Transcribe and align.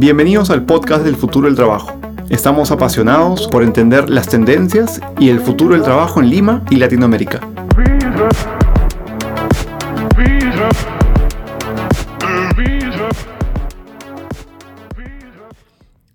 Bienvenidos 0.00 0.50
al 0.50 0.64
podcast 0.64 1.02
del 1.02 1.16
futuro 1.16 1.48
del 1.48 1.56
trabajo. 1.56 2.00
Estamos 2.30 2.70
apasionados 2.70 3.48
por 3.48 3.64
entender 3.64 4.08
las 4.08 4.28
tendencias 4.28 5.00
y 5.18 5.28
el 5.28 5.40
futuro 5.40 5.74
del 5.74 5.82
trabajo 5.82 6.20
en 6.20 6.30
Lima 6.30 6.64
y 6.70 6.76
Latinoamérica. 6.76 7.40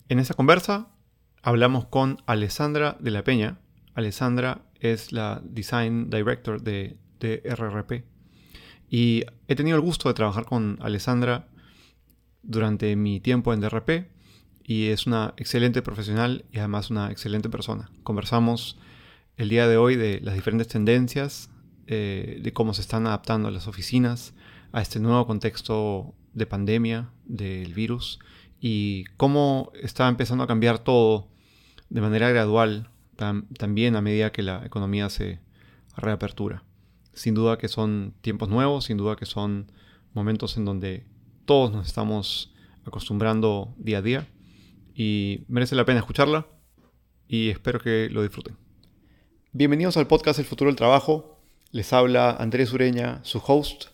En 0.07 0.20
esta 0.20 0.34
conversa 0.34 0.88
hablamos 1.41 1.84
con 1.84 2.21
Alessandra 2.25 2.95
de 3.02 3.11
la 3.11 3.25
Peña. 3.25 3.59
Alessandra 3.95 4.61
es 4.79 5.11
la 5.11 5.41
Design 5.43 6.09
Director 6.09 6.61
de, 6.61 6.95
de 7.20 7.43
RRP. 7.43 8.05
Y 8.89 9.25
he 9.50 9.55
tenido 9.55 9.75
el 9.75 9.81
gusto 9.81 10.07
de 10.07 10.13
trabajar 10.13 10.45
con 10.45 10.79
Alessandra 10.81 11.47
durante 12.43 12.95
mi 12.95 13.20
tiempo 13.20 13.53
en 13.53 13.61
DRP 13.61 14.07
y 14.63 14.88
es 14.88 15.07
una 15.07 15.34
excelente 15.38 15.81
profesional 15.81 16.45
y 16.51 16.59
además 16.59 16.89
una 16.89 17.11
excelente 17.11 17.49
persona. 17.49 17.89
Conversamos 18.03 18.77
el 19.38 19.49
día 19.49 19.67
de 19.67 19.77
hoy 19.77 19.95
de 19.95 20.21
las 20.21 20.35
diferentes 20.35 20.67
tendencias, 20.67 21.49
eh, 21.87 22.39
de 22.41 22.53
cómo 22.53 22.73
se 22.73 22.81
están 22.81 23.07
adaptando 23.07 23.49
las 23.51 23.67
oficinas 23.67 24.34
a 24.71 24.81
este 24.81 24.99
nuevo 24.99 25.25
contexto 25.27 26.13
de 26.34 26.45
pandemia 26.45 27.09
del 27.25 27.73
virus 27.73 28.20
y 28.59 29.05
cómo 29.17 29.71
está 29.81 30.07
empezando 30.07 30.43
a 30.43 30.48
cambiar 30.48 30.79
todo 30.79 31.27
de 31.89 32.01
manera 32.01 32.29
gradual 32.29 32.89
también 33.15 33.95
a 33.95 34.01
medida 34.01 34.31
que 34.31 34.41
la 34.41 34.65
economía 34.65 35.09
se 35.09 35.39
reapertura. 35.95 36.63
Sin 37.13 37.35
duda 37.35 37.57
que 37.57 37.67
son 37.67 38.13
tiempos 38.21 38.49
nuevos, 38.49 38.85
sin 38.85 38.98
duda 38.98 39.15
que 39.15 39.25
son 39.25 39.71
momentos 40.13 40.57
en 40.57 40.65
donde 40.65 41.05
todos 41.45 41.71
nos 41.71 41.88
estamos 41.88 42.53
acostumbrando 42.85 43.73
día 43.77 43.98
a 43.98 44.01
día 44.01 44.27
y 44.95 45.43
merece 45.48 45.76
la 45.76 45.85
pena 45.85 45.99
escucharla 45.99 46.48
y 47.27 47.49
espero 47.49 47.79
que 47.79 48.09
lo 48.09 48.21
disfruten. 48.21 48.55
Bienvenidos 49.51 49.98
al 49.98 50.07
podcast 50.07 50.40
El 50.40 50.45
futuro 50.45 50.70
del 50.70 50.77
trabajo. 50.77 51.40
Les 51.71 51.91
habla 51.91 52.31
Andrés 52.31 52.71
Ureña, 52.71 53.20
su 53.23 53.41
host. 53.45 53.85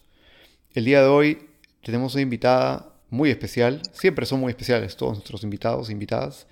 El 0.73 0.85
día 0.85 1.01
de 1.01 1.07
hoy 1.07 1.49
tenemos 1.81 2.13
una 2.13 2.21
invitada 2.21 2.93
muy 3.09 3.29
especial. 3.29 3.81
Siempre 3.93 4.25
son 4.25 4.39
muy 4.41 4.51
especiales 4.51 4.95
todos 4.95 5.13
nuestros 5.13 5.43
invitados 5.43 5.89
e 5.89 5.93
invitadas. 5.93 6.47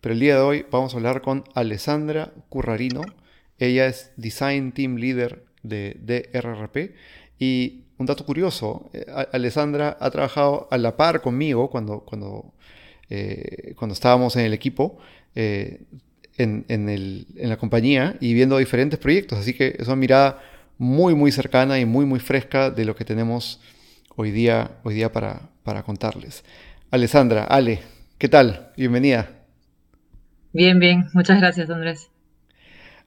Pero 0.00 0.14
el 0.14 0.20
día 0.20 0.34
de 0.34 0.40
hoy 0.40 0.66
vamos 0.70 0.94
a 0.94 0.96
hablar 0.96 1.20
con 1.22 1.44
Alessandra 1.54 2.32
Currarino. 2.48 3.02
Ella 3.58 3.86
es 3.86 4.12
Design 4.16 4.72
Team 4.72 4.96
Leader 4.96 5.44
de 5.62 5.96
DRRP 6.00 6.94
y 7.38 7.84
un 8.00 8.06
dato 8.06 8.24
curioso, 8.24 8.90
eh, 8.94 9.04
Alessandra 9.30 9.98
ha 10.00 10.10
trabajado 10.10 10.68
a 10.70 10.78
la 10.78 10.96
par 10.96 11.20
conmigo 11.20 11.68
cuando, 11.68 12.00
cuando, 12.00 12.54
eh, 13.10 13.74
cuando 13.76 13.92
estábamos 13.92 14.36
en 14.36 14.46
el 14.46 14.54
equipo, 14.54 14.98
eh, 15.34 15.82
en, 16.38 16.64
en, 16.68 17.26
la 17.36 17.58
compañía 17.58 18.16
y 18.18 18.32
viendo 18.32 18.56
diferentes 18.56 18.98
proyectos. 18.98 19.38
Así 19.38 19.52
que 19.52 19.76
es 19.78 19.86
una 19.86 19.96
mirada 19.96 20.42
muy, 20.78 21.14
muy 21.14 21.30
cercana 21.30 21.78
y 21.78 21.84
muy, 21.84 22.06
muy 22.06 22.20
fresca 22.20 22.70
de 22.70 22.86
lo 22.86 22.96
que 22.96 23.04
tenemos 23.04 23.60
hoy 24.16 24.30
día, 24.30 24.78
hoy 24.82 24.94
día 24.94 25.12
para, 25.12 25.50
para 25.62 25.82
contarles. 25.82 26.42
Alessandra, 26.90 27.44
Ale, 27.44 27.80
¿qué 28.16 28.30
tal? 28.30 28.72
Bienvenida. 28.78 29.28
Bien, 30.54 30.78
bien. 30.78 31.04
Muchas 31.12 31.38
gracias, 31.38 31.68
Andrés. 31.68 32.08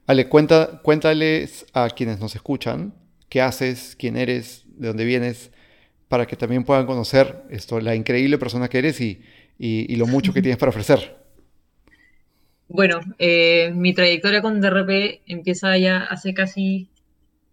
Ale, 0.06 0.28
cuenta, 0.28 0.80
cuéntales 0.84 1.66
a 1.72 1.90
quienes 1.90 2.20
nos 2.20 2.36
escuchan 2.36 2.94
qué 3.28 3.42
haces, 3.42 3.96
quién 3.98 4.16
eres, 4.16 4.63
de 4.76 4.88
dónde 4.88 5.04
vienes, 5.04 5.50
para 6.08 6.26
que 6.26 6.36
también 6.36 6.64
puedan 6.64 6.86
conocer 6.86 7.42
esto, 7.50 7.80
la 7.80 7.94
increíble 7.94 8.38
persona 8.38 8.68
que 8.68 8.78
eres 8.78 9.00
y, 9.00 9.20
lo 9.96 10.06
mucho 10.06 10.32
que 10.32 10.42
tienes 10.42 10.58
para 10.58 10.70
ofrecer. 10.70 11.16
Bueno, 12.68 13.00
eh, 13.18 13.72
mi 13.74 13.94
trayectoria 13.94 14.42
con 14.42 14.60
DRP 14.60 15.22
empieza 15.26 15.76
ya 15.76 15.98
hace 15.98 16.34
casi 16.34 16.88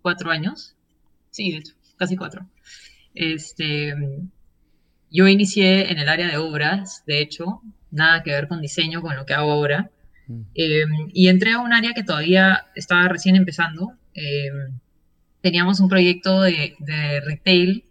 cuatro 0.01 0.31
años. 0.31 0.75
Sí, 1.29 1.51
de 1.51 1.57
hecho, 1.57 1.73
casi 1.97 2.15
cuatro. 2.15 2.45
Este, 3.13 3.93
yo 5.09 5.27
inicié 5.27 5.91
en 5.91 5.99
el 5.99 6.09
área 6.09 6.27
de 6.27 6.37
obras, 6.37 7.03
de 7.05 7.19
hecho, 7.19 7.61
nada 7.91 8.23
que 8.23 8.31
ver 8.31 8.47
con 8.47 8.61
diseño, 8.61 9.01
con 9.01 9.15
lo 9.15 9.25
que 9.25 9.33
hago 9.33 9.51
ahora. 9.51 9.91
Mm. 10.27 10.41
Eh, 10.55 10.85
y 11.13 11.27
entré 11.27 11.51
a 11.51 11.59
un 11.59 11.73
área 11.73 11.93
que 11.93 12.03
todavía 12.03 12.67
estaba 12.75 13.07
recién 13.07 13.35
empezando. 13.35 13.93
Eh, 14.13 14.49
teníamos 15.41 15.79
un 15.79 15.89
proyecto 15.89 16.41
de, 16.41 16.75
retail, 17.25 17.85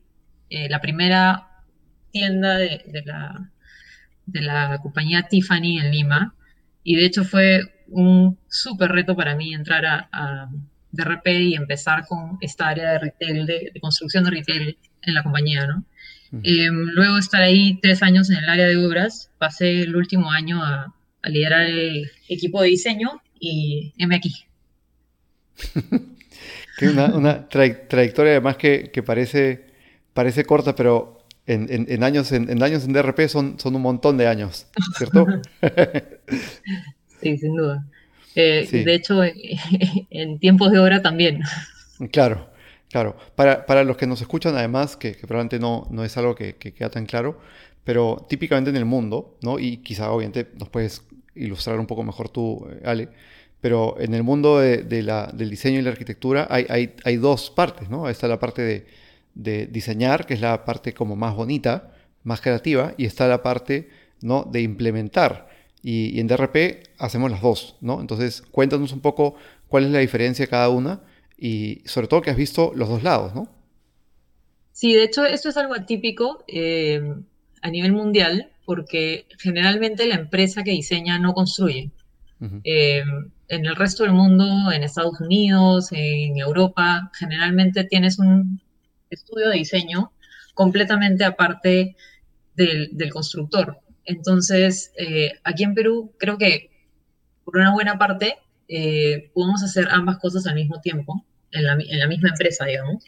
eh, 0.48 0.68
la 0.68 0.80
primera 0.80 1.48
tienda 2.10 2.56
de, 2.56 3.02
la, 3.04 3.50
de 4.26 4.40
la 4.40 4.78
compañía 4.82 5.28
Tiffany 5.28 5.78
en 5.78 5.90
Lima, 5.90 6.34
y 6.82 6.96
de 6.96 7.04
hecho 7.04 7.24
fue 7.24 7.62
un 7.88 8.38
súper 8.48 8.90
reto 8.92 9.16
para 9.16 9.34
mí 9.34 9.52
entrar 9.52 9.84
a, 9.84 10.08
a 10.12 10.50
DRP 10.92 11.26
y 11.28 11.54
empezar 11.54 12.06
con 12.06 12.38
esta 12.40 12.68
área 12.68 12.92
de 12.92 12.98
retail, 12.98 13.46
de, 13.46 13.72
construcción 13.80 14.24
de 14.24 14.30
retail 14.30 14.78
en 15.02 15.14
la 15.14 15.22
compañía, 15.22 15.66
¿no? 15.66 15.84
Em, 16.44 16.86
luego 16.94 17.14
de 17.14 17.20
estar 17.20 17.42
ahí 17.42 17.80
tres 17.82 18.04
años 18.04 18.30
en 18.30 18.36
el 18.36 18.48
área 18.48 18.66
de 18.66 18.76
obras, 18.76 19.32
pasé 19.38 19.82
el 19.82 19.96
último 19.96 20.30
año 20.30 20.62
a, 20.62 20.94
a 21.22 21.28
liderar 21.28 21.62
el 21.62 22.08
equipo 22.28 22.62
de 22.62 22.68
diseño 22.68 23.20
y 23.40 23.92
M 23.98 24.14
aquí. 24.14 24.32
una, 26.82 27.48
trayectoria 27.48 28.32
además 28.32 28.56
que, 28.56 29.02
parece, 29.04 29.66
parece 30.14 30.44
corta, 30.44 30.74
pero 30.74 31.18
en, 31.46 32.02
años, 32.02 32.32
en, 32.32 32.62
años 32.62 32.84
en 32.84 32.92
DRP 32.92 33.28
son, 33.28 33.58
son 33.58 33.74
un 33.74 33.82
montón 33.82 34.16
de 34.16 34.26
años, 34.26 34.66
¿cierto? 34.96 35.26
sí, 37.20 37.38
sin 37.38 37.56
duda. 37.56 37.84
Eh, 38.34 38.68
de 38.70 38.94
hecho, 38.94 39.22
en 40.10 40.38
tiempos 40.38 40.70
de 40.70 40.78
hora 40.78 41.02
también. 41.02 41.42
Claro, 42.12 42.48
claro. 42.90 43.16
Para, 43.34 43.84
los 43.84 43.96
que 43.96 44.06
nos 44.06 44.20
escuchan, 44.20 44.54
además, 44.56 44.96
que, 44.96 45.12
probablemente 45.14 45.58
no, 45.58 45.86
no 45.90 46.04
es 46.04 46.16
algo 46.16 46.34
que, 46.34 46.56
que, 46.56 46.72
queda 46.72 46.90
tan 46.90 47.06
claro, 47.06 47.40
pero 47.84 48.26
típicamente 48.28 48.70
en 48.70 48.76
el 48.76 48.84
mundo, 48.84 49.36
¿no? 49.42 49.58
Y 49.58 49.78
quizá 49.78 50.10
obviamente 50.12 50.48
nos 50.58 50.68
puedes 50.68 51.02
ilustrar 51.34 51.78
un 51.78 51.86
poco 51.86 52.04
mejor 52.04 52.28
tú, 52.28 52.66
eh, 52.70 52.82
Ale, 52.84 53.08
pero 53.60 53.96
en 54.00 54.14
el 54.14 54.22
mundo 54.22 54.58
de, 54.58 55.02
la, 55.02 55.30
del 55.32 55.50
diseño 55.50 55.78
y 55.78 55.82
la 55.82 55.90
arquitectura 55.90 56.46
hay, 56.50 56.66
hay, 56.68 56.94
hay, 57.04 57.16
dos 57.16 57.50
partes, 57.50 57.90
¿no? 57.90 58.08
Está 58.08 58.26
la 58.26 58.38
parte 58.38 58.62
de, 58.62 58.86
de, 59.34 59.66
diseñar, 59.66 60.26
que 60.26 60.34
es 60.34 60.40
la 60.40 60.64
parte 60.64 60.94
como 60.94 61.16
más 61.16 61.34
bonita, 61.34 61.92
más 62.22 62.40
creativa, 62.40 62.94
y 62.96 63.04
está 63.04 63.28
la 63.28 63.42
parte 63.42 63.88
¿no? 64.22 64.44
de 64.44 64.62
implementar. 64.62 65.48
Y, 65.82 66.18
en 66.20 66.26
DRP 66.26 66.88
hacemos 66.98 67.30
las 67.30 67.40
dos, 67.40 67.76
¿no? 67.80 68.00
Entonces, 68.00 68.42
cuéntanos 68.50 68.92
un 68.92 69.00
poco 69.00 69.34
cuál 69.68 69.84
es 69.84 69.90
la 69.90 70.00
diferencia 70.00 70.44
de 70.44 70.50
cada 70.50 70.68
una 70.68 71.02
y 71.38 71.82
sobre 71.86 72.06
todo 72.06 72.20
que 72.20 72.30
has 72.30 72.36
visto 72.36 72.72
los 72.74 72.88
dos 72.88 73.02
lados, 73.02 73.34
¿no? 73.34 73.48
Sí, 74.72 74.94
de 74.94 75.04
hecho, 75.04 75.24
esto 75.24 75.48
es 75.48 75.56
algo 75.56 75.74
atípico 75.74 76.44
eh, 76.48 77.02
a 77.62 77.70
nivel 77.70 77.92
mundial, 77.92 78.50
porque 78.64 79.26
generalmente 79.38 80.06
la 80.06 80.14
empresa 80.14 80.62
que 80.64 80.70
diseña 80.70 81.18
no 81.18 81.34
construye 81.34 81.90
en 83.50 83.66
el 83.66 83.74
resto 83.74 84.04
del 84.04 84.12
mundo, 84.12 84.70
en 84.72 84.84
Estados 84.84 85.20
Unidos, 85.20 85.88
en 85.90 86.38
Europa, 86.38 87.10
generalmente 87.18 87.82
tienes 87.82 88.18
un 88.20 88.60
estudio 89.10 89.48
de 89.48 89.56
diseño 89.56 90.12
completamente 90.54 91.24
aparte 91.24 91.96
del, 92.54 93.10
constructor. 93.12 93.78
Entonces, 94.04 94.92
eh, 94.96 95.32
aquí 95.42 95.64
en 95.64 95.74
Perú, 95.74 96.14
creo 96.18 96.38
que 96.38 96.70
por 97.44 97.56
una 97.56 97.72
buena 97.72 97.98
parte 97.98 98.36
eh, 98.68 99.30
podemos 99.34 99.64
hacer 99.64 99.88
ambas 99.90 100.18
cosas 100.18 100.46
al 100.46 100.54
mismo 100.54 100.80
tiempo, 100.80 101.24
en 101.50 101.64
la, 101.64 102.06
misma 102.06 102.28
empresa, 102.28 102.64
digamos. 102.66 103.02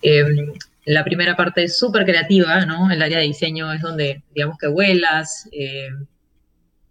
Em, 0.00 0.54
la 0.86 1.04
primera 1.04 1.36
parte 1.36 1.64
es 1.64 1.78
súper 1.78 2.06
creativa, 2.06 2.64
¿no? 2.64 2.90
El 2.90 3.02
área 3.02 3.18
de 3.18 3.24
diseño 3.24 3.70
es 3.74 3.82
donde, 3.82 4.22
digamos 4.34 4.56
que 4.56 4.68
vuelas, 4.68 5.50
eh, 5.52 5.90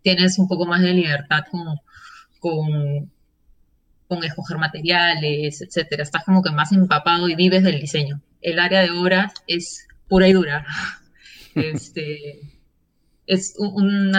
tienes 0.04 0.38
un 0.38 0.48
poco 0.48 0.68
más 0.68 0.81
de 0.81 0.94
libertad 0.94 1.45
como 1.50 1.81
con, 2.45 3.12
con 4.07 4.24
escoger 4.24 4.59
materiales, 4.59 5.63
etcétera. 5.63 6.03
Estás 6.03 6.24
como 6.24 6.44
que 6.44 6.51
más 6.51 6.71
empapado 6.71 7.27
y 7.27 7.33
vives 7.33 7.63
del 7.63 7.80
diseño. 7.81 8.21
El 8.39 8.59
área 8.59 8.81
de 8.81 8.92
obras 8.92 9.33
es 9.47 9.88
pura 10.07 10.27
y 10.27 10.33
dura. 10.33 10.65
Este, 11.56 12.42
es 13.25 13.56
un, 13.57 14.12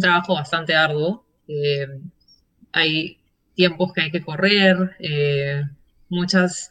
trabajo 0.00 0.32
bastante 0.32 0.74
arduo. 0.74 1.26
Eh, 1.46 1.86
hay 2.72 3.18
tiempos 3.54 3.92
que 3.92 4.00
hay 4.00 4.10
que 4.10 4.22
correr, 4.22 4.96
eh, 4.98 5.62
muchas, 6.08 6.70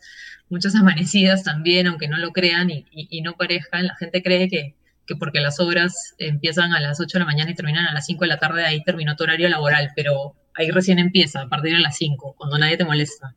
muchas 0.49 0.73
amanecidas 0.73 1.43
también, 1.43 1.85
aunque 1.85 2.07
no 2.07 2.17
lo 2.17 2.31
crean 2.31 2.71
y, 2.71 2.87
y 2.91 3.21
no 3.21 3.33
parezcan. 3.33 3.85
La 3.85 3.95
gente 3.97 4.23
cree 4.23 4.49
que, 4.49 4.75
que 5.05 5.15
porque 5.15 5.41
las 5.41 5.59
obras 5.59 6.15
empiezan 6.17 6.73
a 6.73 6.79
las 6.79 6.99
8 6.99 7.19
de 7.19 7.19
la 7.19 7.25
mañana 7.25 7.51
y 7.51 7.55
terminan 7.55 7.85
a 7.85 7.93
las 7.93 8.07
5 8.07 8.21
de 8.21 8.29
la 8.29 8.39
tarde, 8.39 8.65
ahí 8.65 8.83
terminó 8.83 9.15
tu 9.15 9.25
horario 9.25 9.47
laboral, 9.47 9.91
pero 9.95 10.35
ahí 10.55 10.71
recién 10.71 10.99
empieza, 10.99 11.41
a 11.41 11.49
partir 11.49 11.73
de 11.73 11.79
las 11.79 11.97
5, 11.97 12.35
cuando 12.37 12.57
nadie 12.57 12.77
te 12.77 12.85
molesta. 12.85 13.35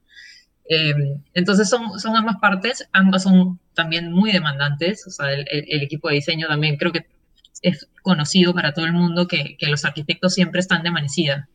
Em, 0.68 1.22
entonces 1.34 1.68
son, 1.68 1.98
son 1.98 2.16
ambas 2.16 2.36
partes, 2.40 2.88
ambas 2.92 3.24
son 3.24 3.58
también 3.74 4.12
muy 4.12 4.32
demandantes, 4.32 5.06
o 5.06 5.10
sea, 5.10 5.32
el, 5.32 5.82
equipo 5.82 6.08
de 6.08 6.16
diseño 6.16 6.46
también 6.46 6.76
creo 6.76 6.92
que 6.92 7.06
es 7.62 7.88
conocido 8.02 8.54
para 8.54 8.72
todo 8.72 8.86
el 8.86 8.92
mundo 8.92 9.28
que, 9.28 9.56
que 9.56 9.66
los 9.66 9.84
arquitectos 9.84 10.34
siempre 10.34 10.60
están 10.60 10.82
de 10.82 10.88
amanecida. 10.88 11.48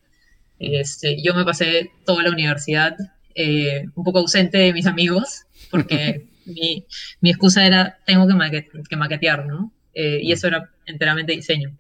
Este, 0.59 1.21
yo 1.21 1.33
me 1.35 1.45
pasé 1.45 1.91
toda 2.05 2.23
la 2.23 2.31
universidad 2.31 2.95
eh, 3.35 3.85
un 3.95 4.03
poco 4.03 4.19
ausente 4.19 4.57
de 4.57 4.73
mis 4.73 4.87
amigos 4.87 5.43
porque 5.69 6.27
mi, 6.45 6.85
mi, 7.21 7.29
excusa 7.29 7.65
era 7.65 7.99
tengo 8.05 8.27
que, 8.27 8.67
que 8.89 8.95
maquetear, 8.95 9.45
¿no? 9.45 9.71
Eh, 9.93 10.19
y 10.23 10.31
eso 10.31 10.47
era 10.47 10.69
enteramente 10.85 11.33
diseño. 11.33 11.77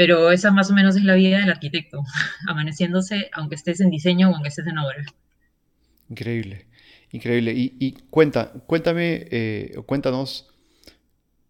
Pero 0.00 0.30
esa 0.32 0.50
más 0.50 0.70
o 0.70 0.72
menos 0.72 0.96
es 0.96 1.04
la 1.04 1.14
vida 1.14 1.40
del 1.40 1.50
arquitecto, 1.50 2.02
amaneciéndose 2.48 3.28
aunque 3.34 3.56
estés 3.56 3.82
en 3.82 3.90
diseño 3.90 4.30
o 4.30 4.34
aunque 4.34 4.48
estés 4.48 4.66
en 4.66 4.78
obra. 4.78 5.04
Increíble, 6.08 6.64
increíble. 7.12 7.52
Y, 7.54 7.92
cuenta, 8.08 8.50
cuéntame, 8.66 9.26
eh, 9.30 9.76
cuéntanos 9.84 10.48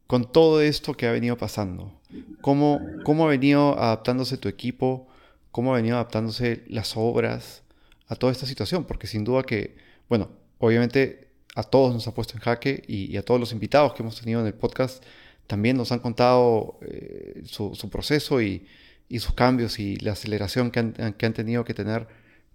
con 0.09 0.33
todo 0.33 0.63
esto 0.63 0.95
que 0.95 1.07
ha 1.07 1.13
venido 1.13 1.39
pasando, 1.39 2.01
¿cómo, 2.41 2.81
¿cómo 3.05 3.25
ha 3.25 3.31
venido 3.31 3.79
adaptándose 3.79 4.37
tu 4.37 4.49
equipo? 4.49 5.07
¿Cómo 5.53 5.73
ha 5.73 5.77
venido 5.77 5.95
adaptándose 5.95 6.65
las 6.67 6.97
obras 6.97 7.63
a 8.09 8.17
toda 8.17 8.33
esta 8.33 8.47
situación? 8.47 8.85
Porque 8.85 9.07
sin 9.07 9.23
duda 9.23 9.45
que, 9.45 9.77
bueno, 10.09 10.29
obviamente 10.59 11.29
a 11.55 11.63
todos 11.63 11.95
nos 11.95 12.09
ha 12.09 12.15
puesto 12.15 12.35
en 12.35 12.41
jaque 12.41 12.83
y, 12.89 13.17
a 13.17 13.23
todos 13.25 13.39
los 13.39 13.53
invitados 13.53 13.93
que 13.95 14.03
hemos 14.03 14.19
tenido 14.21 14.41
en 14.41 14.49
el 14.49 14.55
podcast 14.55 15.05
también 15.51 15.77
nos 15.77 15.91
han 15.91 15.99
contado 15.99 16.79
eh, 16.83 17.43
su, 17.45 17.91
proceso 17.91 18.41
y, 18.41 18.69
sus 19.19 19.35
cambios 19.35 19.81
y 19.81 19.97
la 19.97 20.13
aceleración 20.13 20.71
que 20.71 20.79
han, 20.79 20.93
que 21.15 21.27
han, 21.27 21.33
tenido 21.33 21.65
que 21.65 21.75
tener 21.75 22.07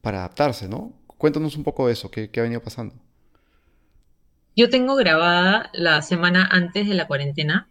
para 0.02 0.20
adaptarse, 0.20 0.70
¿no? 0.70 0.94
Cuéntanos 1.18 1.58
un 1.58 1.66
poco 1.66 1.88
de 1.88 1.94
eso, 1.94 2.10
¿qué, 2.10 2.30
qué 2.30 2.40
ha 2.40 2.44
venido 2.44 2.64
pasando? 2.64 2.96
Yo 4.56 4.70
tengo 4.70 4.96
grabada 4.96 5.70
la 5.74 6.02
semana 6.02 6.48
antes 6.50 6.88
de 6.88 6.96
la 6.96 7.06
cuarentena. 7.06 7.68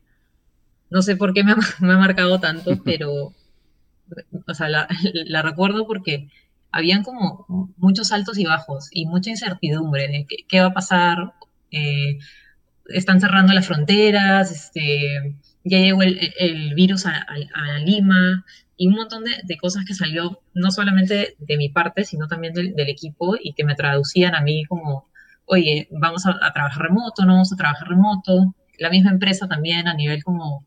No 0.90 1.00
sé 1.00 1.16
por 1.16 1.32
qué 1.32 1.42
me 1.42 1.52
ha, 1.52 1.56
marcado 1.80 2.38
tanto, 2.38 2.72
pero, 2.84 3.32
o 4.46 4.54
sea, 4.54 4.68
la, 4.68 5.42
recuerdo 5.42 5.86
porque 5.86 6.28
habían 6.70 7.02
como 7.02 7.46
muchos 7.78 8.12
altos 8.12 8.36
y 8.36 8.44
bajos 8.44 8.88
y 8.90 9.06
mucha 9.06 9.30
incertidumbre 9.30 10.06
de 10.08 10.26
qué, 10.46 10.60
va 10.60 10.66
a 10.66 10.74
pasar. 10.74 11.32
Eh, 11.70 12.18
están 12.86 13.20
cerrando 13.20 13.52
las 13.52 13.66
fronteras, 13.66 14.50
este, 14.50 15.36
ya 15.64 15.78
llegó 15.78 16.02
el, 16.02 16.74
virus 16.74 17.06
a, 17.06 17.24
Lima 17.84 18.44
y 18.76 18.88
un 18.88 18.94
montón 18.94 19.24
de, 19.24 19.56
cosas 19.56 19.84
que 19.84 19.94
salió 19.94 20.42
no 20.54 20.70
solamente 20.70 21.36
de 21.38 21.56
mi 21.56 21.68
parte, 21.68 22.04
sino 22.04 22.28
también 22.28 22.52
del, 22.54 22.88
equipo 22.88 23.36
y 23.40 23.54
que 23.54 23.64
me 23.64 23.74
traducían 23.74 24.34
a 24.34 24.40
mí 24.40 24.64
como 24.64 25.08
oye, 25.46 25.88
vamos 25.90 26.26
a, 26.26 26.52
trabajar 26.52 26.82
remoto, 26.82 27.24
no 27.24 27.34
vamos 27.34 27.52
a 27.52 27.56
trabajar 27.56 27.88
remoto. 27.88 28.54
La 28.78 28.90
misma 28.90 29.10
empresa 29.10 29.46
también 29.46 29.88
a 29.88 29.94
nivel 29.94 30.24
como 30.24 30.64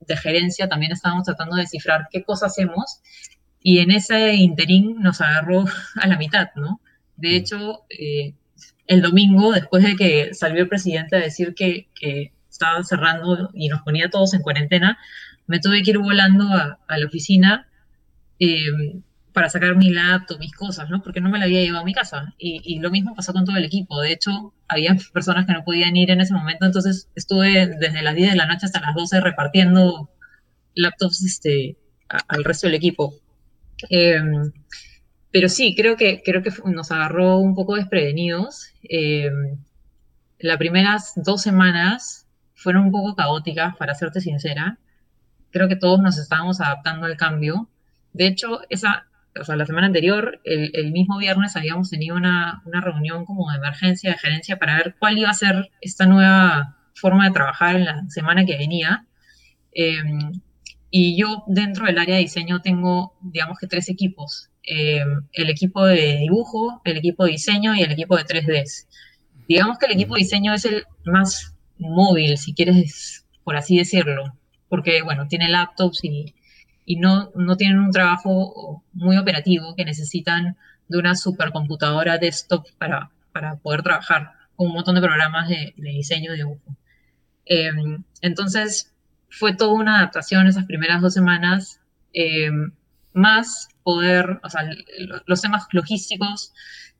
de 0.00 0.16
gerencia 0.16 0.68
también 0.68 0.92
estábamos 0.92 1.24
tratando 1.24 1.56
de 1.56 1.62
descifrar 1.62 2.08
qué 2.10 2.24
cosas 2.24 2.52
hacemos 2.52 3.00
y 3.60 3.78
en 3.78 3.90
ese 3.90 4.34
interín 4.34 5.00
nos 5.00 5.20
agarró 5.20 5.64
a 5.96 6.06
la 6.06 6.16
mitad, 6.16 6.48
¿no? 6.56 6.80
De 7.16 7.36
hecho, 7.36 7.84
eh, 7.90 8.34
el 8.88 9.02
domingo, 9.02 9.52
después 9.52 9.84
de 9.84 9.94
que 9.96 10.34
salió 10.34 10.62
el 10.62 10.68
presidente 10.68 11.16
a 11.16 11.20
decir 11.20 11.54
que, 11.54 11.88
que 11.94 12.32
estaba 12.50 12.82
cerrando 12.82 13.50
y 13.54 13.68
nos 13.68 13.82
ponía 13.82 14.10
todos 14.10 14.34
en 14.34 14.42
cuarentena, 14.42 14.98
me 15.46 15.60
tuve 15.60 15.82
que 15.82 15.90
ir 15.90 15.98
volando 15.98 16.44
a, 16.48 16.78
la 16.88 17.06
oficina 17.06 17.68
eh, 18.40 19.00
para 19.32 19.48
sacar 19.48 19.76
mi 19.76 19.90
laptop, 19.90 20.38
mis 20.38 20.52
cosas, 20.52 20.90
¿no? 20.90 21.02
Porque 21.02 21.20
no 21.20 21.30
me 21.30 21.38
la 21.38 21.44
había 21.44 21.60
llevado 21.60 21.82
a 21.82 21.86
mi 21.86 21.94
casa. 21.94 22.34
Y, 22.38 22.78
lo 22.80 22.90
mismo 22.90 23.14
pasó 23.14 23.32
con 23.32 23.44
todo 23.44 23.56
el 23.56 23.64
equipo. 23.64 24.00
De 24.00 24.12
hecho, 24.12 24.54
había 24.68 24.96
personas 25.12 25.46
que 25.46 25.52
no 25.52 25.64
podían 25.64 25.96
ir 25.96 26.10
en 26.10 26.20
ese 26.20 26.34
momento, 26.34 26.66
entonces 26.66 27.08
estuve 27.14 27.66
desde 27.66 28.02
las 28.02 28.14
10 28.14 28.30
de 28.30 28.36
la 28.36 28.46
noche 28.46 28.66
hasta 28.66 28.80
las 28.80 28.94
12 28.94 29.20
repartiendo 29.20 30.10
laptops 30.74 31.24
este, 31.24 31.76
al 32.08 32.44
resto 32.44 32.66
del 32.66 32.74
equipo. 32.74 33.14
Em, 33.90 34.52
pero 35.30 35.48
sí, 35.48 35.74
creo 35.76 35.96
que, 35.96 36.22
creo 36.24 36.42
que 36.42 36.50
nos 36.64 36.90
agarró 36.90 37.38
un 37.38 37.54
poco 37.54 37.76
desprevenidos. 37.76 38.72
Eh, 38.88 39.30
las 40.38 40.56
primeras 40.56 41.12
dos 41.16 41.42
semanas 41.42 42.26
fueron 42.54 42.84
un 42.84 42.92
poco 42.92 43.14
caóticas, 43.14 43.76
para 43.76 43.94
serte 43.94 44.20
sincera. 44.20 44.78
Creo 45.50 45.68
que 45.68 45.76
todos 45.76 46.00
nos 46.00 46.18
estábamos 46.18 46.60
adaptando 46.60 47.06
al 47.06 47.16
cambio. 47.16 47.68
De 48.12 48.26
hecho, 48.26 48.60
esa, 48.70 49.06
o 49.38 49.44
sea, 49.44 49.56
la 49.56 49.66
semana 49.66 49.86
anterior, 49.86 50.40
el, 50.44 50.92
mismo 50.92 51.18
viernes 51.18 51.56
habíamos 51.56 51.90
tenido 51.90 52.16
una, 52.16 52.62
reunión 52.64 53.24
como 53.24 53.50
de 53.50 53.58
emergencia, 53.58 54.12
de 54.12 54.18
gerencia, 54.18 54.58
para 54.58 54.76
ver 54.76 54.96
cuál 54.98 55.18
iba 55.18 55.30
a 55.30 55.34
ser 55.34 55.70
esta 55.80 56.06
nueva 56.06 56.76
forma 56.94 57.26
de 57.26 57.32
trabajar 57.32 57.76
en 57.76 57.84
la 57.84 58.08
semana 58.08 58.44
que 58.44 58.56
venía. 58.56 59.06
Em, 59.72 60.40
y 60.90 61.18
yo 61.20 61.44
dentro 61.46 61.86
del 61.86 61.98
área 61.98 62.16
de 62.16 62.22
diseño 62.22 62.60
tengo, 62.60 63.14
digamos 63.20 63.58
que 63.58 63.66
tres 63.66 63.88
equipos. 63.88 64.50
Em, 64.70 65.22
el 65.32 65.48
equipo 65.48 65.86
de 65.86 66.18
dibujo, 66.18 66.82
el 66.84 66.98
equipo 66.98 67.24
de 67.24 67.32
diseño 67.32 67.74
y 67.74 67.80
el 67.82 67.90
equipo 67.90 68.18
de 68.18 68.24
3D. 68.24 68.86
Digamos 69.48 69.78
que 69.78 69.86
el 69.86 69.92
equipo 69.92 70.14
de 70.14 70.20
diseño 70.20 70.52
es 70.52 70.66
el 70.66 70.84
más 71.06 71.54
móvil, 71.78 72.36
si 72.36 72.52
quieres, 72.52 73.24
por 73.44 73.56
así 73.56 73.78
decirlo, 73.78 74.36
porque, 74.68 75.00
bueno, 75.00 75.26
tiene 75.26 75.48
laptops 75.48 76.04
y, 76.04 76.34
y 76.84 76.96
no, 76.96 77.30
no 77.34 77.56
tienen 77.56 77.78
un 77.78 77.92
trabajo 77.92 78.84
muy 78.92 79.16
operativo 79.16 79.74
que 79.74 79.86
necesitan 79.86 80.58
de 80.86 80.98
una 80.98 81.14
supercomputadora 81.14 82.18
desktop 82.18 82.66
para, 82.76 83.10
para 83.32 83.56
poder 83.56 83.82
trabajar 83.82 84.32
con 84.54 84.66
un 84.66 84.74
montón 84.74 84.96
de 84.96 85.00
programas 85.00 85.48
de, 85.48 85.72
diseño 85.78 86.32
de 86.32 86.36
dibujo. 86.38 86.76
Em, 87.46 88.04
entonces, 88.20 88.92
fue 89.30 89.54
toda 89.54 89.72
una 89.72 89.96
adaptación 89.96 90.46
esas 90.46 90.66
primeras 90.66 91.00
dos 91.00 91.14
semanas, 91.14 91.80
em, 92.12 92.72
más 93.12 93.68
poder, 93.82 94.40
o 94.42 94.50
sea, 94.50 94.68
los 95.26 95.40
temas 95.40 95.66
logísticos 95.72 96.52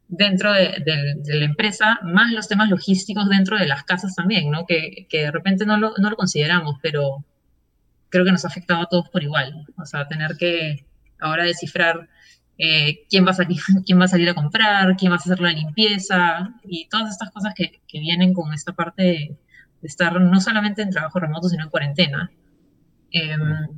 dentro 0.09 0.53
de, 0.53 0.83
la 1.27 1.45
empresa, 1.45 1.99
más 2.03 2.33
los 2.33 2.49
temas 2.49 2.71
logísticos 2.71 3.29
dentro 3.29 3.59
de 3.59 3.67
las 3.67 3.85
casas 3.85 4.15
también, 4.15 4.51
¿no? 4.51 4.65
Que, 4.67 5.07
que 5.09 5.23
de 5.23 5.31
repente 5.31 5.67
no 5.67 5.77
lo, 5.77 5.93
no 5.99 6.11
lo 6.11 6.17
consideramos, 6.17 6.77
pero 6.83 7.25
creo 8.09 8.25
que 8.25 8.33
nos 8.33 8.45
ha 8.45 8.49
afectado 8.49 8.83
a 8.83 8.87
todos 8.87 9.09
por 9.11 9.23
igual. 9.23 9.67
O 9.77 9.85
sea, 9.85 10.09
tener 10.09 10.37
que 10.37 10.87
ahora 11.21 11.45
descifrar 11.45 12.09
eh, 12.57 13.05
quién, 13.09 13.27
va 13.27 13.31
a 13.31 13.35
salir, 13.35 13.61
quién 13.87 14.01
va 14.01 14.05
a 14.05 14.09
salir 14.09 14.29
a 14.29 14.35
comprar, 14.35 14.97
quién 14.97 15.13
va 15.13 15.17
a 15.17 15.19
hacer 15.19 15.41
la 15.41 15.53
limpieza 15.53 16.55
y 16.65 16.89
todas 16.89 17.11
estas 17.11 17.31
cosas 17.31 17.53
que, 17.55 17.81
que 17.87 18.01
vienen 18.01 18.35
con 18.35 18.53
esta 18.53 18.73
parte 18.73 19.03
de, 19.03 19.37
estar 19.83 20.21
no 20.21 20.41
solamente 20.41 20.83
en 20.83 20.91
trabajo 20.91 21.21
remoto, 21.21 21.49
sino 21.49 21.65
en 21.65 21.71
cuarentena. 21.71 22.33
Em, 23.13 23.69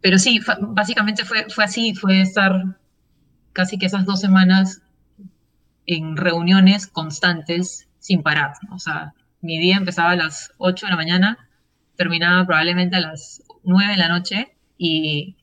pero 0.00 0.18
sí, 0.18 0.40
básicamente 0.60 1.24
fue, 1.24 1.46
así, 1.64 1.94
fue 1.94 2.20
estar 2.20 2.76
casi 3.52 3.78
que 3.78 3.86
esas 3.86 4.04
dos 4.04 4.20
semanas 4.20 4.82
en 5.86 6.16
reuniones 6.16 6.86
constantes 6.86 7.88
sin 7.98 8.22
parar. 8.22 8.52
O 8.70 8.78
sea, 8.78 9.14
mi 9.40 9.58
día 9.58 9.76
empezaba 9.76 10.10
a 10.10 10.16
las 10.16 10.52
8 10.58 10.86
de 10.86 10.90
la 10.90 10.96
mañana 10.96 11.48
terminaba 11.98 12.46
probablemente 12.46 12.96
a 12.96 13.00
las 13.00 13.42
9 13.64 13.92
de 13.92 13.98
la 13.98 14.08
noche 14.08 14.54
y 14.78 15.36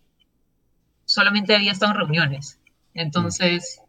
solamente 1.04 1.54
había 1.54 1.74
estado 1.74 1.92
en 1.92 2.00
reuniones. 2.00 2.60
Entonces, 2.94 3.82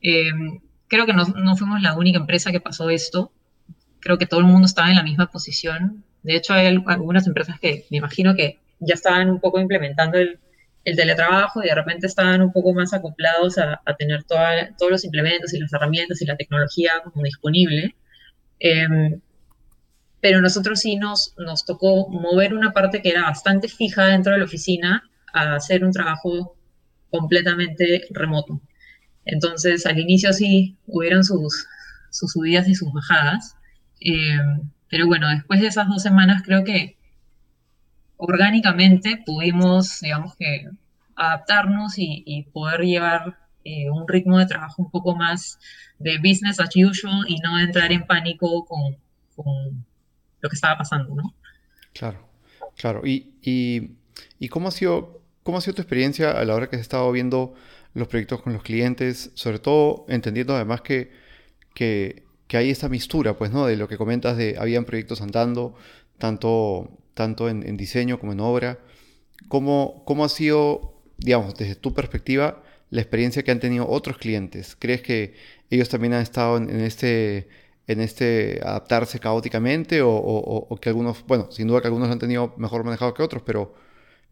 em, 0.00 0.60
creo 0.88 1.04
que 1.04 1.12
no, 1.12 1.24
no, 1.26 1.54
fuimos 1.54 1.82
la 1.82 1.94
única 1.94 2.18
empresa 2.18 2.50
que 2.50 2.60
pasó 2.60 2.88
esto. 2.88 3.30
Creo 4.00 4.16
que 4.16 4.26
todo 4.26 4.40
el 4.40 4.46
mundo 4.46 4.64
estaba 4.64 4.88
en 4.88 4.96
la 4.96 5.02
misma 5.02 5.26
posición. 5.26 6.02
De 6.22 6.34
hecho, 6.34 6.54
hay 6.54 6.66
algunas 6.66 7.26
empresas 7.26 7.60
que 7.60 7.84
me 7.90 7.98
imagino 7.98 8.34
que 8.34 8.58
ya 8.82 8.94
estaban 8.94 9.30
un 9.30 9.40
poco 9.40 9.60
implementando 9.60 10.18
el, 10.18 10.38
el 10.84 10.96
teletrabajo 10.96 11.62
y 11.62 11.68
de 11.68 11.74
repente 11.74 12.06
estaban 12.06 12.42
un 12.42 12.52
poco 12.52 12.74
más 12.74 12.92
acoplados 12.92 13.58
a, 13.58 13.80
tener 13.98 14.24
todos 14.24 14.90
los 14.90 15.04
implementos 15.04 15.54
y 15.54 15.58
las 15.58 15.72
herramientas 15.72 16.20
y 16.22 16.26
la 16.26 16.36
tecnología 16.36 16.92
como 17.04 17.24
disponible. 17.24 17.94
Eh, 18.58 19.20
pero 20.20 20.40
nosotros 20.40 20.80
sí 20.80 20.96
nos, 20.96 21.34
tocó 21.66 22.08
mover 22.08 22.54
una 22.54 22.72
parte 22.72 23.02
que 23.02 23.10
era 23.10 23.22
bastante 23.22 23.68
fija 23.68 24.06
dentro 24.06 24.32
de 24.32 24.38
la 24.38 24.44
oficina 24.44 25.02
a 25.32 25.56
hacer 25.56 25.84
un 25.84 25.92
trabajo 25.92 26.56
completamente 27.10 28.02
remoto. 28.10 28.60
Entonces, 29.24 29.84
al 29.86 29.98
inicio 29.98 30.32
sí 30.32 30.76
hubieron 30.86 31.24
sus, 31.24 31.66
sus 32.10 32.32
subidas 32.32 32.68
y 32.68 32.74
sus 32.74 32.92
bajadas, 32.92 33.56
eh, 34.00 34.38
pero 34.88 35.06
bueno, 35.06 35.28
después 35.28 35.60
de 35.60 35.68
esas 35.68 35.88
dos 35.88 36.02
semanas 36.02 36.42
creo 36.44 36.64
que 36.64 36.96
orgánicamente 38.22 39.20
pudimos, 39.26 40.00
digamos 40.00 40.36
que, 40.36 40.68
adaptarnos 41.16 41.94
y, 41.96 42.46
poder 42.52 42.82
llevar 42.82 43.36
eh, 43.64 43.90
un 43.90 44.06
ritmo 44.06 44.38
de 44.38 44.46
trabajo 44.46 44.80
un 44.82 44.90
poco 44.90 45.14
más 45.16 45.58
de 45.98 46.18
business 46.18 46.60
as 46.60 46.74
usual 46.76 47.24
y 47.28 47.36
no 47.38 47.58
entrar 47.58 47.90
en 47.92 48.06
pánico 48.06 48.64
con, 48.64 48.96
lo 50.40 50.48
que 50.48 50.54
estaba 50.54 50.78
pasando, 50.78 51.14
¿no? 51.14 51.34
Claro, 51.92 52.28
claro. 52.76 53.02
¿Y, 53.04 53.34
y, 54.38 54.48
cómo, 54.48 54.68
ha 54.68 54.70
sido, 54.70 55.20
cómo 55.42 55.58
ha 55.58 55.60
sido 55.60 55.74
tu 55.74 55.82
experiencia 55.82 56.30
a 56.30 56.44
la 56.44 56.54
hora 56.54 56.68
que 56.68 56.76
has 56.76 56.82
estado 56.82 57.10
viendo 57.10 57.54
los 57.94 58.06
proyectos 58.06 58.40
con 58.42 58.52
los 58.52 58.62
clientes? 58.62 59.32
Sobre 59.34 59.58
todo 59.58 60.04
entendiendo 60.08 60.54
además 60.54 60.80
que, 60.80 61.12
que, 61.74 62.24
hay 62.52 62.70
esta 62.70 62.88
mistura, 62.88 63.36
pues, 63.36 63.50
¿no? 63.50 63.66
De 63.66 63.76
lo 63.76 63.88
que 63.88 63.96
comentas 63.96 64.36
de 64.36 64.56
habían 64.58 64.84
proyectos 64.84 65.22
andando, 65.22 65.74
tanto 66.18 67.01
tanto 67.14 67.48
en, 67.48 67.76
diseño 67.76 68.18
como 68.18 68.32
en 68.32 68.40
obra. 68.40 68.78
¿Cómo, 69.48 70.02
¿Cómo 70.06 70.24
ha 70.24 70.28
sido, 70.28 71.00
digamos, 71.18 71.54
desde 71.54 71.74
tu 71.74 71.94
perspectiva, 71.94 72.62
la 72.90 73.00
experiencia 73.00 73.42
que 73.42 73.50
han 73.50 73.60
tenido 73.60 73.88
otros 73.88 74.18
clientes? 74.18 74.76
¿Crees 74.78 75.02
que 75.02 75.34
ellos 75.70 75.88
también 75.88 76.14
han 76.14 76.22
estado 76.22 76.56
en, 76.56 76.80
este, 76.80 77.48
en 77.86 78.00
este 78.00 78.60
adaptarse 78.62 79.18
caóticamente 79.18 80.00
o, 80.02 80.78
que 80.80 80.88
algunos, 80.88 81.24
bueno, 81.26 81.50
sin 81.50 81.68
duda 81.68 81.80
que 81.80 81.88
algunos 81.88 82.08
lo 82.08 82.12
han 82.12 82.18
tenido 82.18 82.54
mejor 82.56 82.84
manejado 82.84 83.14
que 83.14 83.22
otros, 83.22 83.42
pero, 83.44 83.74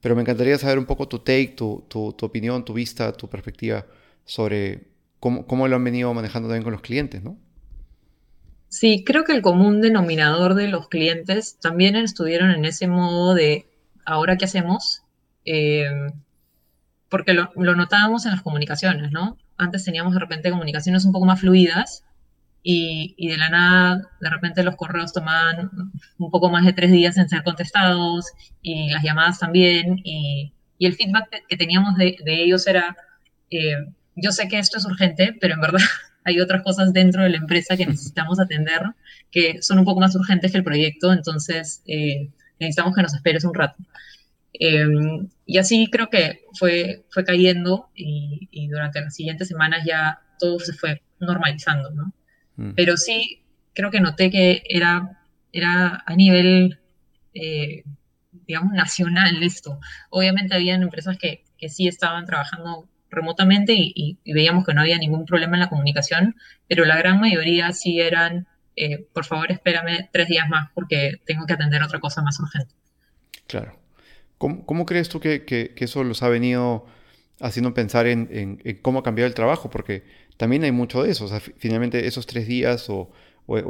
pero 0.00 0.14
me 0.14 0.22
encantaría 0.22 0.58
saber 0.58 0.78
un 0.78 0.86
poco 0.86 1.08
tu 1.08 1.18
take, 1.18 1.54
tu, 1.56 1.84
tu, 1.88 2.12
tu 2.12 2.26
opinión, 2.26 2.64
tu 2.64 2.74
vista, 2.74 3.12
tu 3.12 3.28
perspectiva 3.28 3.86
sobre 4.24 4.88
cómo, 5.18 5.46
cómo, 5.46 5.68
lo 5.68 5.76
han 5.76 5.84
venido 5.84 6.12
manejando 6.14 6.48
también 6.48 6.62
con 6.64 6.72
los 6.72 6.82
clientes, 6.82 7.22
¿no? 7.22 7.36
Sí, 8.70 9.02
creo 9.04 9.24
que 9.24 9.32
el 9.32 9.42
común 9.42 9.80
denominador 9.80 10.54
de 10.54 10.68
los 10.68 10.88
clientes 10.88 11.58
también 11.60 11.96
estuvieron 11.96 12.52
en 12.52 12.64
ese 12.64 12.86
modo 12.86 13.34
de, 13.34 13.66
¿ahora 14.06 14.36
qué 14.36 14.44
hacemos? 14.44 15.02
Eh, 15.44 15.90
porque 17.08 17.34
lo, 17.34 17.50
notábamos 17.56 18.26
en 18.26 18.32
las 18.32 18.42
comunicaciones, 18.42 19.10
¿no? 19.10 19.36
Antes 19.58 19.84
teníamos 19.84 20.14
de 20.14 20.20
repente 20.20 20.50
comunicaciones 20.50 21.04
un 21.04 21.10
poco 21.10 21.26
más 21.26 21.40
fluidas 21.40 22.04
y, 22.62 23.16
de 23.28 23.36
la 23.38 23.50
nada, 23.50 24.08
de 24.20 24.30
repente 24.30 24.62
los 24.62 24.76
correos 24.76 25.12
tomaban 25.12 25.70
un 26.18 26.30
poco 26.30 26.48
más 26.48 26.64
de 26.64 26.72
tres 26.72 26.92
días 26.92 27.16
en 27.16 27.28
ser 27.28 27.42
contestados 27.42 28.26
y 28.62 28.90
las 28.90 29.02
llamadas 29.02 29.40
también 29.40 30.00
y, 30.04 30.54
el 30.78 30.94
feedback 30.94 31.44
que 31.48 31.56
teníamos 31.58 31.96
de, 31.96 32.16
ellos 32.24 32.66
era, 32.66 32.96
eh, 33.50 33.74
yo 34.16 34.32
sé 34.32 34.48
que 34.48 34.58
esto 34.58 34.78
es 34.78 34.86
urgente, 34.86 35.36
pero 35.40 35.54
en 35.54 35.60
verdad 35.60 35.80
hay 36.24 36.40
otras 36.40 36.62
cosas 36.62 36.92
dentro 36.92 37.22
de 37.22 37.30
la 37.30 37.38
empresa 37.38 37.76
que 37.76 37.86
necesitamos 37.86 38.40
atender 38.40 38.82
que 39.30 39.62
son 39.62 39.78
un 39.78 39.84
poco 39.84 40.00
más 40.00 40.14
urgentes 40.14 40.52
que 40.52 40.58
el 40.58 40.64
proyecto, 40.64 41.12
entonces 41.12 41.82
eh, 41.86 42.30
necesitamos 42.58 42.94
que 42.94 43.02
nos 43.02 43.14
esperes 43.14 43.44
un 43.44 43.54
rato. 43.54 43.82
Em, 44.52 45.28
y 45.46 45.58
así 45.58 45.88
creo 45.90 46.10
que 46.10 46.42
fue, 46.58 47.04
fue 47.10 47.24
cayendo 47.24 47.88
y, 47.94 48.68
durante 48.68 49.00
las 49.00 49.14
siguientes 49.14 49.48
semanas 49.48 49.84
ya 49.86 50.20
todo 50.38 50.58
se 50.58 50.72
fue 50.72 51.02
normalizando, 51.18 51.90
¿no? 51.90 52.12
Mm. 52.56 52.74
Pero 52.74 52.96
sí 52.96 53.42
creo 53.74 53.90
que 53.90 54.00
noté 54.00 54.30
que 54.30 54.62
era, 54.68 55.22
era 55.52 56.02
a 56.04 56.14
nivel, 56.16 56.78
eh, 57.34 57.84
digamos, 58.46 58.72
nacional 58.72 59.42
esto. 59.42 59.78
Obviamente 60.10 60.54
habían 60.54 60.82
empresas 60.82 61.16
que, 61.18 61.44
que 61.56 61.68
sí 61.68 61.88
estaban 61.88 62.26
trabajando 62.26 62.88
remotamente 63.10 63.74
y, 63.76 64.18
veíamos 64.24 64.64
que 64.64 64.74
no 64.74 64.80
había 64.80 64.98
ningún 64.98 65.24
problema 65.24 65.54
en 65.56 65.60
la 65.60 65.68
comunicación, 65.68 66.36
pero 66.68 66.84
la 66.84 66.96
gran 66.96 67.20
mayoría 67.20 67.72
sí 67.72 68.00
eran, 68.00 68.46
eh, 68.76 69.06
por 69.12 69.24
favor 69.24 69.50
espérame 69.50 70.08
tres 70.12 70.28
días 70.28 70.48
más 70.48 70.70
porque 70.74 71.20
tengo 71.26 71.46
que 71.46 71.54
atender 71.54 71.82
otra 71.82 72.00
cosa 72.00 72.22
más 72.22 72.38
urgente. 72.40 72.74
Claro. 73.46 73.78
¿Cómo, 74.38 74.86
crees 74.86 75.10
tú 75.10 75.20
que, 75.20 75.74
eso 75.76 76.02
los 76.02 76.22
ha 76.22 76.28
venido 76.30 76.86
haciendo 77.40 77.74
pensar 77.74 78.06
en, 78.06 78.62
cómo 78.80 79.02
cambiar 79.02 79.26
el 79.26 79.34
trabajo? 79.34 79.68
Porque 79.68 80.04
también 80.38 80.64
hay 80.64 80.72
mucho 80.72 81.02
de 81.02 81.10
eso. 81.10 81.26
O 81.26 81.28
sea, 81.28 81.40
finalmente 81.40 82.06
esos 82.06 82.26
tres 82.26 82.46
días 82.46 82.88
o, 82.88 83.10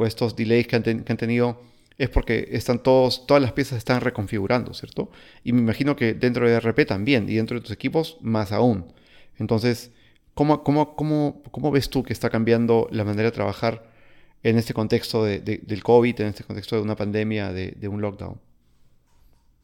estos 0.06 0.36
delays 0.36 0.68
que 0.68 0.76
han, 0.76 0.82
que 0.82 1.12
han 1.12 1.16
tenido 1.16 1.60
es 2.00 2.08
porque 2.08 2.48
están 2.52 2.82
todos, 2.82 3.26
todas 3.26 3.42
las 3.42 3.52
piezas 3.52 3.76
están 3.76 4.00
reconfigurando, 4.00 4.72
¿cierto? 4.72 5.10
Y 5.44 5.52
me 5.52 5.60
imagino 5.60 5.96
que 5.96 6.14
dentro 6.14 6.48
de 6.48 6.58
RP 6.58 6.86
también, 6.86 7.28
y 7.28 7.34
dentro 7.34 7.58
de 7.58 7.60
tus 7.60 7.72
equipos 7.72 8.16
más 8.22 8.52
aún. 8.52 8.90
Entonces, 9.38 9.92
¿cómo, 10.34 10.62
cómo, 10.62 10.94
cómo, 10.96 11.42
cómo 11.50 11.70
ves 11.70 11.90
tú 11.90 12.02
que 12.02 12.12
está 12.12 12.30
cambiando 12.30 12.88
la 12.90 13.04
manera 13.04 13.30
de 13.30 13.34
trabajar 13.34 13.90
en 14.42 14.56
este 14.56 14.74
contexto 14.74 15.24
de, 15.24 15.40
del 15.40 15.82
COVID, 15.82 16.20
en 16.20 16.28
este 16.28 16.44
contexto 16.44 16.76
de 16.76 16.82
una 16.82 16.96
pandemia, 16.96 17.52
de, 17.52 17.88
un 17.88 18.00
lockdown? 18.00 18.40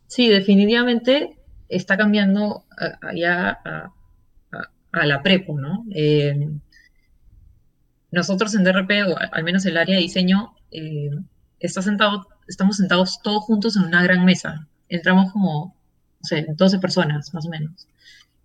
Sí, 0.07 0.29
definitivamente 0.29 1.37
está 1.69 1.97
cambiando 1.97 2.65
ya 3.15 3.59
a, 4.93 5.07
la 5.07 5.23
prepo, 5.23 5.59
¿no? 5.61 5.85
Eh, 5.95 6.49
nosotros 8.11 8.55
en 8.55 8.65
DRP, 8.65 8.91
o 9.09 9.17
al 9.19 9.45
menos 9.45 9.67
el 9.67 9.77
área 9.77 9.97
de 9.97 10.03
diseño, 10.03 10.55
eh, 10.71 11.11
está 11.61 11.83
sentado, 11.83 12.27
estamos 12.49 12.77
sentados 12.77 13.21
todos 13.23 13.45
juntos 13.45 13.77
en 13.77 13.85
una 13.85 14.03
gran 14.03 14.25
mesa. 14.25 14.67
Entramos 14.89 15.33
como, 15.33 15.77
no 16.21 16.25
sé, 16.25 16.47
12 16.49 16.79
personas, 16.79 17.35
más 17.35 17.47
o 17.47 17.51
menos. 17.51 17.87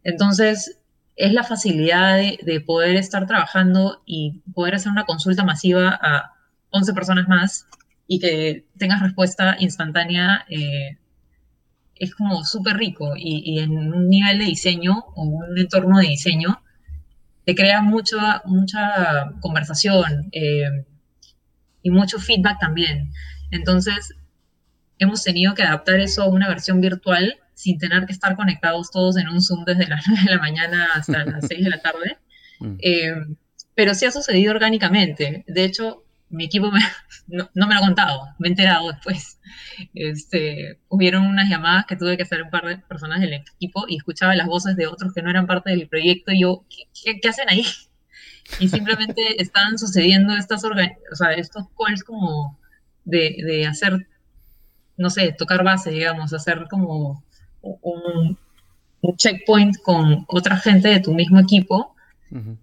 Entonces, 0.04 0.80
es 1.22 1.34
la 1.34 1.44
facilidad 1.44 2.18
de, 2.18 2.62
poder 2.62 2.96
estar 2.96 3.28
trabajando 3.28 4.01
y 4.08 4.42
poder 4.56 4.74
hacer 4.74 4.92
una 4.92 5.06
consulta 5.06 5.44
masiva 5.44 6.00
a 6.01 6.34
11 6.72 6.94
personas 6.94 7.28
más 7.28 7.68
y 8.08 8.20
que 8.20 8.66
tengas 8.80 9.04
respuesta 9.04 9.56
instantánea. 9.60 10.46
Eh, 10.50 10.98
es 11.96 12.16
como 12.16 12.44
súper 12.44 12.78
rico 12.78 13.13
y, 13.16 13.60
en 13.60 13.78
un 13.78 14.10
nivel 14.10 14.40
de 14.40 14.46
diseño 14.46 15.06
o 15.16 15.22
un 15.22 15.60
entorno 15.60 16.00
de 16.00 16.08
diseño 16.08 16.63
te 17.46 17.54
crea 17.54 17.84
mucha, 17.84 18.42
mucha 18.46 19.32
conversación 19.42 20.30
eh, 20.32 20.86
y 21.84 21.92
mucho 21.92 22.18
feedback 22.18 22.60
también. 22.60 23.12
Entonces, 23.51 24.16
hemos 24.98 25.24
tenido 25.24 25.54
que 25.54 25.62
adaptar 25.62 26.00
eso 26.00 26.24
a 26.24 26.30
una 26.30 26.50
versión 26.50 26.82
virtual 26.82 27.36
sin 27.62 27.77
tener 27.77 28.06
que 28.06 28.13
estar 28.13 28.36
conectados 28.36 28.89
todos 28.89 29.18
en 29.18 29.30
un 29.30 29.41
Zoom 29.41 29.65
desde 29.65 29.88
las 29.88 30.06
9 30.08 30.24
de 30.25 30.32
la 30.32 30.41
mañana 30.41 30.89
hasta 30.96 31.25
las 31.25 31.48
6 31.48 31.63
de 31.63 31.70
la 31.70 31.82
tarde. 31.82 32.18
Mm. 32.60 32.77
Eh, 32.82 33.13
pero 33.75 33.94
sí 33.94 34.06
ha 34.06 34.12
sucedido 34.12 34.51
orgánicamente. 34.51 35.44
De 35.48 35.63
hecho, 35.63 36.03
mi 36.30 36.46
equipo 36.46 36.72
no, 37.27 37.50
me 37.53 37.74
lo 37.74 37.80
ha 37.80 37.86
contado, 37.86 38.30
me 38.39 38.48
he 38.48 38.51
enterado 38.51 38.91
después. 38.91 39.39
Este, 39.94 40.80
hubieron 40.89 41.27
unas 41.27 41.50
llamadas 41.50 41.86
que 41.86 41.96
tuve 41.96 42.18
que 42.18 42.24
hacer 42.24 42.41
un 42.41 42.50
par 42.50 42.65
de 42.65 42.77
personas 42.77 43.22
del 43.22 43.34
equipo 43.34 43.86
y 43.88 43.98
escuchaba 43.98 44.36
las 44.36 44.48
voces 44.48 44.75
de 44.75 44.88
otros 44.88 45.13
que 45.13 45.22
no 45.22 45.30
eran 45.30 45.48
parte 45.48 45.70
del 45.70 45.88
proyecto 45.88 46.32
y 46.32 46.41
yo, 46.41 46.65
¿qué, 47.03 47.30
hacen 47.30 47.50
ahí? 47.50 47.65
Y 48.60 48.70
simplemente 48.70 49.41
estaban 49.41 49.77
sucediendo 49.77 50.36
estas, 50.36 50.63
o 50.63 51.15
sea, 51.15 51.34
estos 51.34 51.65
calls 51.77 52.03
como 52.03 52.60
de, 53.06 53.38
de 53.46 53.68
hacer, 53.68 54.08
no 54.98 55.10
sé, 55.10 55.34
tocar 55.38 55.63
base, 55.63 55.91
digamos, 55.91 56.34
hacer 56.34 56.68
como 56.70 57.24
un, 57.62 58.38
checkpoint 59.18 59.77
con 59.82 60.25
otra 60.27 60.58
gente 60.58 60.89
de 60.89 61.00
tu 61.00 61.13
mismo 61.13 61.39
equipo 61.39 61.96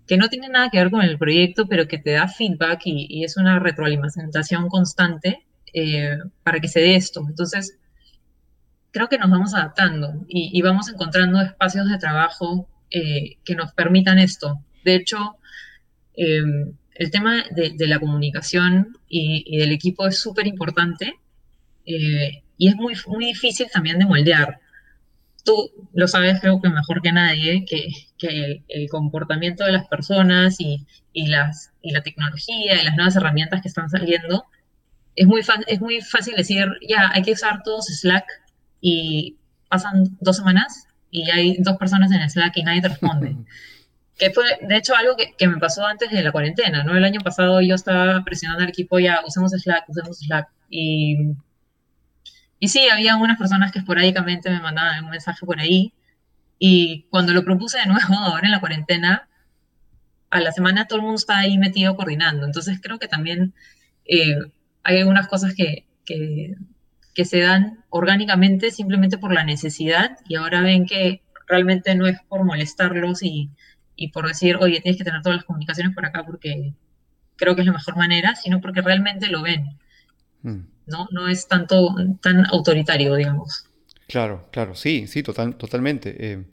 que 0.07 0.17
no 0.17 0.29
tiene 0.29 0.49
nada 0.49 0.71
que 0.71 0.79
ver 0.79 0.91
con 0.91 1.03
el 1.03 1.19
proyecto, 1.19 1.67
pero 1.67 1.87
que 1.87 1.99
te 1.99 2.13
da 2.13 2.27
feedback 2.27 2.81
y, 2.87 3.23
es 3.23 3.37
una 3.37 3.59
retroalimentación 3.59 4.69
constante 4.69 5.45
eh, 5.75 6.17
para 6.43 6.59
que 6.59 6.69
se 6.69 6.81
dé 6.81 6.97
esto. 6.97 7.25
Entonces, 7.29 7.77
creo 8.91 9.09
que 9.09 9.19
nos 9.19 9.31
vamos 9.31 9.55
adaptando 9.55 10.25
y, 10.27 10.61
vamos 10.63 10.89
encontrando 10.89 11.41
espacios 11.43 11.89
de 11.89 11.99
trabajo 11.99 12.67
eh, 12.91 13.37
que 13.45 13.55
nos 13.55 13.73
permitan 13.75 14.19
esto. 14.19 14.65
De 14.85 14.95
hecho, 14.95 15.37
eh, 16.17 16.43
el 16.95 17.11
tema 17.11 17.45
de, 17.51 17.87
la 17.87 18.01
comunicación 18.01 18.97
y, 19.07 19.59
del 19.59 19.73
equipo 19.73 20.07
es 20.07 20.19
súper 20.19 20.47
importante 20.47 21.15
y 21.85 22.69
es 22.69 22.77
muy, 22.77 22.95
muy 23.07 23.27
difícil 23.27 23.67
también 23.73 23.99
de 23.99 24.05
moldear 24.07 24.61
tú 25.45 25.71
lo 25.95 26.09
sabes 26.09 26.41
creo 26.41 26.61
que 26.61 26.69
mejor 26.69 27.03
que 27.03 27.13
nadie, 27.13 27.65
que, 27.65 27.89
el, 28.69 28.89
comportamiento 28.91 29.65
de 29.65 29.73
las 29.73 29.87
personas 29.89 30.57
y, 30.61 30.87
las, 31.15 31.73
y 31.83 31.93
la 31.93 32.03
tecnología 32.03 32.81
y 32.81 32.85
las 32.85 32.97
nuevas 32.97 33.17
herramientas 33.17 33.63
que 33.63 33.69
están 33.69 33.89
saliendo, 33.89 34.45
es 35.17 35.27
muy, 35.27 35.43
es 35.67 35.81
muy 35.81 36.01
fácil 36.01 36.35
decir, 36.37 36.67
ya, 36.89 37.11
hay 37.13 37.23
que 37.23 37.33
usar 37.33 37.63
todos 37.63 37.87
Slack 37.87 38.25
y 38.81 39.37
pasan 39.69 40.17
dos 40.21 40.37
semanas 40.37 40.87
y 41.11 41.31
hay 41.31 41.57
dos 41.59 41.77
personas 41.77 42.13
en 42.13 42.29
Slack 42.29 42.57
y 42.57 42.63
nadie 42.63 42.83
te 42.83 42.89
responde. 42.89 43.37
que 44.19 44.31
fue, 44.31 44.45
de 44.61 44.77
hecho, 44.77 44.97
algo 44.97 45.17
que, 45.17 45.35
que, 45.37 45.49
me 45.49 45.59
pasó 45.59 45.87
antes 45.87 46.11
de 46.11 46.23
la 46.23 46.33
cuarentena, 46.33 46.83
¿no? 46.83 46.97
El 46.97 47.05
año 47.05 47.21
pasado 47.21 47.61
yo 47.61 47.75
estaba 47.77 48.23
presionando 48.25 48.65
al 48.65 48.69
equipo, 48.69 48.99
ya, 48.99 49.21
usemos 49.27 49.53
Slack, 49.53 49.89
usemos 49.89 50.19
Slack. 50.19 50.49
Y 50.69 51.35
y 52.61 52.69
sí, 52.69 52.89
había 52.89 53.17
unas 53.17 53.39
personas 53.39 53.73
que 53.73 53.79
esporádicamente 53.81 54.51
me 54.51 54.61
mandaban 54.61 55.05
un 55.05 55.11
mensaje 55.11 55.47
por 55.47 55.61
ahí. 55.61 55.93
Y 56.59 57.07
cuando 57.11 57.33
lo 57.33 57.45
propuse 57.45 57.79
de 57.79 57.87
nuevo, 57.87 58.15
ahora 58.19 58.47
en 58.47 58.53
la 58.53 58.61
cuarentena, 58.61 59.29
a 60.31 60.41
la 60.41 60.53
semana 60.53 60.87
todo 60.87 60.99
el 60.99 61.03
mundo 61.05 61.17
está 61.17 61.39
ahí 61.39 61.59
metido 61.59 61.97
coordinando. 61.97 62.47
Entonces 62.47 62.81
creo 62.83 62.99
que 62.99 63.09
también 63.09 63.55
eh, 64.07 64.37
hay 64.83 64.99
algunas 64.99 65.29
cosas 65.29 65.55
que, 65.55 65.85
se 67.25 67.41
dan 67.41 67.85
orgánicamente 67.91 68.71
simplemente 68.71 69.19
por 69.19 69.35
la 69.35 69.43
necesidad 69.43 70.19
y 70.29 70.37
ahora 70.37 70.61
ven 70.63 70.87
que 70.87 71.23
realmente 71.49 71.95
no 71.97 72.07
es 72.07 72.17
por 72.29 72.45
molestarlos 72.45 73.25
y, 73.25 73.51
y 73.97 74.13
por 74.13 74.29
decir, 74.29 74.57
oye, 74.57 74.81
tienes 74.81 74.99
que 74.99 75.05
tener 75.05 75.23
todas 75.23 75.39
las 75.39 75.45
comunicaciones 75.45 75.95
por 75.95 76.07
acá 76.07 76.25
porque 76.25 76.75
creo 77.37 77.57
que 77.57 77.63
es 77.63 77.67
la 77.67 77.73
mejor 77.73 77.97
manera, 77.97 78.37
sino 78.37 78.61
porque 78.61 78.83
realmente 78.83 79.29
lo 79.29 79.43
ven. 79.43 79.79
Mm. 80.49 80.67
¿no? 80.87 81.09
No 81.11 81.29
es 81.29 81.47
tanto 81.47 81.95
tan 82.21 82.47
autoritario, 82.47 83.15
digamos. 83.15 83.65
Claro, 84.07 84.49
claro, 84.51 84.75
sí, 84.75 85.07
sí, 85.07 85.23
total, 85.23 85.57
totalmente. 85.57 86.17
Eh, 86.19 86.45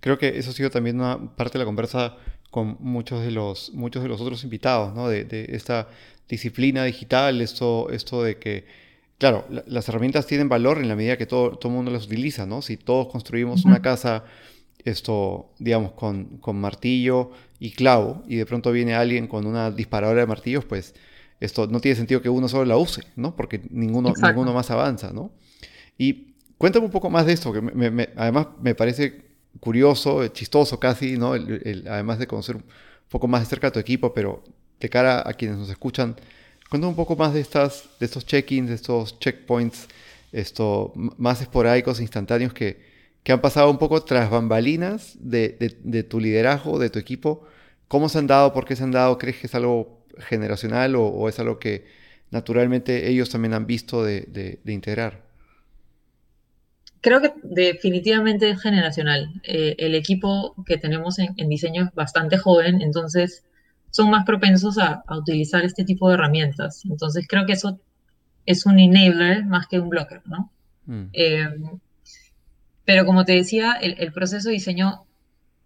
creo 0.00 0.18
que 0.18 0.38
eso 0.38 0.50
ha 0.50 0.54
sido 0.54 0.70
también 0.70 0.98
una 0.98 1.34
parte 1.36 1.54
de 1.54 1.58
la 1.60 1.66
conversa 1.66 2.16
con 2.50 2.76
muchos 2.80 3.22
de 3.22 3.30
los, 3.30 3.72
muchos 3.74 4.02
de 4.02 4.08
los 4.08 4.20
otros 4.20 4.44
invitados, 4.44 4.94
¿no? 4.94 5.08
De, 5.08 5.46
esta 5.50 5.88
disciplina 6.28 6.84
digital, 6.84 7.40
esto, 7.40 7.90
esto 7.90 8.22
de 8.22 8.38
que 8.38 8.66
claro, 9.18 9.46
las 9.66 9.88
herramientas 9.88 10.26
tienen 10.26 10.48
valor 10.48 10.78
en 10.78 10.88
la 10.88 10.96
medida 10.96 11.16
que 11.16 11.26
todo, 11.26 11.50
todo 11.52 11.70
el 11.70 11.76
mundo 11.76 11.90
las 11.92 12.06
utiliza, 12.06 12.44
¿no? 12.44 12.60
Si 12.60 12.76
todos 12.76 13.06
construimos 13.08 13.64
una 13.64 13.80
casa, 13.80 14.24
esto, 14.84 15.52
digamos, 15.58 15.92
con, 15.92 16.38
con, 16.38 16.56
martillo 16.56 17.30
y 17.60 17.70
clavo, 17.70 18.24
y 18.26 18.36
de 18.36 18.46
pronto 18.46 18.72
viene 18.72 18.94
alguien 18.94 19.28
con 19.28 19.46
una 19.46 19.70
disparadora 19.70 20.22
de 20.22 20.26
martillos, 20.26 20.64
pues 20.64 20.94
esto 21.44 21.66
no 21.66 21.80
tiene 21.80 21.96
sentido 21.96 22.22
que 22.22 22.28
uno 22.28 22.48
solo 22.48 22.64
la 22.64 22.76
use, 22.76 23.02
¿no? 23.16 23.34
Porque 23.36 23.60
ninguno, 23.70 24.12
ninguno 24.22 24.52
más 24.52 24.70
avanza, 24.70 25.12
¿no? 25.12 25.32
Y 25.98 26.34
cuéntame 26.58 26.86
un 26.86 26.92
poco 26.92 27.10
más 27.10 27.26
de 27.26 27.32
esto, 27.32 27.52
que 27.52 27.60
además 28.16 28.48
me 28.60 28.74
parece 28.74 29.22
curioso, 29.60 30.26
chistoso 30.28 30.78
casi, 30.80 31.16
¿no? 31.16 31.32
además 31.32 32.18
de 32.18 32.26
conocer 32.26 32.56
un 32.56 32.64
poco 33.08 33.28
más 33.28 33.42
de 33.42 33.46
cerca 33.46 33.66
de 33.68 33.72
tu 33.72 33.78
equipo, 33.78 34.14
pero 34.14 34.42
de 34.80 34.88
cara 34.88 35.22
a 35.26 35.34
quienes 35.34 35.58
nos 35.58 35.68
escuchan, 35.68 36.16
Cuéntame 36.72 36.88
un 36.88 36.96
poco 36.96 37.16
más 37.16 37.34
de, 37.34 37.40
estas, 37.40 37.90
de 38.00 38.06
estos 38.06 38.24
check-ins, 38.24 38.70
de 38.70 38.76
estos 38.76 39.18
checkpoints, 39.18 39.88
esto, 40.32 40.90
más 40.94 41.42
esporádicos, 41.42 42.00
instantáneos 42.00 42.54
que, 42.54 42.80
que 43.22 43.30
han 43.30 43.42
pasado 43.42 43.70
un 43.70 43.76
poco 43.76 44.02
tras 44.02 44.30
bambalinas 44.30 45.18
de, 45.20 45.76
de, 45.84 46.02
tu 46.02 46.18
liderazgo, 46.18 46.78
de 46.78 46.88
tu 46.88 46.98
equipo. 46.98 47.44
¿Cómo 47.88 48.08
se 48.08 48.16
han 48.16 48.26
dado? 48.26 48.54
¿Por 48.54 48.64
qué 48.64 48.74
se 48.74 48.84
han 48.84 48.90
dado? 48.90 49.18
¿Crees 49.18 49.36
que 49.36 49.48
es 49.48 49.54
algo 49.54 50.01
generacional 50.18 50.94
o, 50.96 51.28
es 51.28 51.38
algo 51.38 51.58
que 51.58 51.86
naturalmente 52.30 53.08
ellos 53.08 53.30
también 53.30 53.54
han 53.54 53.66
visto 53.66 54.04
de, 54.04 54.60
integrar? 54.66 55.22
Creo 57.00 57.20
que 57.20 57.32
definitivamente 57.42 58.48
es 58.50 58.62
generacional. 58.62 59.40
Eh, 59.42 59.74
el 59.78 59.94
equipo 59.94 60.54
que 60.64 60.78
tenemos 60.78 61.18
en, 61.18 61.34
en, 61.36 61.48
diseño 61.48 61.84
es 61.84 61.94
bastante 61.94 62.38
joven, 62.38 62.80
entonces 62.80 63.44
son 63.92 64.10
más 64.10 64.24
propensos 64.24 64.78
a, 64.78 65.04
utilizar 65.16 65.64
este 65.64 65.84
tipo 65.84 66.08
de 66.08 66.14
herramientas. 66.14 66.82
Entonces 66.84 67.26
creo 67.28 67.46
que 67.46 67.52
eso 67.52 67.78
es 68.46 68.66
un 68.66 68.80
enabler 68.80 69.44
más 69.44 69.68
que 69.68 69.78
un 69.78 69.90
blocker, 69.90 70.22
¿no? 70.26 70.50
Mm. 70.86 71.04
Eh, 71.12 71.48
pero 72.84 73.06
como 73.06 73.24
te 73.24 73.32
decía, 73.32 73.74
el, 73.74 74.12
proceso 74.12 74.48
de 74.48 74.54
diseño 74.54 75.04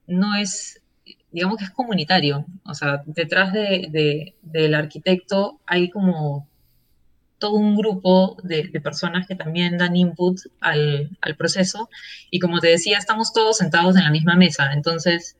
no 0.07 0.37
es, 0.37 0.83
digamos 1.33 1.59
que 1.59 1.65
es 1.65 1.71
comunitario. 1.71 2.47
O 2.65 2.75
sea, 2.75 3.03
detrás 3.07 3.53
de, 3.53 4.35
del 4.43 4.75
arquitecto 4.75 5.61
hay 5.67 5.91
como 5.91 6.49
todo 7.39 7.57
un 7.57 7.77
grupo 7.77 8.37
de, 8.43 8.69
personas 8.81 9.27
que 9.27 9.35
también 9.35 9.77
dan 9.77 9.97
input 9.97 10.39
al, 10.61 11.11
al, 11.21 11.37
proceso. 11.37 11.91
Y 12.31 12.39
como 12.39 12.61
te 12.61 12.69
decía, 12.69 12.99
estamos 12.99 13.33
todos 13.33 13.59
sentados 13.59 13.97
en 13.97 14.05
la 14.05 14.11
misma 14.11 14.37
mesa. 14.37 14.73
Entonces, 14.73 15.37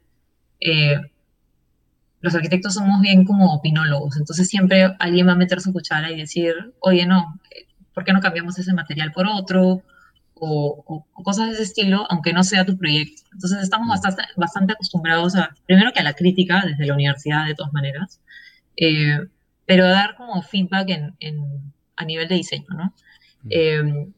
eh, 0.61 1.01
los 2.21 2.35
arquitectos 2.35 2.75
somos 2.75 3.01
bien 3.01 3.25
como 3.25 3.55
opinólogos, 3.55 4.17
entonces 4.17 4.49
siempre 4.49 4.95
alguien 4.99 5.29
va 5.29 5.33
a 5.33 5.37
meter 5.37 5.61
su 5.61 5.73
cuchara 5.73 6.11
y 6.11 6.17
decir, 6.17 6.55
oye, 6.81 7.07
no, 7.07 7.41
¿por 7.95 8.05
qué 8.05 8.13
no 8.13 8.21
cambiamos 8.21 8.59
ese 8.59 8.73
material 8.75 9.13
por 9.13 9.27
otro? 9.27 9.83
O, 10.39 11.07
cosas 11.13 11.49
de 11.49 11.55
ese 11.55 11.63
estilo, 11.63 12.07
aunque 12.11 12.33
no 12.33 12.45
sea 12.45 12.67
tu 12.67 12.77
proyecto. 12.77 13.23
Entonces 13.33 13.63
estamos 13.63 13.89
bastante, 13.89 14.23
bastante 14.37 14.75
acostumbrados 14.75 15.35
a, 15.37 15.55
primero 15.67 15.93
que 15.93 16.01
a 16.01 16.05
la 16.05 16.15
crítica 16.15 16.63
desde 16.67 16.87
la 16.87 16.95
universidad 16.95 17.47
de 17.47 17.55
todas 17.55 17.73
maneras, 17.73 18.21
eh, 18.77 19.19
pero 19.65 19.85
a 19.85 19.89
dar 19.89 20.17
como 20.17 20.43
feedback 20.43 20.91
en, 21.21 21.73
a 21.97 22.05
nivel 22.05 22.29
de 22.29 22.35
diseño, 22.37 22.67
¿no? 22.69 22.95
Eh, 23.51 24.09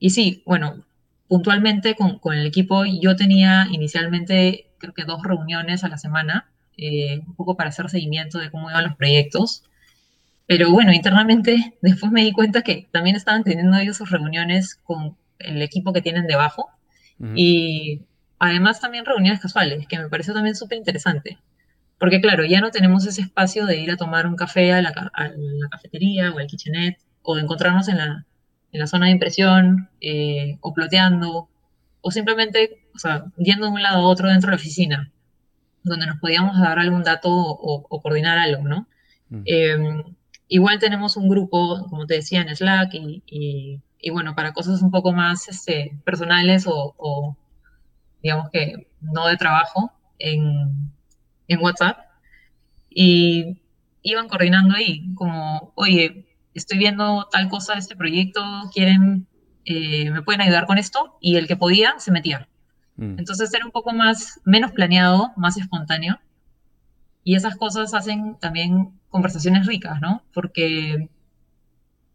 y 0.00 0.10
sí, 0.10 0.42
bueno, 0.44 0.84
puntualmente 1.28 1.94
con, 1.94 2.18
con 2.18 2.34
el 2.34 2.46
equipo 2.46 2.84
yo 2.84 3.16
tenía 3.16 3.68
inicialmente 3.70 4.68
creo 4.78 4.94
que 4.94 5.04
dos 5.04 5.22
reuniones 5.22 5.84
a 5.84 5.88
la 5.88 5.98
semana 5.98 6.48
eh, 6.76 7.20
un 7.26 7.34
poco 7.34 7.56
para 7.56 7.70
hacer 7.70 7.90
seguimiento 7.90 8.38
de 8.38 8.50
cómo 8.50 8.70
iban 8.70 8.84
los 8.84 8.96
proyectos. 8.96 9.64
Pero 10.46 10.70
bueno, 10.70 10.92
internamente 10.92 11.74
después 11.82 12.12
me 12.12 12.22
di 12.22 12.32
cuenta 12.32 12.62
que 12.62 12.88
también 12.92 13.16
estaban 13.16 13.44
teniendo 13.44 13.76
ellos 13.76 13.96
sus 13.96 14.10
reuniones 14.10 14.76
con 14.76 15.16
el 15.38 15.62
equipo 15.62 15.92
que 15.92 16.02
tienen 16.02 16.26
debajo 16.26 16.70
y 17.34 18.02
además 18.38 18.80
también 18.80 19.04
reuniones 19.04 19.40
casuales, 19.40 19.88
que 19.88 19.98
me 19.98 20.08
pareció 20.08 20.32
también 20.32 20.54
súper 20.54 20.78
interesante. 20.78 21.38
Porque 21.98 22.20
claro, 22.20 22.44
ya 22.44 22.60
no 22.60 22.70
tenemos 22.70 23.04
ese 23.06 23.22
espacio 23.22 23.66
de 23.66 23.78
ir 23.78 23.90
a 23.90 23.96
tomar 23.96 24.26
un 24.28 24.36
café 24.36 24.72
a 24.72 24.80
la, 24.82 24.92
cafetería 25.70 26.30
o 26.32 26.38
al 26.38 26.46
kitchenette 26.46 27.00
o 27.22 27.34
de 27.34 27.42
encontrarnos 27.42 27.88
en 27.88 27.96
la, 27.96 28.24
en 28.70 28.80
la 28.80 28.86
zona 28.86 29.06
de 29.06 29.12
impresión 29.12 29.90
eh, 30.00 30.58
o 30.60 30.72
ploteando 30.72 31.48
o 32.00 32.10
simplemente 32.12 32.88
o 32.98 33.00
sea, 33.00 33.24
yendo 33.36 33.66
de 33.66 33.72
un 33.72 33.82
lado 33.82 33.98
a 33.98 34.08
otro 34.08 34.28
dentro 34.28 34.48
de 34.48 34.56
la 34.56 34.60
oficina 34.60 35.12
donde 35.84 36.06
nos 36.06 36.18
podíamos 36.18 36.58
dar 36.58 36.80
algún 36.80 37.04
dato 37.04 37.30
o, 37.30 38.02
coordinar 38.02 38.38
algo, 38.38 38.66
¿no? 38.66 38.88
Em, 39.44 40.02
igual 40.48 40.80
tenemos 40.80 41.16
un 41.16 41.28
grupo, 41.28 41.86
como 41.88 42.06
te 42.06 42.14
decía, 42.14 42.42
en 42.42 42.54
Slack 42.54 42.94
y, 42.94 43.80
bueno, 44.12 44.34
para 44.34 44.52
cosas 44.52 44.82
un 44.82 44.90
poco 44.90 45.12
más 45.12 45.48
este, 45.48 45.98
personales 46.04 46.64
o, 46.66 47.36
digamos 48.22 48.50
que 48.50 48.88
no 49.00 49.26
de 49.26 49.36
trabajo 49.36 49.92
en, 50.18 50.92
WhatsApp. 51.60 51.98
Y 52.90 53.58
iban 54.02 54.28
coordinando 54.28 54.74
ahí, 54.74 55.14
como, 55.14 55.72
oye, 55.76 56.26
estoy 56.54 56.78
viendo 56.78 57.26
tal 57.30 57.48
cosa 57.48 57.74
de 57.74 57.80
este 57.80 57.96
proyecto, 57.96 58.42
quieren, 58.72 59.26
eh, 59.64 60.10
me 60.10 60.22
pueden 60.22 60.40
ayudar 60.40 60.66
con 60.66 60.78
esto, 60.78 61.16
y 61.20 61.36
el 61.36 61.46
que 61.46 61.56
podía 61.56 61.94
se 61.98 62.10
metía. 62.10 62.48
Mm. 62.96 63.18
Entonces 63.18 63.52
era 63.54 63.64
un 63.64 63.72
poco 63.72 63.92
más, 63.92 64.40
menos 64.44 64.72
planeado, 64.72 65.32
más 65.36 65.56
espontáneo. 65.56 66.18
Y 67.24 67.34
esas 67.34 67.56
cosas 67.56 67.94
hacen 67.94 68.36
también 68.40 68.98
conversaciones 69.08 69.66
ricas, 69.66 70.00
¿no? 70.00 70.22
Porque 70.32 71.08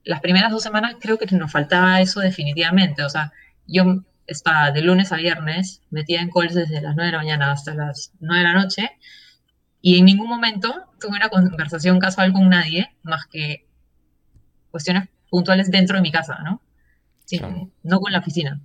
las 0.03 0.21
primeras 0.21 0.51
dos 0.51 0.63
semanas 0.63 0.95
creo 0.99 1.17
que 1.17 1.25
nos 1.35 1.51
faltaba 1.51 2.01
eso 2.01 2.19
definitivamente. 2.19 3.03
O 3.03 3.09
sea, 3.09 3.31
yo 3.67 4.03
estaba 4.27 4.71
de 4.71 4.81
lunes 4.81 5.11
a 5.11 5.17
viernes 5.17 5.81
metida 5.89 6.21
en 6.21 6.29
calls 6.29 6.53
desde 6.53 6.81
las 6.81 6.95
9 6.95 7.07
de 7.07 7.11
la 7.11 7.17
mañana 7.17 7.51
hasta 7.51 7.73
las 7.73 8.13
9 8.19 8.39
de 8.39 8.53
la 8.53 8.61
noche 8.61 8.91
y 9.81 9.99
en 9.99 10.05
ningún 10.05 10.29
momento 10.29 10.73
tuve 10.99 11.17
una 11.17 11.29
conversación 11.29 11.99
casual 11.99 12.31
con 12.31 12.49
nadie 12.49 12.89
más 13.03 13.25
que 13.27 13.65
cuestiones 14.71 15.09
puntuales 15.29 15.69
dentro 15.69 15.97
de 15.97 16.01
mi 16.01 16.11
casa, 16.11 16.39
¿no? 16.43 16.61
No 17.83 17.99
con 17.99 18.11
la 18.11 18.19
oficina. 18.19 18.61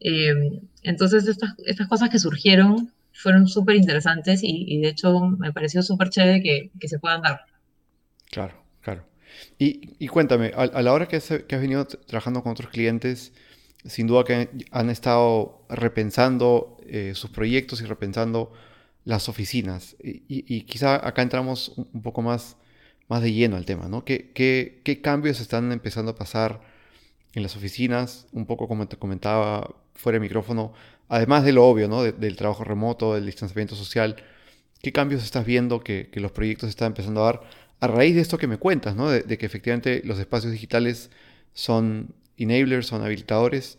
Eh, 0.00 0.60
entonces, 0.82 1.26
estas, 1.26 1.54
estas 1.66 1.88
cosas 1.88 2.10
que 2.10 2.18
surgieron 2.18 2.92
fueron 3.12 3.48
súper 3.48 3.76
interesantes 3.76 4.40
y, 4.42 4.80
de 4.80 4.88
hecho 4.88 5.18
me 5.20 5.52
pareció 5.52 5.82
súper 5.82 6.10
chévere 6.10 6.42
que, 6.42 6.70
que, 6.78 6.88
se 6.88 6.98
puedan 6.98 7.22
dar. 7.22 7.40
Claro, 8.30 8.54
claro. 8.54 8.65
Y, 9.58 9.94
y 9.98 10.08
cuéntame, 10.08 10.52
a, 10.56 10.66
la 10.82 10.92
hora 10.92 11.06
que 11.08 11.16
has, 11.16 11.28
que 11.28 11.54
has, 11.54 11.60
venido 11.60 11.84
trabajando 11.86 12.42
con 12.42 12.52
otros 12.52 12.70
clientes, 12.70 13.32
sin 13.84 14.06
duda 14.06 14.24
que 14.24 14.48
han 14.70 14.90
estado 14.90 15.64
repensando 15.68 16.76
eh, 16.86 17.12
sus 17.14 17.30
proyectos 17.30 17.80
y 17.80 17.84
repensando 17.84 18.52
las 19.04 19.28
oficinas. 19.28 19.96
Y, 20.02 20.62
quizá 20.62 21.06
acá 21.06 21.22
entramos 21.22 21.72
un 21.76 22.02
poco 22.02 22.22
más, 22.22 22.56
más 23.08 23.22
de 23.22 23.32
lleno 23.32 23.56
al 23.56 23.64
tema, 23.64 23.88
¿no? 23.88 24.04
¿Qué, 24.04 24.32
qué, 24.34 24.80
qué 24.84 25.00
cambios 25.00 25.40
están 25.40 25.72
empezando 25.72 26.12
a 26.12 26.16
pasar 26.16 26.60
en 27.34 27.42
las 27.42 27.56
oficinas? 27.56 28.26
Un 28.32 28.46
poco 28.46 28.66
como 28.68 28.88
te 28.88 28.96
comentaba 28.96 29.76
fuera 29.94 30.16
de 30.16 30.20
micrófono, 30.20 30.72
además 31.08 31.44
de 31.44 31.52
lo 31.52 31.66
obvio, 31.66 31.88
¿no? 31.88 32.02
del 32.02 32.36
trabajo 32.36 32.64
remoto, 32.64 33.14
del 33.14 33.26
distanciamiento 33.26 33.74
social, 33.74 34.16
¿qué 34.82 34.92
cambios 34.92 35.22
estás 35.22 35.44
viendo 35.44 35.80
que, 35.80 36.10
los 36.14 36.32
proyectos 36.32 36.68
están 36.68 36.88
empezando 36.88 37.22
a 37.22 37.32
dar 37.32 37.42
a 37.80 37.86
raíz 37.86 38.14
de 38.14 38.20
esto 38.20 38.38
que 38.38 38.46
me 38.46 38.58
cuentas, 38.58 38.96
¿no? 38.96 39.10
De, 39.10 39.38
que 39.38 39.46
efectivamente 39.46 40.02
los 40.04 40.18
espacios 40.18 40.52
digitales 40.52 41.10
son 41.52 42.14
enablers, 42.36 42.86
son 42.86 43.02
habilitadores, 43.02 43.78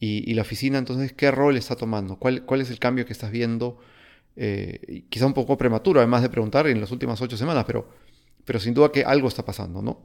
y, 0.00 0.32
la 0.34 0.42
oficina, 0.42 0.78
entonces, 0.78 1.12
¿qué 1.12 1.32
rol 1.32 1.56
está 1.56 1.74
tomando? 1.74 2.18
¿Cuál, 2.20 2.60
es 2.60 2.70
el 2.70 2.78
cambio 2.78 3.04
que 3.04 3.12
estás 3.12 3.32
viendo? 3.32 3.80
Eh, 4.36 5.02
quizá 5.10 5.26
un 5.26 5.34
poco 5.34 5.58
prematuro, 5.58 5.98
además 5.98 6.22
de 6.22 6.30
preguntar 6.30 6.68
en 6.68 6.80
las 6.80 6.92
últimas 6.92 7.20
ocho 7.20 7.36
semanas, 7.36 7.64
pero, 7.66 7.88
pero 8.44 8.60
sin 8.60 8.74
duda 8.74 8.92
que 8.92 9.02
algo 9.02 9.26
está 9.26 9.44
pasando, 9.44 9.82
¿no? 9.82 10.00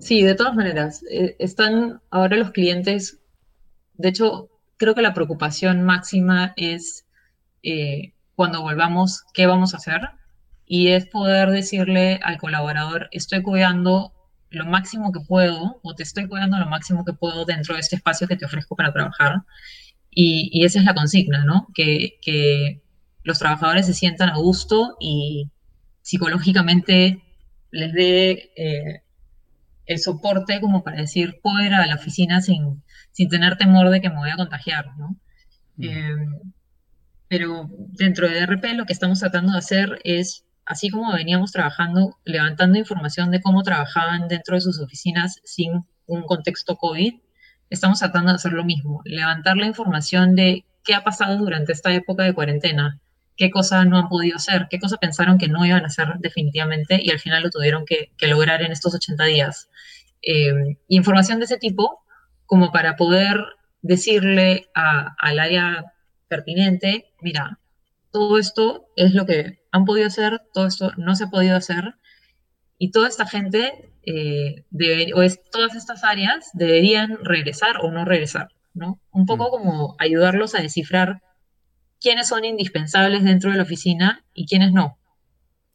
Sí, 0.00 0.22
de 0.22 0.34
todas 0.34 0.54
maneras. 0.54 1.02
Eh, 1.10 1.34
están 1.38 2.02
ahora 2.10 2.36
los 2.36 2.50
clientes 2.50 3.18
de 3.98 4.08
hecho, 4.08 4.48
creo 4.76 4.94
que 4.94 5.02
la 5.02 5.12
preocupación 5.12 5.82
máxima 5.82 6.54
es 6.56 7.04
eh, 7.62 8.12
cuando 8.36 8.62
volvamos, 8.62 9.24
¿qué 9.34 9.46
vamos 9.46 9.74
a 9.74 9.78
hacer? 9.78 10.00
Y 10.68 10.88
es 10.88 11.06
poder 11.06 11.50
decirle 11.50 12.20
al 12.22 12.36
colaborador, 12.36 13.08
estoy 13.10 13.42
cuidando 13.42 14.12
lo 14.50 14.66
máximo 14.66 15.12
que 15.12 15.20
puedo 15.20 15.80
o 15.82 15.94
te 15.94 16.02
estoy 16.02 16.28
cuidando 16.28 16.58
lo 16.58 16.66
máximo 16.66 17.04
que 17.04 17.12
puedo 17.14 17.44
dentro 17.44 17.74
de 17.74 17.80
este 17.80 17.96
espacio 17.96 18.28
que 18.28 18.36
te 18.36 18.44
ofrezco 18.44 18.76
para 18.76 18.92
trabajar. 18.92 19.42
Y, 20.10 20.64
esa 20.64 20.80
es 20.80 20.84
la 20.84 20.94
consigna, 20.94 21.44
¿no? 21.44 21.68
Que, 21.74 22.82
los 23.24 23.38
trabajadores 23.38 23.84
se 23.84 23.92
sientan 23.92 24.30
a 24.30 24.38
gusto 24.38 24.96
y 25.00 25.50
psicológicamente 26.00 27.22
les 27.70 27.92
dé 27.92 28.52
eh, 28.56 29.02
el 29.84 29.98
soporte 29.98 30.60
como 30.62 30.82
para 30.82 31.00
decir, 31.02 31.38
puedo 31.42 31.60
ir 31.60 31.74
a 31.74 31.86
la 31.86 31.96
oficina 31.96 32.40
sin, 32.40 32.82
sin 33.10 33.28
tener 33.28 33.58
temor 33.58 33.90
de 33.90 34.00
que 34.00 34.08
me 34.08 34.16
voy 34.16 34.30
a 34.30 34.36
contagiar, 34.36 34.96
¿no? 34.96 35.16
Mm. 35.76 35.84
Eh, 35.84 36.16
pero 37.28 37.68
dentro 37.70 38.28
de 38.28 38.46
RP 38.46 38.74
lo 38.74 38.86
que 38.86 38.94
estamos 38.94 39.20
tratando 39.20 39.52
de 39.52 39.58
hacer 39.58 39.98
es 40.04 40.46
así 40.68 40.90
como 40.90 41.12
veníamos 41.12 41.50
trabajando, 41.50 42.18
levantando 42.24 42.78
información 42.78 43.30
de 43.30 43.40
cómo 43.40 43.62
trabajaban 43.62 44.28
dentro 44.28 44.54
de 44.54 44.60
sus 44.60 44.78
oficinas 44.80 45.40
sin 45.42 45.84
un 46.06 46.22
contexto 46.24 46.76
COVID, 46.76 47.14
estamos 47.70 47.98
tratando 47.98 48.30
de 48.30 48.36
hacer 48.36 48.52
lo 48.52 48.64
mismo, 48.64 49.00
levantar 49.04 49.56
la 49.56 49.66
información 49.66 50.34
de 50.34 50.66
qué 50.84 50.94
ha 50.94 51.04
pasado 51.04 51.38
durante 51.38 51.72
esta 51.72 51.92
época 51.92 52.24
de 52.24 52.34
cuarentena, 52.34 53.00
qué 53.36 53.50
cosas 53.50 53.86
no 53.86 53.96
han 53.96 54.08
podido 54.08 54.36
hacer, 54.36 54.66
qué 54.68 54.78
cosas 54.78 54.98
pensaron 54.98 55.38
que 55.38 55.48
no 55.48 55.64
iban 55.64 55.84
a 55.84 55.86
hacer 55.86 56.08
definitivamente 56.18 57.00
y 57.02 57.10
al 57.10 57.18
final 57.18 57.44
lo 57.44 57.50
tuvieron 57.50 57.86
que, 57.86 58.10
lograr 58.26 58.60
en 58.60 58.70
estos 58.70 58.94
80 58.94 59.24
días. 59.24 59.70
Eh, 60.20 60.76
información 60.88 61.38
de 61.38 61.46
ese 61.46 61.56
tipo 61.56 62.02
como 62.44 62.72
para 62.72 62.96
poder 62.96 63.38
decirle 63.80 64.68
al 64.74 65.38
área 65.38 65.94
pertinente, 66.28 67.06
mira, 67.22 67.58
todo 68.10 68.38
esto 68.38 68.86
es 68.96 69.14
lo 69.14 69.24
que 69.24 69.57
han 69.78 69.84
podido 69.84 70.06
hacer, 70.06 70.42
todo 70.52 70.66
esto 70.66 70.92
no 70.96 71.14
se 71.16 71.24
ha 71.24 71.28
podido 71.28 71.56
hacer 71.56 71.94
y 72.78 72.90
toda 72.90 73.08
esta 73.08 73.26
gente 73.26 73.90
eh, 74.04 74.64
o 75.14 75.22
es, 75.22 75.42
todas 75.50 75.74
estas 75.74 76.04
áreas 76.04 76.50
deberían 76.54 77.18
regresar 77.24 77.78
o 77.82 77.90
no 77.90 78.04
regresar, 78.04 78.48
¿no? 78.72 79.00
Un 79.10 79.26
poco 79.26 79.48
mm. 79.48 79.50
como 79.50 79.96
ayudarlos 79.98 80.54
a 80.54 80.62
descifrar 80.62 81.20
quiénes 82.00 82.28
son 82.28 82.44
indispensables 82.44 83.24
dentro 83.24 83.50
de 83.50 83.56
la 83.56 83.64
oficina 83.64 84.24
y 84.32 84.46
quiénes 84.46 84.72
no. 84.72 84.98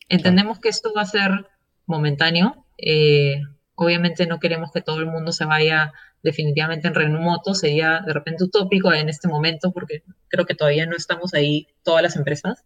Entendemos 0.10 0.60
que 0.60 0.70
esto 0.70 0.94
va 0.96 1.02
a 1.02 1.06
ser 1.06 1.48
momentáneo. 1.86 2.66
Eh, 2.78 3.42
obviamente 3.76 4.26
no 4.26 4.39
queremos 4.39 4.72
que 4.72 4.82
todo 4.82 5.00
el 5.00 5.08
mundo 5.08 5.32
se 5.32 5.46
vaya 5.46 5.94
definitivamente 6.24 6.88
en 6.88 6.96
remoto. 6.96 7.54
Sería 7.54 8.02
de 8.06 8.13
repente 8.13 8.44
utópico 8.44 8.94
en 8.94 9.10
este 9.10 9.28
momento 9.28 9.72
porque 9.72 10.04
creo 10.30 10.46
que 10.46 10.56
todavía 10.56 10.86
no 10.86 10.96
estamos 10.96 11.34
ahí 11.34 11.68
todas 11.84 12.02
las 12.02 12.16
empresas. 12.16 12.63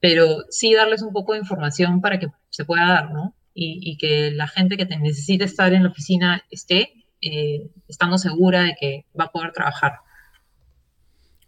Pero 0.00 0.44
sí 0.50 0.74
darles 0.74 1.02
un 1.02 1.12
poco 1.12 1.32
de 1.32 1.40
información 1.40 2.00
para 2.00 2.18
que 2.18 2.28
se 2.50 2.64
pueda 2.64 2.86
dar, 2.86 3.10
¿no? 3.12 3.34
Y, 3.60 3.96
que 3.98 4.30
la 4.30 4.46
gente 4.46 4.76
que 4.76 4.84
necesite 4.84 5.42
estar 5.42 5.72
en 5.72 5.82
la 5.82 5.88
oficina 5.88 6.44
esté 6.48 6.92
eh, 7.20 7.72
estando 7.88 8.16
segura 8.16 8.62
de 8.62 8.76
que 8.78 9.06
va 9.18 9.24
a 9.24 9.32
poder 9.32 9.50
trabajar. 9.50 9.96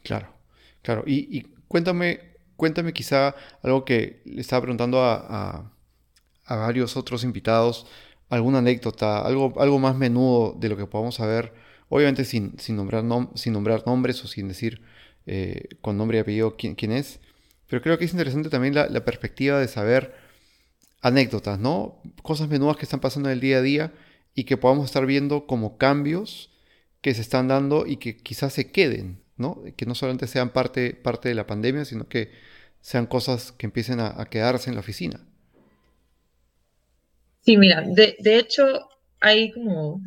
Claro. 0.02 0.40
Claro, 0.82 1.04
y, 1.06 1.42
cuéntame, 1.68 2.20
cuéntame 2.56 2.92
quizá 2.92 3.34
algo 3.62 3.84
que 3.84 4.22
le 4.24 4.40
estaba 4.40 4.62
preguntando 4.62 5.02
a, 5.02 5.72
varios 6.48 6.96
otros 6.96 7.22
invitados, 7.22 7.86
alguna 8.28 8.58
anécdota, 8.58 9.24
algo, 9.24 9.60
algo 9.60 9.78
más 9.78 9.96
menudo 9.96 10.56
de 10.58 10.68
lo 10.68 10.76
que 10.76 10.86
podamos 10.86 11.14
saber, 11.16 11.52
obviamente 11.88 12.24
sin, 12.24 12.58
sin, 12.58 12.76
nombrar, 12.76 13.04
sin 13.34 13.52
nombrar 13.52 13.84
nombres 13.86 14.24
o 14.24 14.26
sin 14.26 14.48
decir 14.48 14.82
eh, 15.26 15.68
con 15.80 15.96
nombre 15.96 16.18
y 16.18 16.20
apellido 16.22 16.56
quién, 16.56 16.74
quién, 16.74 16.92
es, 16.92 17.20
pero 17.70 17.82
creo 17.82 17.98
que 17.98 18.04
es 18.04 18.12
interesante 18.12 18.50
también 18.50 18.74
la, 18.74 19.04
perspectiva 19.04 19.60
de 19.60 19.68
saber 19.68 20.12
anécdotas, 21.02 21.60
¿no? 21.60 22.02
Cosas 22.22 22.48
menudas 22.48 22.76
que 22.76 22.84
están 22.84 22.98
pasando 22.98 23.28
en 23.28 23.34
el 23.34 23.40
día 23.40 23.58
a 23.58 23.62
día 23.62 23.92
y 24.34 24.42
que 24.42 24.56
podamos 24.56 24.86
estar 24.86 25.06
viendo 25.06 25.46
como 25.46 25.78
cambios 25.78 26.50
que 27.00 27.14
se 27.14 27.20
están 27.20 27.46
dando 27.46 27.86
y 27.86 27.96
que 27.96 28.16
quizás 28.16 28.52
se 28.52 28.72
queden, 28.72 29.22
que 29.76 29.86
no 29.86 29.94
solamente 29.94 30.26
sean 30.26 30.50
parte, 30.50 30.94
parte 30.94 31.28
de 31.28 31.36
la 31.36 31.46
pandemia, 31.46 31.84
sino 31.84 32.08
que 32.08 32.32
sean 32.80 33.06
cosas 33.06 33.52
que 33.52 33.66
empiecen 33.66 34.00
a, 34.00 34.26
quedarse 34.26 34.68
en 34.68 34.74
la 34.74 34.80
oficina. 34.80 35.20
Sí, 37.42 37.56
mira, 37.56 37.82
de, 37.86 38.16
hecho 38.36 38.64
hay 39.20 39.52
como 39.52 40.02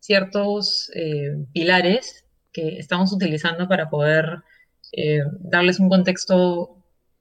ciertos 0.00 0.90
eh, 0.96 1.36
pilares 1.52 2.24
que 2.52 2.78
estamos 2.78 3.12
utilizando 3.12 3.68
para 3.68 3.88
poder 3.88 4.42
eh, 4.92 5.20
darles 5.38 5.78
un 5.78 5.88
contexto 5.88 6.79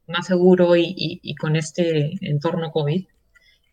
más 0.10 0.28
seguro 0.28 0.76
y, 0.76 1.36
con 1.39 1.56
este 1.56 2.13
entorno 2.22 2.72
COVID. 2.72 3.06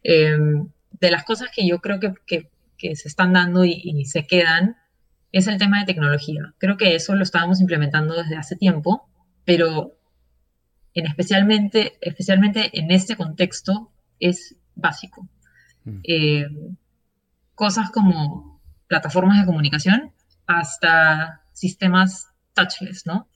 Em, 0.03 0.69
de 1.01 1.11
las 1.11 1.25
cosas 1.25 1.49
que 1.55 1.67
yo 1.67 1.81
creo 1.81 1.99
que, 2.01 2.51
se 2.79 3.09
están 3.09 3.33
dando 3.33 3.65
y, 3.65 4.05
se 4.05 4.27
quedan 4.27 4.77
es 5.33 5.47
el 5.49 5.59
tema 5.59 5.81
de 5.81 5.87
tecnología. 5.87 6.55
Creo 6.59 6.77
que 6.77 6.95
eso 6.95 7.15
lo 7.15 7.23
estábamos 7.23 7.61
implementando 7.61 8.15
desde 8.15 8.37
hace 8.37 8.57
tiempo, 8.57 9.09
pero 9.45 9.99
en 10.95 11.07
especialmente, 11.07 11.99
especialmente 12.01 12.71
en 12.79 12.91
este 12.91 13.17
contexto 13.17 13.91
es 14.21 14.57
básico. 14.75 15.29
Mm. 15.85 16.01
Eh, 16.05 16.47
cosas 17.55 17.91
como 17.91 18.61
plataformas 18.87 19.41
de 19.41 19.47
comunicación 19.47 20.13
hasta 20.47 21.43
sistemas 21.53 22.29
touchless, 22.55 23.07
¿no? 23.07 23.29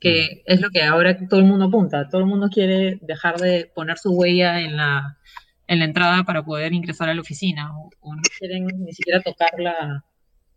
Que 0.00 0.42
mm. 0.46 0.52
es 0.52 0.60
lo 0.60 0.70
que 0.70 0.82
ahora 0.82 1.16
todo 1.28 1.40
el 1.40 1.46
mundo 1.46 1.66
apunta. 1.66 2.08
Todo 2.08 2.22
el 2.22 2.26
mundo 2.26 2.48
quiere 2.48 2.98
dejar 3.02 3.36
de 3.36 3.70
poner 3.74 3.98
su 3.98 4.10
huella 4.12 4.60
en 4.60 4.76
la, 4.76 5.18
en 5.66 5.78
la 5.78 5.84
entrada 5.84 6.24
para 6.24 6.44
poder 6.44 6.72
ingresar 6.72 7.08
a 7.08 7.14
la 7.14 7.20
oficina 7.20 7.70
o, 7.76 7.90
o 8.00 8.14
no 8.14 8.22
quieren 8.38 8.66
ni 8.66 8.92
siquiera 8.92 9.20
tocar 9.20 9.50
la, 9.58 10.04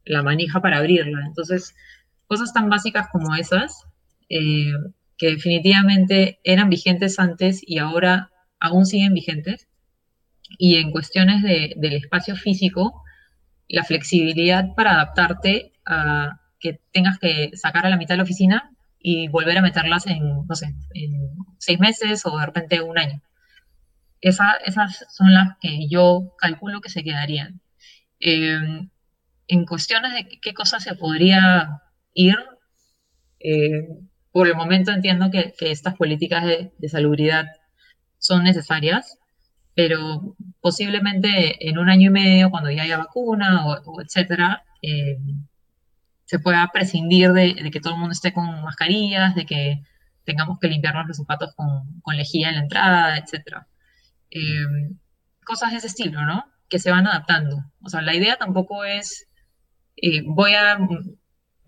la 0.06 0.23
manija 0.23 0.62
para 0.62 0.77
abrirla. 0.77 1.25
Entonces, 1.25 1.75
cosas 2.27 2.53
tan 2.53 2.69
básicas 2.69 3.08
como 3.12 3.36
esas, 3.36 3.86
eh, 4.29 4.71
que 5.17 5.32
definitivamente 5.32 6.39
eran 6.43 6.69
vigentes 6.69 7.19
antes 7.19 7.62
y 7.65 7.77
ahora 7.77 8.32
aún 8.60 8.86
siguen 8.86 9.13
vigentes. 9.13 9.67
Y 10.58 10.75
en 10.77 10.91
cuestiones 10.91 11.41
del 11.41 11.93
espacio 11.93 12.36
físico, 12.36 13.03
la 13.67 13.84
flexibilidad 13.84 14.75
para 14.75 14.91
adaptarte 14.93 15.73
a 15.86 16.39
que 16.60 16.79
tengas 16.91 17.17
que 17.19 17.51
sacar 17.56 17.86
a 17.86 17.89
la 17.89 17.97
mitad 17.97 18.13
de 18.13 18.17
la 18.17 18.23
oficina 18.23 18.71
y 19.03 19.27
volver 19.27 19.57
a 19.57 19.61
meterlas 19.61 20.07
en, 20.07 20.47
no 20.47 20.55
sé, 20.55 20.73
en 20.93 21.35
seis 21.59 21.79
meses 21.79 22.25
o 22.25 22.37
de 22.39 22.45
repente 22.45 22.81
un 22.81 22.97
año. 22.97 23.21
esas 24.21 25.05
son 25.11 25.33
las 25.33 25.57
que 25.59 25.87
yo 25.89 26.33
calculo 26.39 26.81
que 26.81 26.89
se 26.89 27.03
quedarían. 27.03 27.61
Eh, 28.21 28.87
en 29.47 29.65
cuestiones 29.65 30.13
de 30.13 30.39
qué 30.41 30.53
cosas 30.53 30.83
se 30.83 30.95
podría 30.95 31.81
ir, 32.13 32.37
eh, 33.41 33.89
por 34.31 34.47
el 34.47 34.55
momento 34.55 34.91
entiendo 34.91 35.29
que, 35.31 35.53
estas 35.59 35.95
políticas 35.95 36.45
de, 36.45 36.89
salubridad 36.89 37.45
son 38.19 38.45
necesarias, 38.45 39.19
pero 39.75 40.37
posiblemente 40.61 41.67
en 41.69 41.77
un 41.77 41.89
año 41.89 42.07
y 42.09 42.13
medio, 42.13 42.49
cuando 42.51 42.71
ya 42.71 42.83
haya 42.83 42.97
vacuna 42.97 43.67
o, 43.67 44.01
etcétera, 44.01 44.63
eh, 44.81 45.17
se 46.34 46.39
pueda 46.39 46.67
prescindir 46.74 47.32
de, 47.32 47.69
que 47.72 47.80
todo 47.80 47.93
el 47.93 48.00
mundo 48.00 48.13
esté 48.13 48.34
con 48.34 48.63
mascarillas, 48.63 49.36
de 49.36 49.46
que 49.46 49.84
tengamos 50.24 50.58
que 50.60 50.67
limpiarnos 50.67 51.06
los 51.06 51.17
zapatos 51.17 51.54
con, 51.56 52.02
con 52.02 52.17
lejía 52.17 52.50
en 52.50 52.56
la 52.56 52.62
entrada, 52.62 53.17
etcétera. 53.19 53.67
Eh, 54.32 54.89
cosas 55.46 55.69
de 55.69 55.78
ese 55.78 55.86
estilo, 55.86 56.26
¿no? 56.26 56.46
Que 56.69 56.80
se 56.80 56.89
van 56.89 57.06
adaptando. 57.06 57.58
O 57.84 57.89
sea, 57.89 58.02
la 58.02 58.15
idea 58.15 58.38
tampoco 58.38 58.84
es 58.84 59.28
voy 60.26 60.56
a 60.56 60.80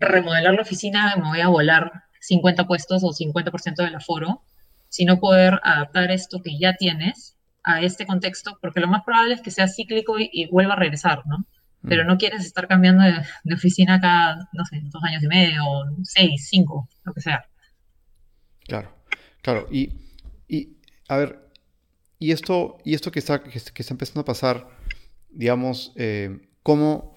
remodelar 0.00 0.54
la 0.54 0.62
oficina, 0.62 1.14
me 1.14 1.28
voy 1.28 1.40
a 1.42 1.46
volar 1.46 1.92
50 2.18 2.66
puestos 2.66 3.04
o 3.04 3.12
50% 3.12 3.84
del 3.84 3.94
aforo, 3.94 4.42
sino 4.88 5.20
poder 5.20 5.60
adaptar 5.62 6.10
esto 6.10 6.42
que 6.42 6.58
ya 6.58 6.74
tienes 6.74 7.36
a 7.62 7.82
este 7.82 8.04
contexto, 8.04 8.58
porque 8.60 8.80
lo 8.80 8.88
más 8.88 9.04
probable 9.04 9.34
es 9.34 9.42
que 9.42 9.52
sea 9.52 9.68
cíclico 9.68 10.16
y, 10.18 10.48
vuelva 10.50 10.72
a 10.72 10.76
regresar, 10.76 11.22
¿no? 11.26 11.46
Pero 11.88 12.04
mm. 12.04 12.06
no 12.06 12.18
quieres 12.18 12.44
estar 12.44 12.68
cambiando 12.68 13.04
de, 13.04 13.54
oficina 13.54 14.00
cada, 14.00 14.48
no 14.52 14.64
sé, 14.64 14.80
dos 14.84 15.02
años 15.04 15.22
y 15.22 15.28
medio, 15.28 15.62
o 15.64 15.84
seis, 16.02 16.48
cinco, 16.48 16.88
lo 17.04 17.12
que 17.12 17.20
sea. 17.20 17.44
Claro, 18.66 18.92
claro. 19.42 19.68
Y, 19.70 19.92
a 21.08 21.16
ver, 21.16 21.38
y 22.18 22.32
esto, 22.32 22.78
y 22.84 22.94
esto 22.94 23.12
que, 23.12 23.20
está, 23.20 23.42
que, 23.42 23.58
está 23.58 23.94
empezando 23.94 24.22
a 24.22 24.24
pasar, 24.24 24.68
digamos, 25.30 25.92
eh, 25.96 26.48
¿cómo? 26.62 27.14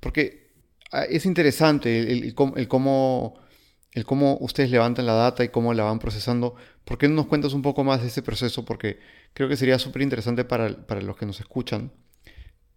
Porque 0.00 0.46
Ah, 0.92 1.04
es 1.04 1.26
interesante 1.26 2.00
el, 2.12 2.34
cómo, 2.34 2.56
el, 2.56 2.68
cómo, 2.68 4.38
ustedes 4.40 4.70
levantan 4.70 5.06
la 5.06 5.14
data 5.14 5.44
y 5.44 5.48
cómo 5.48 5.74
la 5.74 5.84
van 5.84 5.98
procesando. 5.98 6.54
¿Por 6.84 6.98
qué 6.98 7.08
no 7.08 7.16
nos 7.16 7.26
cuentas 7.26 7.52
un 7.52 7.62
poco 7.62 7.84
más 7.84 8.02
de 8.02 8.08
ese 8.08 8.22
proceso? 8.22 8.64
Porque 8.64 8.98
creo 9.32 9.48
que 9.48 9.56
sería 9.56 9.78
súper 9.78 10.02
interesante 10.02 10.44
para, 10.44 10.70
los 11.00 11.16
que 11.16 11.26
nos 11.26 11.40
escuchan. 11.40 11.92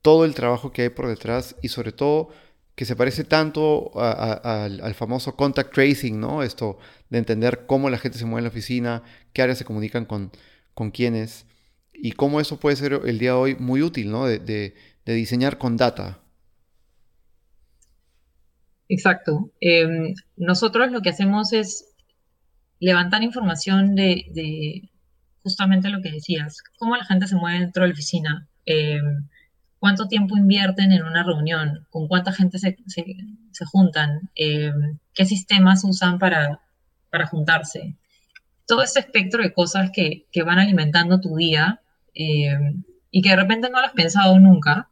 Todo 0.02 0.26
el 0.26 0.34
trabajo 0.34 0.72
que 0.72 0.84
hay 0.84 0.90
por 0.90 1.08
detrás 1.08 1.56
y 1.62 1.70
sobre 1.70 1.92
todo 1.92 2.30
que 2.76 2.86
se 2.86 2.96
parece 2.96 3.26
tanto 3.26 3.92
al, 4.00 4.94
famoso 4.94 5.36
contact 5.36 5.74
tracing, 5.74 6.20
¿no? 6.20 6.44
Esto 6.44 6.78
de 7.10 7.18
entender 7.18 7.66
cómo 7.66 7.90
la 7.90 7.98
gente 7.98 8.18
se 8.18 8.26
mueve 8.26 8.40
en 8.40 8.44
la 8.46 8.50
oficina, 8.50 9.04
qué 9.34 9.42
áreas 9.42 9.58
se 9.58 9.66
comunican 9.66 10.06
con, 10.06 10.32
con 10.74 10.92
quiénes 10.92 11.46
y 11.94 12.14
cómo 12.14 12.40
eso 12.40 12.60
puede 12.60 12.78
ser 12.78 13.02
el 13.06 13.20
día 13.20 13.32
de 13.32 13.38
hoy 13.38 13.56
muy 13.56 13.82
útil, 13.82 14.12
¿no? 14.12 14.26
de 14.26 14.74
diseñar 15.06 15.58
con 15.58 15.76
data. 15.76 16.20
Exacto. 18.90 19.52
Em, 19.62 20.16
nosotros 20.36 20.92
lo 20.92 21.02
que 21.02 21.10
hacemos 21.10 21.54
es 21.54 21.86
levantar 22.80 23.24
información 23.24 23.96
de, 23.96 24.90
justamente 25.44 25.90
lo 25.90 26.02
que 26.02 26.12
decías, 26.12 26.58
cómo 26.78 26.98
la 26.98 27.06
gente 27.06 27.28
se 27.28 27.36
mueve 27.36 27.60
dentro 27.60 27.84
de 27.84 27.90
la 27.90 27.94
oficina, 27.94 28.48
em, 28.66 29.28
cuánto 29.80 30.08
tiempo 30.08 30.38
invierten 30.38 30.92
en 30.92 31.04
una 31.04 31.24
reunión, 31.24 31.88
con 31.90 32.08
cuánta 32.08 32.34
gente 32.34 32.60
se, 32.60 32.76
juntan, 33.66 34.30
em, 34.36 35.00
qué 35.14 35.26
sistemas 35.26 35.84
usan 35.84 36.20
para, 36.20 36.62
para 37.10 37.28
juntarse. 37.28 37.96
todo 38.68 38.84
este 38.84 39.00
espectro 39.00 39.42
de 39.42 39.52
cosas 39.52 39.90
que, 39.92 40.28
que 40.32 40.44
van 40.44 40.60
alimentando 40.60 41.20
tu 41.20 41.36
día 41.36 41.82
eh, 42.14 42.56
y 43.10 43.22
que 43.24 43.30
de 43.30 43.36
repente 43.36 43.70
no 43.70 43.80
lo 43.80 43.88
has 43.88 43.94
pensado 43.94 44.38
nunca, 44.40 44.90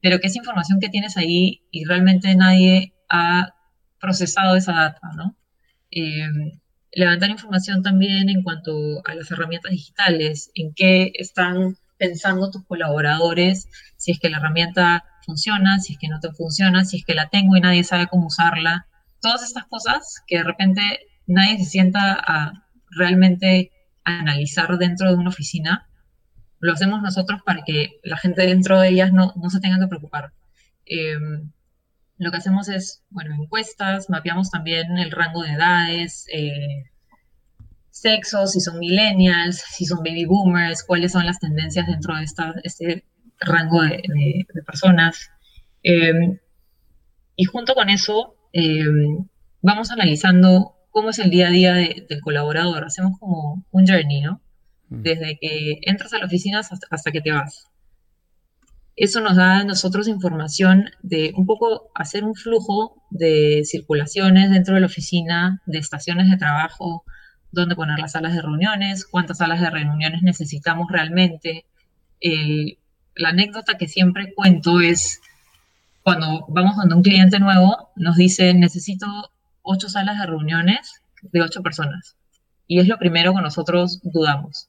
pero 0.00 0.20
que 0.20 0.28
es 0.28 0.36
información 0.36 0.80
que 0.80 0.88
tienes 0.88 1.16
ahí 1.18 1.62
y 1.70 1.84
realmente 1.84 2.34
nadie 2.34 2.94
ha 3.10 3.54
procesado 4.00 4.56
esa 4.56 4.72
data, 4.72 5.10
¿no? 5.16 5.36
Eh, 5.90 6.28
levantar 6.92 7.30
información 7.30 7.82
también 7.82 8.28
en 8.28 8.42
cuanto 8.42 9.02
a 9.06 9.14
las 9.14 9.30
herramientas 9.30 9.72
digitales, 9.72 10.50
en 10.54 10.72
qué 10.74 11.12
están 11.14 11.76
pensando 11.96 12.50
tus 12.50 12.64
colaboradores, 12.64 13.68
si 14.04 14.12
es 14.12 14.20
que 14.20 14.28
la 14.28 14.36
herramienta 14.36 15.02
funciona, 15.24 15.78
si 15.78 15.94
es 15.94 15.98
que 15.98 16.08
no 16.08 16.20
te 16.20 16.30
funciona, 16.30 16.84
si 16.84 16.98
es 16.98 17.06
que 17.06 17.14
la 17.14 17.30
tengo 17.30 17.56
y 17.56 17.62
nadie 17.62 17.84
sabe 17.84 18.06
cómo 18.06 18.26
usarla. 18.26 18.86
Todas 19.22 19.42
estas 19.42 19.64
cosas 19.64 20.22
que 20.26 20.36
de 20.36 20.44
repente 20.44 20.82
nadie 21.26 21.56
se 21.56 21.64
sienta 21.64 22.12
a 22.12 22.52
realmente 22.90 23.72
analizar 24.04 24.76
dentro 24.76 25.08
de 25.08 25.14
una 25.16 25.30
oficina, 25.30 25.88
lo 26.58 26.74
hacemos 26.74 27.00
nosotros 27.00 27.40
para 27.46 27.62
que 27.64 27.98
la 28.02 28.18
gente 28.18 28.46
dentro 28.46 28.78
de 28.78 28.90
ellas 28.90 29.10
no, 29.10 29.32
no 29.36 29.48
se 29.48 29.60
tenga 29.60 29.78
que 29.78 29.88
preocupar. 29.88 30.34
Em, 30.84 31.50
lo 32.18 32.30
que 32.30 32.36
hacemos 32.36 32.68
es, 32.68 33.04
bueno, 33.08 33.34
encuestas, 33.42 34.10
mapeamos 34.10 34.50
también 34.50 34.98
el 34.98 35.12
rango 35.12 35.44
de 35.44 35.52
edades, 35.52 36.26
eh, 36.30 36.90
sexos, 37.88 38.52
si 38.52 38.60
son 38.60 38.78
millennials, 38.80 39.64
si 39.70 39.86
son 39.86 40.00
baby 40.00 40.26
boomers, 40.26 40.84
cuáles 40.84 41.12
son 41.12 41.24
las 41.24 41.40
tendencias 41.40 41.86
dentro 41.86 42.14
de 42.16 42.24
esta, 42.24 42.52
este 42.64 43.06
rango 43.40 43.82
de, 43.82 44.46
personas. 44.66 45.30
Em, 45.82 46.38
y 47.36 47.44
junto 47.44 47.74
con 47.74 47.90
eso, 47.90 48.36
em, 48.52 49.26
vamos 49.62 49.90
analizando 49.90 50.76
cómo 50.90 51.10
es 51.10 51.18
el 51.18 51.30
día 51.30 51.48
a 51.48 51.50
día 51.50 51.74
del 51.74 52.20
colaborador. 52.22 52.84
Hacemos 52.84 53.18
como 53.18 53.64
un 53.70 53.86
journey, 53.86 54.20
¿no? 54.20 54.40
Mm. 54.88 55.02
Desde 55.02 55.38
que 55.40 55.80
entras 55.82 56.12
a 56.14 56.18
la 56.18 56.26
oficina 56.26 56.60
hasta 56.60 57.12
que 57.12 57.20
te 57.20 57.32
vas 57.32 57.68
eso 58.96 59.20
nos 59.20 59.36
da 59.36 59.58
a 59.58 59.64
nosotros 59.64 60.06
información 60.06 60.90
de 61.02 61.32
un 61.36 61.46
poco 61.46 61.90
hacer 61.94 62.24
un 62.24 62.34
flujo 62.34 63.02
de 63.10 63.62
circulaciones 63.64 64.50
dentro 64.50 64.74
de 64.74 64.80
la 64.80 64.86
oficina, 64.86 65.60
de 65.66 65.78
estaciones 65.78 66.30
de 66.30 66.36
trabajo, 66.36 67.04
dónde 67.50 67.74
poner 67.74 67.98
las 67.98 68.12
salas 68.12 68.34
de 68.34 68.42
reuniones, 68.42 69.04
cuántas 69.04 69.38
salas 69.38 69.60
de 69.60 69.70
reuniones 69.70 70.22
necesitamos 70.22 70.86
realmente. 70.90 71.66
La 73.16 73.30
anécdota 73.30 73.76
que 73.78 73.88
siempre 73.88 74.34
cuento 74.34 74.80
es 74.80 75.20
cuando 76.02 76.44
vamos 76.48 76.76
donde 76.76 76.94
un 76.94 77.02
cliente 77.02 77.38
nuevo 77.38 77.90
nos 77.96 78.16
dice 78.16 78.52
necesito 78.54 79.06
ocho 79.62 79.88
salas 79.88 80.18
de 80.18 80.26
reuniones 80.26 81.00
de 81.22 81.40
ocho 81.42 81.62
personas. 81.62 82.16
Y 82.66 82.80
es 82.80 82.88
lo 82.88 82.98
primero 82.98 83.34
que 83.34 83.42
nosotros 83.42 84.00
dudamos. 84.02 84.68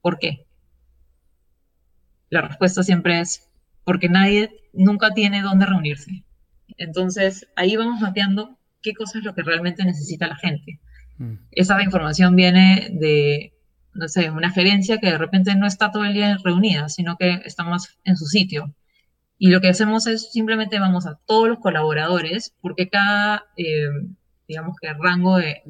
¿Por 0.00 0.18
qué? 0.18 0.46
La 2.28 2.42
respuesta 2.42 2.82
siempre 2.82 3.20
es 3.20 3.48
porque 3.84 4.08
nadie 4.08 4.50
nunca 4.72 5.10
tiene 5.12 5.42
dónde 5.42 5.66
reunirse. 5.66 6.24
Entonces, 6.76 7.48
ahí 7.56 7.76
vamos 7.76 8.00
mapeando 8.00 8.58
qué 8.82 8.94
cosa 8.94 9.18
es 9.18 9.24
lo 9.24 9.34
que 9.34 9.42
realmente 9.42 9.84
necesita 9.84 10.28
la 10.28 10.36
gente. 10.36 10.80
Mm. 11.18 11.34
Esa 11.50 11.82
información 11.82 12.36
viene 12.36 12.88
de, 12.92 13.52
no 13.94 14.08
sé, 14.08 14.30
una 14.30 14.50
gerencia 14.50 14.98
que 14.98 15.08
de 15.08 15.18
repente 15.18 15.54
no 15.54 15.66
está 15.66 15.90
todo 15.90 16.04
el 16.04 16.14
día 16.14 16.38
reunida, 16.44 16.88
sino 16.88 17.16
que 17.16 17.40
está 17.44 17.64
más 17.64 17.98
en 18.04 18.16
su 18.16 18.26
sitio. 18.26 18.74
Y 19.38 19.50
lo 19.50 19.60
que 19.60 19.68
hacemos 19.68 20.06
es 20.06 20.32
simplemente 20.32 20.78
vamos 20.78 21.06
a 21.06 21.18
todos 21.26 21.48
los 21.48 21.58
colaboradores, 21.60 22.54
porque 22.60 22.88
cada, 22.88 23.44
eh, 23.56 23.88
digamos 24.48 24.76
que 24.80 24.92
rango 24.94 25.38
de, 25.38 25.62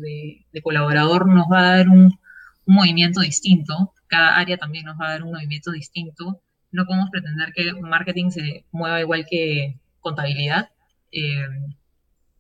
colaborador 0.63 1.29
nos 1.29 1.47
va 1.51 1.61
a 1.61 1.77
dar 1.77 1.89
un, 1.89 2.19
un 2.67 2.75
movimiento 2.75 3.21
distinto, 3.21 3.95
cada 4.09 4.37
área 4.37 4.59
también 4.59 4.87
nos 4.87 4.99
va 5.01 5.09
a 5.09 5.11
dar 5.13 5.23
un 5.23 5.33
movimiento 5.33 5.71
distinto 5.73 6.43
no 6.73 6.87
podemos 6.87 7.11
pretender 7.11 7.53
que 7.53 7.73
marketing 7.75 8.31
se 8.31 8.65
mueva 8.71 9.01
igual 9.01 9.27
que 9.29 9.79
contabilidad. 10.01 10.71
Eh, 11.13 11.49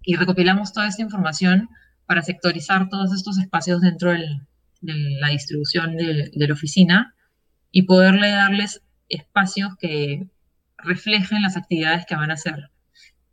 y 0.02 0.16
recopilamos 0.16 0.72
toda 0.72 0.88
esta 0.88 1.02
información 1.02 1.68
para 2.06 2.22
sectorizar 2.22 2.88
todos 2.88 3.12
estos 3.12 3.38
espacios 3.38 3.80
dentro 3.80 4.12
de 4.12 4.40
la 4.80 5.28
distribución 5.28 5.96
de, 5.96 6.30
la 6.34 6.52
oficina 6.52 7.14
y 7.70 7.82
poderle 7.82 8.30
darles 8.30 8.82
espacios 9.08 9.70
que 9.78 10.26
reflejen 10.78 11.42
las 11.42 11.56
actividades 11.56 12.06
que 12.06 12.16
van 12.16 12.30
a 12.30 12.34
hacer. 12.34 12.70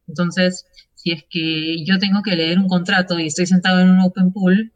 Entonces, 0.08 0.66
si 0.96 1.12
es 1.12 1.24
que 1.30 1.84
yo 1.86 2.00
tengo 2.00 2.22
que 2.22 2.36
leer 2.36 2.60
un 2.60 2.68
contrato 2.68 3.20
y 3.20 3.28
estoy 3.28 3.46
sentado 3.46 3.80
en 3.80 3.90
un 3.90 4.02
open 4.02 4.32
pool 4.32 4.74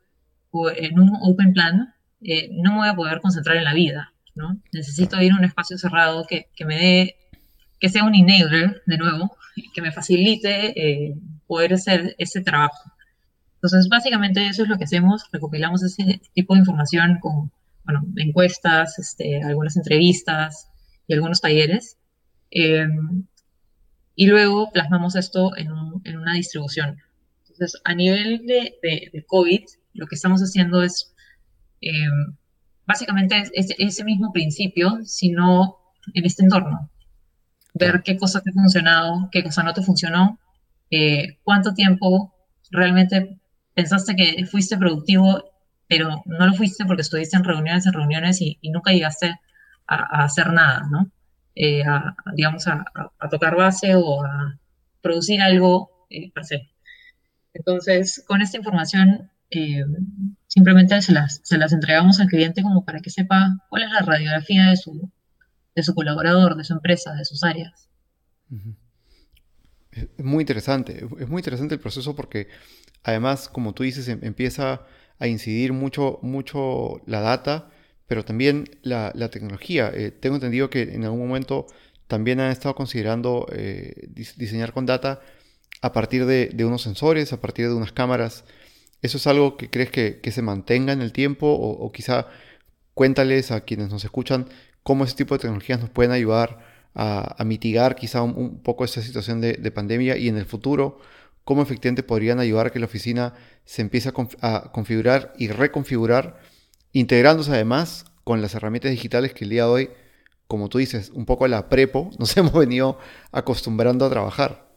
o 0.51 0.69
en 0.69 0.99
un 0.99 1.11
open 1.21 1.53
plan, 1.53 1.93
eh, 2.21 2.49
no 2.51 2.71
me 2.71 2.77
voy 2.77 2.89
a 2.89 2.95
poder 2.95 3.19
concentrar 3.21 3.57
en 3.57 3.63
la 3.63 3.73
vida. 3.73 4.13
Necesito 4.71 5.21
ir 5.21 5.31
a 5.33 5.37
un 5.37 5.43
espacio 5.43 5.77
cerrado 5.77 6.25
que, 6.27 6.47
me 6.65 6.77
dé, 6.77 7.15
que 7.79 7.89
sea 7.89 8.03
un 8.03 8.15
enabler, 8.15 8.81
de 8.85 8.97
nuevo, 8.97 9.35
que 9.73 9.81
me 9.81 9.91
facilite 9.91 10.79
eh, 10.79 11.15
poder 11.47 11.73
hacer 11.73 12.15
ese 12.17 12.41
trabajo. 12.41 12.91
Entonces, 13.61 13.89
básicamente 13.89 14.47
eso 14.47 14.63
es 14.63 14.69
lo 14.69 14.77
que 14.79 14.85
hacemos, 14.85 15.23
recopilamos 15.31 15.83
ese 15.83 16.19
tipo 16.33 16.55
de 16.55 16.61
información 16.61 17.19
con, 17.19 17.51
bueno, 17.85 18.01
encuestas, 18.15 18.97
este, 18.97 19.43
algunas 19.43 19.77
entrevistas 19.77 20.67
y 21.05 21.13
algunos 21.13 21.41
talleres. 21.41 21.99
Em, 22.49 23.27
y 24.15 24.25
luego 24.25 24.71
plasmamos 24.71 25.15
esto 25.15 25.55
en, 25.57 25.71
una 25.71 26.33
distribución. 26.33 26.97
Entonces, 27.41 27.79
a 27.83 27.93
nivel 27.93 28.47
de, 28.47 28.73
de, 28.81 29.25
COVID, 29.27 29.61
lo 29.93 30.07
que 30.07 30.15
estamos 30.15 30.41
haciendo 30.41 30.81
es 30.81 31.13
em, 31.81 32.35
básicamente 32.87 33.43
es, 33.53 33.75
ese 33.77 34.03
mismo 34.03 34.33
principio, 34.33 35.01
sino 35.03 35.77
en 36.15 36.25
este 36.25 36.43
entorno. 36.43 36.89
Ver 37.75 38.01
qué 38.03 38.17
cosa 38.17 38.41
te 38.41 38.49
ha 38.49 38.53
funcionado, 38.53 39.29
qué 39.31 39.43
cosa 39.43 39.61
no 39.61 39.73
te 39.75 39.83
funcionó, 39.83 40.39
eh, 40.89 41.37
cuánto 41.43 41.75
tiempo 41.75 42.33
realmente 42.71 43.40
pensaste 43.81 44.15
que 44.15 44.45
fuiste 44.45 44.77
productivo, 44.77 45.43
pero 45.87 46.21
no 46.25 46.47
lo 46.47 46.53
fuiste 46.53 46.85
porque 46.85 47.01
estuviste 47.01 47.35
en 47.37 47.43
reuniones, 47.43 47.85
en 47.85 47.93
reuniones 47.93 48.41
y, 48.41 48.59
nunca 48.71 48.91
llegaste 48.91 49.39
a, 49.87 50.23
hacer 50.23 50.53
nada, 50.53 50.87
¿no? 50.89 51.11
Eh, 51.55 51.83
a, 51.83 52.15
digamos, 52.35 52.67
a, 52.67 52.85
tocar 53.29 53.55
base 53.55 53.95
o 53.95 54.23
a 54.23 54.57
producir 55.01 55.41
algo 55.41 56.05
eh, 56.09 56.31
se. 56.43 56.69
Entonces, 57.53 58.23
con 58.27 58.41
esta 58.41 58.57
información 58.57 59.29
eh, 59.49 59.83
simplemente 60.47 61.01
se 61.01 61.11
las, 61.11 61.41
se 61.43 61.57
las 61.57 61.73
entregamos 61.73 62.19
al 62.19 62.27
cliente 62.27 62.61
como 62.61 62.85
para 62.85 63.01
que 63.01 63.09
sepa 63.09 63.57
cuál 63.69 63.83
es 63.83 63.91
la 63.91 64.01
radiografía 64.01 64.69
de 64.69 64.77
su, 64.77 65.11
de 65.75 65.83
su 65.83 65.93
colaborador, 65.95 66.55
de 66.55 66.63
su 66.63 66.73
empresa, 66.73 67.13
de 67.15 67.25
sus 67.25 67.43
áreas. 67.43 67.89
Es 69.91 70.23
muy 70.23 70.41
interesante, 70.43 71.05
es 71.19 71.27
muy 71.27 71.39
interesante 71.39 71.75
el 71.75 71.81
proceso 71.81 72.15
porque 72.15 72.47
además, 73.03 73.49
como 73.49 73.73
tú 73.73 73.83
dices, 73.83 74.07
em, 74.07 74.19
empieza 74.23 74.81
a 75.19 75.27
incidir 75.27 75.73
mucho, 75.73 76.19
mucho 76.21 77.01
la 77.05 77.21
data, 77.21 77.69
pero 78.07 78.25
también 78.25 78.65
la, 78.81 79.11
tecnología. 79.29 79.91
Eh, 79.93 80.11
tengo 80.11 80.35
entendido 80.35 80.69
que 80.69 80.81
en 80.83 81.05
algún 81.05 81.27
momento 81.27 81.67
también 82.07 82.39
han 82.39 82.51
estado 82.51 82.75
considerando 82.75 83.47
eh, 83.53 84.09
diseñar 84.35 84.73
con 84.73 84.85
data 84.85 85.21
a 85.81 85.93
partir 85.93 86.25
de, 86.25 86.65
unos 86.65 86.81
sensores, 86.81 87.33
a 87.33 87.41
partir 87.41 87.67
de 87.67 87.73
unas 87.73 87.91
cámaras 87.91 88.43
¿Eso 89.01 89.17
es 89.17 89.27
algo 89.27 89.57
que 89.57 89.69
crees 89.69 89.89
que, 89.89 90.31
se 90.31 90.41
mantenga 90.41 90.93
en 90.93 91.01
el 91.01 91.11
tiempo 91.11 91.47
o, 91.47 91.91
quizá 91.91 92.27
cuéntales 92.93 93.51
a 93.51 93.61
quienes 93.61 93.89
nos 93.89 94.03
escuchan 94.03 94.47
cómo 94.83 95.05
ese 95.05 95.15
tipo 95.15 95.35
de 95.35 95.39
tecnologías 95.39 95.79
nos 95.79 95.89
pueden 95.89 96.11
ayudar 96.11 96.59
a, 96.93 97.43
mitigar 97.45 97.95
quizá 97.95 98.21
un, 98.21 98.61
poco 98.61 98.85
esta 98.85 99.01
situación 99.01 99.41
de, 99.41 99.71
pandemia 99.71 100.17
y 100.17 100.27
en 100.27 100.37
el 100.37 100.45
futuro 100.45 100.99
cómo 101.43 101.61
efectivamente 101.61 102.03
podrían 102.03 102.39
ayudar 102.39 102.67
a 102.67 102.69
que 102.71 102.79
la 102.79 102.85
oficina 102.85 103.33
se 103.65 103.81
empiece 103.81 104.11
a, 104.41 104.71
configurar 104.71 105.33
y 105.37 105.47
reconfigurar, 105.47 106.39
integrándose 106.93 107.51
además 107.51 108.05
con 108.23 108.41
las 108.41 108.55
herramientas 108.55 108.91
digitales 108.91 109.33
que 109.33 109.45
el 109.45 109.49
día 109.49 109.63
de 109.63 109.69
hoy, 109.69 109.89
como 110.47 110.69
tú 110.69 110.77
dices, 110.77 111.09
un 111.09 111.25
poco 111.25 111.45
a 111.45 111.47
la 111.47 111.69
prepo, 111.69 112.11
nos 112.19 112.35
hemos 112.37 112.53
venido 112.53 112.99
acostumbrando 113.31 114.05
a 114.05 114.09
trabajar. 114.09 114.71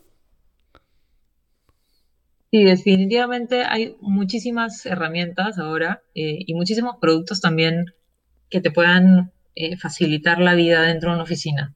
Sí, 2.50 2.62
definitivamente 2.62 3.64
hay 3.64 3.96
muchísimas 4.00 4.86
herramientas 4.86 5.58
ahora 5.58 6.02
eh, 6.14 6.38
y 6.46 6.54
muchísimos 6.54 6.96
productos 7.00 7.40
también 7.40 7.86
que 8.48 8.60
te 8.60 8.70
puedan 8.70 9.32
eh, 9.56 9.76
facilitar 9.76 10.38
la 10.38 10.54
vida 10.54 10.82
dentro 10.82 11.10
de 11.10 11.16
una 11.16 11.24
oficina. 11.24 11.74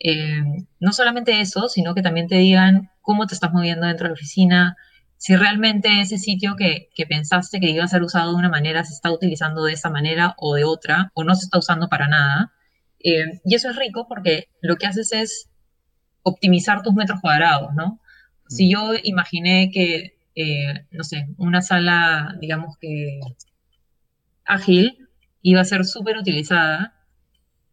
Eh, 0.00 0.42
no 0.80 0.92
solamente 0.92 1.40
eso, 1.40 1.68
sino 1.68 1.94
que 1.94 2.02
también 2.02 2.26
te 2.26 2.36
digan 2.36 2.90
cómo 3.06 3.26
te 3.26 3.34
estás 3.34 3.52
moviendo 3.52 3.86
dentro 3.86 4.04
de 4.04 4.10
la 4.10 4.14
oficina, 4.14 4.76
si 5.16 5.34
realmente 5.34 6.02
ese 6.02 6.18
sitio 6.18 6.56
que, 6.56 6.90
que, 6.94 7.06
pensaste 7.06 7.58
que 7.60 7.70
iba 7.70 7.84
a 7.84 7.88
ser 7.88 8.02
usado 8.02 8.32
de 8.32 8.36
una 8.36 8.50
manera 8.50 8.84
se 8.84 8.92
está 8.92 9.10
utilizando 9.10 9.64
de 9.64 9.72
esa 9.72 9.88
manera 9.88 10.34
o 10.36 10.54
de 10.54 10.64
otra, 10.64 11.10
o 11.14 11.24
no 11.24 11.34
se 11.34 11.46
está 11.46 11.58
usando 11.58 11.88
para 11.88 12.08
nada. 12.08 12.52
y 13.00 13.54
eso 13.54 13.70
es 13.70 13.76
rico 13.76 14.06
porque 14.08 14.48
lo 14.60 14.76
que 14.76 14.86
haces 14.86 15.12
es 15.12 15.48
optimizar 16.22 16.82
tus 16.82 16.94
metros 16.94 17.20
cuadrados, 17.22 17.74
¿no? 17.74 18.00
Si 18.48 18.70
yo 18.70 18.92
imaginé 19.02 19.70
que 19.72 20.16
eh, 20.36 20.86
no 20.90 21.02
sé, 21.02 21.28
una 21.38 21.62
sala, 21.62 22.36
digamos 22.40 22.76
que 22.78 23.20
ágil 24.44 25.08
va 25.54 25.60
a 25.60 25.64
ser 25.64 25.84
súper 25.84 26.18
utilizada. 26.18 26.92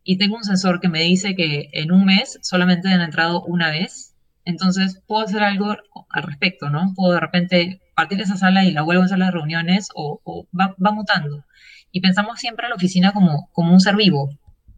Y 0.04 0.18
tengo 0.18 0.36
un 0.38 0.44
sensor 0.44 0.80
que 0.80 0.90
me 0.90 1.02
dice 1.02 1.36
que 1.36 1.70
en 1.74 1.92
un 1.92 2.06
mes 2.06 2.40
solamente 2.42 2.90
han 2.90 3.02
entrado 3.02 3.44
una 3.44 3.70
vez. 3.70 4.13
Entonces 4.46 5.02
puedo 5.08 5.26
hacer 5.26 5.44
algo 5.44 5.76
al 6.10 6.24
respecto, 6.24 6.70
¿no? 6.70 6.94
Puedo 6.96 7.14
de 7.14 7.20
repente 7.20 7.82
partir 7.96 8.18
de 8.18 8.24
esa 8.26 8.38
sala 8.38 8.66
y 8.66 8.72
la 8.72 8.82
vuelvo 8.82 9.04
a 9.04 9.08
sala 9.08 9.26
de 9.26 9.32
reuniones 9.32 9.90
o, 9.96 10.48
va, 10.60 10.76
va, 10.84 10.92
mutando. 10.92 11.46
Y 11.92 12.02
pensamos 12.02 12.40
siempre 12.40 12.66
a 12.66 12.70
la 12.70 12.76
oficina 12.76 13.12
como, 13.14 13.50
como 13.52 13.72
un 13.74 13.80
ser 13.80 13.96
vivo, 13.96 14.30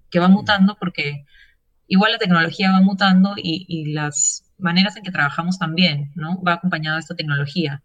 que 0.09 0.19
va 0.19 0.27
mutando 0.27 0.75
porque 0.79 1.25
igual 1.87 2.11
la 2.11 2.17
tecnología 2.17 2.71
va 2.71 2.81
mutando 2.81 3.33
y, 3.37 3.65
y 3.67 3.93
las 3.93 4.43
maneras 4.57 4.95
en 4.97 5.03
que 5.03 5.11
trabajamos 5.11 5.57
también, 5.57 6.11
¿no? 6.15 6.41
Va 6.41 6.53
acompañado 6.53 6.95
de 6.97 7.01
esta 7.01 7.15
tecnología. 7.15 7.83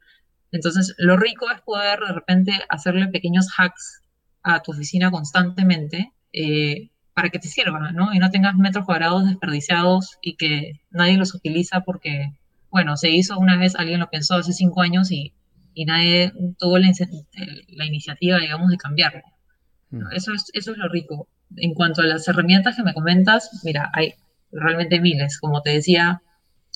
Entonces, 0.53 0.95
lo 0.99 1.17
rico 1.17 1.51
es 1.51 1.61
poder 1.61 2.01
de 2.01 2.13
repente 2.13 2.53
hacerle 2.69 3.09
pequeños 3.09 3.49
hacks 3.57 4.03
a 4.43 4.61
tu 4.63 4.73
oficina 4.73 5.11
constantemente 5.11 6.13
eh, 6.33 6.91
para 7.21 7.29
que 7.29 7.39
te 7.39 7.49
sirva, 7.49 7.93
¿no? 7.93 8.15
Y 8.15 8.19
no 8.19 8.31
tengas 8.31 8.55
metros 8.57 8.87
cuadrados 8.87 9.27
desperdiciados 9.27 10.17
y 10.23 10.37
que 10.37 10.81
nadie 10.91 11.19
los 11.19 11.35
utiliza 11.35 11.83
porque, 11.83 12.33
bueno, 12.71 12.97
se 12.97 13.11
hizo 13.11 13.39
una 13.39 13.59
vez, 13.59 13.77
alguien 13.77 14.01
lo 14.01 14.09
pensó 14.09 14.37
hace 14.37 14.55
cinco 14.55 14.81
años 14.81 15.13
y, 15.13 15.35
y 15.75 15.85
nadie 15.85 16.33
tuvo 16.59 16.79
la, 16.79 16.91
la, 17.69 17.85
iniciativa, 17.85 18.39
digamos, 18.39 18.71
de 18.71 18.79
cambiarlo. 18.79 19.21
Mm. 19.91 20.13
Eso, 20.13 20.33
es, 20.33 20.47
eso 20.55 20.73
es 20.73 20.79
lo 20.79 20.89
rico. 20.89 21.29
En 21.57 21.75
cuanto 21.75 22.01
a 22.01 22.07
las 22.07 22.27
herramientas 22.27 22.75
que 22.75 22.85
me 22.85 22.95
comentas, 22.95 23.51
mira, 23.65 23.91
hay 23.93 24.15
realmente 24.51 24.99
miles. 24.99 25.39
Como 25.39 25.61
te 25.61 25.73
decía, 25.73 26.23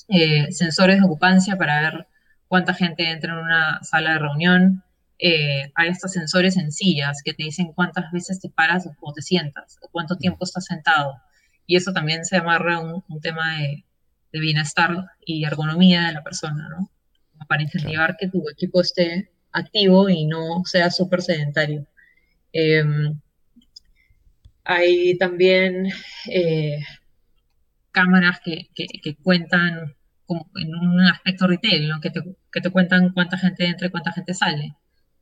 eh, 0.09 0.51
sensores 0.51 0.99
de 0.99 1.05
ocupancia 1.05 1.57
para 1.57 1.81
ver 1.81 2.07
cuánta 2.47 2.75
gente 2.75 3.09
entra 3.09 3.33
en 3.33 3.39
una 3.39 3.83
sala 3.83 4.13
de 4.13 4.19
reunión. 4.19 4.83
Eh, 5.19 5.71
hay 5.75 5.89
estos 5.89 6.11
sensores 6.11 6.57
en 6.57 6.71
sillas 6.71 7.21
que 7.23 7.33
te 7.33 7.43
dicen 7.43 7.71
cuántas 7.73 8.11
veces 8.11 8.39
te 8.41 8.49
paras 8.49 8.87
o 8.99 9.13
te 9.13 9.21
sientas, 9.21 9.77
o 9.81 9.89
cuánto 9.89 10.17
tiempo 10.17 10.43
estás 10.43 10.65
sentado. 10.65 11.21
Y 11.67 11.77
eso 11.77 11.93
también 11.93 12.25
se 12.25 12.37
amarra 12.37 12.75
a 12.75 12.79
un, 12.79 13.21
tema 13.21 13.57
de, 13.59 13.83
bienestar 14.31 14.91
y 15.25 15.45
ergonomía 15.45 16.07
de 16.07 16.13
la 16.13 16.23
persona, 16.23 16.67
¿no? 16.69 16.91
Para 17.47 17.63
incentivar 17.63 18.17
que 18.17 18.27
tu 18.27 18.43
equipo 18.49 18.81
esté 18.81 19.31
activo 19.53 20.09
y 20.09 20.25
no 20.25 20.63
sea 20.65 20.91
súper 20.91 21.21
sedentario. 21.21 21.87
Em, 22.51 23.19
hay 24.65 25.17
también 25.17 25.87
eh, 26.29 26.79
cámaras 27.91 28.41
que, 28.43 28.67
que, 28.75 29.15
cuentan 29.23 29.95
como 30.25 30.49
en 30.55 30.75
un 30.75 30.99
aspecto 31.01 31.47
retail, 31.47 31.87
¿no? 31.87 32.01
que, 32.01 32.09
te, 32.09 32.21
que, 32.51 32.61
te, 32.61 32.69
cuentan 32.71 33.13
cuánta 33.13 33.37
gente 33.37 33.65
entra 33.65 33.87
y 33.87 33.91
cuánta 33.91 34.11
gente 34.11 34.33
sale. 34.33 34.75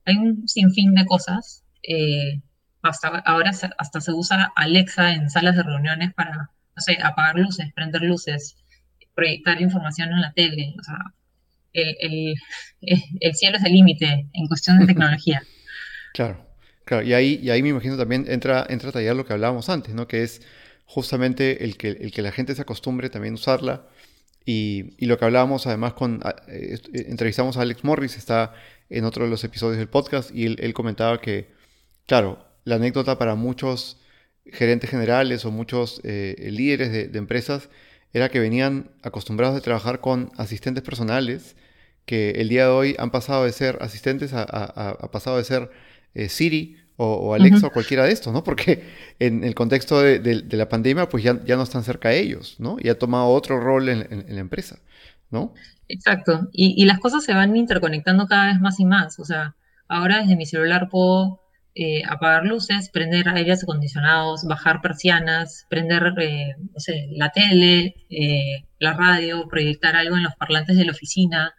Hay 0.06 0.16
un 0.18 0.48
sinfín 0.48 0.94
de 0.96 1.06
cosas. 1.06 1.64
Eh, 1.84 2.42
hasta 2.82 3.08
ahora 3.26 3.52
hasta 3.78 4.02
se 4.02 4.12
usa 4.12 4.52
Alexa 4.56 5.14
en 5.14 5.30
salas 5.30 5.56
de 5.56 5.64
reuniones 5.64 6.14
para, 6.14 6.36
no 6.36 6.82
sé, 6.82 6.98
apagar 7.02 7.38
luces, 7.38 7.72
prender 7.74 8.02
luces, 8.04 8.58
proyectar 9.16 9.62
información 9.62 10.10
en 10.12 10.22
la 10.22 10.34
tele. 10.34 10.76
O 10.80 10.84
sea, 10.84 10.98
el, 11.74 11.96
el, 12.82 13.04
el 13.20 13.36
cielo 13.36 13.58
es 13.58 13.64
el 13.66 13.74
límite 13.74 14.30
en 14.34 14.48
cuestión 14.48 14.80
de 14.80 14.86
tecnología. 14.88 15.48
claro, 16.12 16.46
claro. 16.86 17.04
Y 17.06 17.14
ahí, 17.14 17.40
y 17.42 17.50
ahí 17.50 17.62
me 17.64 17.70
imagino 17.70 17.98
también 17.98 18.26
entra, 18.28 18.66
entra 18.70 18.90
a 18.90 18.92
tallar 18.94 19.16
lo 19.16 19.26
que 19.26 19.34
hablábamos 19.34 19.70
antes, 19.70 19.94
¿no? 19.94 20.08
Que 20.08 20.24
es 20.24 20.42
justamente 20.86 21.64
el 21.64 21.78
que, 21.78 21.90
el 21.90 22.12
que 22.12 22.22
la 22.22 22.32
gente 22.32 22.56
se 22.56 22.62
acostumbre 22.62 23.10
también 23.10 23.34
a 23.34 23.36
usarla. 23.36 23.88
Y, 24.46 25.06
lo 25.06 25.18
que 25.18 25.26
hablábamos 25.26 25.68
además 25.68 25.94
con, 25.94 26.22
eh, 26.48 26.78
eh, 26.94 27.06
entrevistamos 27.08 27.58
a 27.58 27.62
Alex 27.62 27.84
Morris, 27.84 28.18
está 28.18 28.54
en 28.90 29.06
otro 29.06 29.24
de 29.24 29.30
los 29.30 29.44
episodios 29.44 29.78
del 29.78 29.88
podcast, 29.88 30.32
y 30.34 30.46
él, 30.46 30.74
comentaba 30.74 31.22
que, 31.22 31.50
claro, 32.06 32.46
la 32.66 32.76
anécdota 32.76 33.18
para 33.18 33.36
muchos 33.36 34.02
gerentes 34.46 34.90
generales 34.90 35.46
o 35.46 35.52
muchos 35.52 36.02
eh, 36.04 36.50
líderes 36.52 36.92
de, 36.92 37.18
empresas 37.18 37.70
era 38.12 38.30
que 38.30 38.40
venían 38.40 38.92
acostumbrados 39.02 39.58
a 39.58 39.62
trabajar 39.62 40.02
con 40.02 40.32
asistentes 40.38 40.84
personales 40.84 41.56
que 42.06 42.32
el 42.32 42.50
día 42.50 42.66
de 42.66 42.72
hoy 42.72 42.96
han 43.00 43.12
pasado 43.12 43.46
de 43.46 43.52
ser 43.54 43.78
asistentes 43.82 44.34
a, 44.34 44.44
a, 44.44 45.12
pasado 45.12 45.38
de 45.38 45.46
ser 45.46 45.72
Siri 46.28 46.83
o, 46.98 47.34
Alexa 47.34 47.68
o 47.68 47.72
cualquiera 47.72 48.06
de 48.06 48.12
estos, 48.12 48.34
¿no? 48.34 48.44
Porque 48.44 48.84
en 49.20 49.44
el 49.44 49.56
contexto 49.56 50.02
de, 50.02 50.44
la 50.52 50.70
pandemia, 50.70 51.10
pues 51.10 51.24
ya, 51.24 51.40
ya, 51.46 51.56
no 51.56 51.64
están 51.64 51.84
cerca 51.84 52.10
de 52.10 52.20
ellos, 52.20 52.56
¿no? 52.60 52.78
Y 52.80 52.90
ha 52.90 52.98
tomado 52.98 53.28
otro 53.28 53.60
rol 53.60 53.90
en, 53.90 54.26
la 54.28 54.40
empresa, 54.40 54.80
¿no? 55.32 55.54
Exacto. 55.88 56.50
Y, 56.52 56.86
las 56.86 57.00
cosas 57.00 57.24
se 57.24 57.34
van 57.34 57.56
interconectando 57.56 58.28
cada 58.28 58.48
vez 58.48 58.60
más 58.60 58.80
y 58.80 58.86
más. 58.86 59.20
O 59.20 59.26
sea, 59.26 59.56
ahora 59.88 60.20
desde 60.20 60.36
mi 60.36 60.46
celular 60.46 60.90
puedo 60.90 61.42
eh, 61.76 62.04
apagar 62.08 62.46
luces, 62.46 62.90
prender 62.90 63.28
aires 63.30 63.64
acondicionados, 63.64 64.46
bajar 64.46 64.82
persianas, 64.82 65.66
prender, 65.70 66.14
eh, 66.20 66.56
no 66.58 66.80
sé, 66.80 67.08
la 67.12 67.32
tele, 67.32 67.96
eh, 68.10 68.66
la 68.80 68.94
radio, 68.94 69.48
proyectar 69.48 69.96
algo 69.96 70.16
en 70.16 70.24
los 70.24 70.36
parlantes 70.36 70.78
de 70.78 70.86
la 70.86 70.92
oficina 70.92 71.54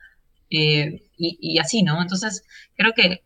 y, 0.49 1.03
y 1.19 1.59
así, 1.59 1.83
¿no? 1.83 2.01
Entonces, 2.01 2.45
creo 2.77 2.93
que 2.93 3.23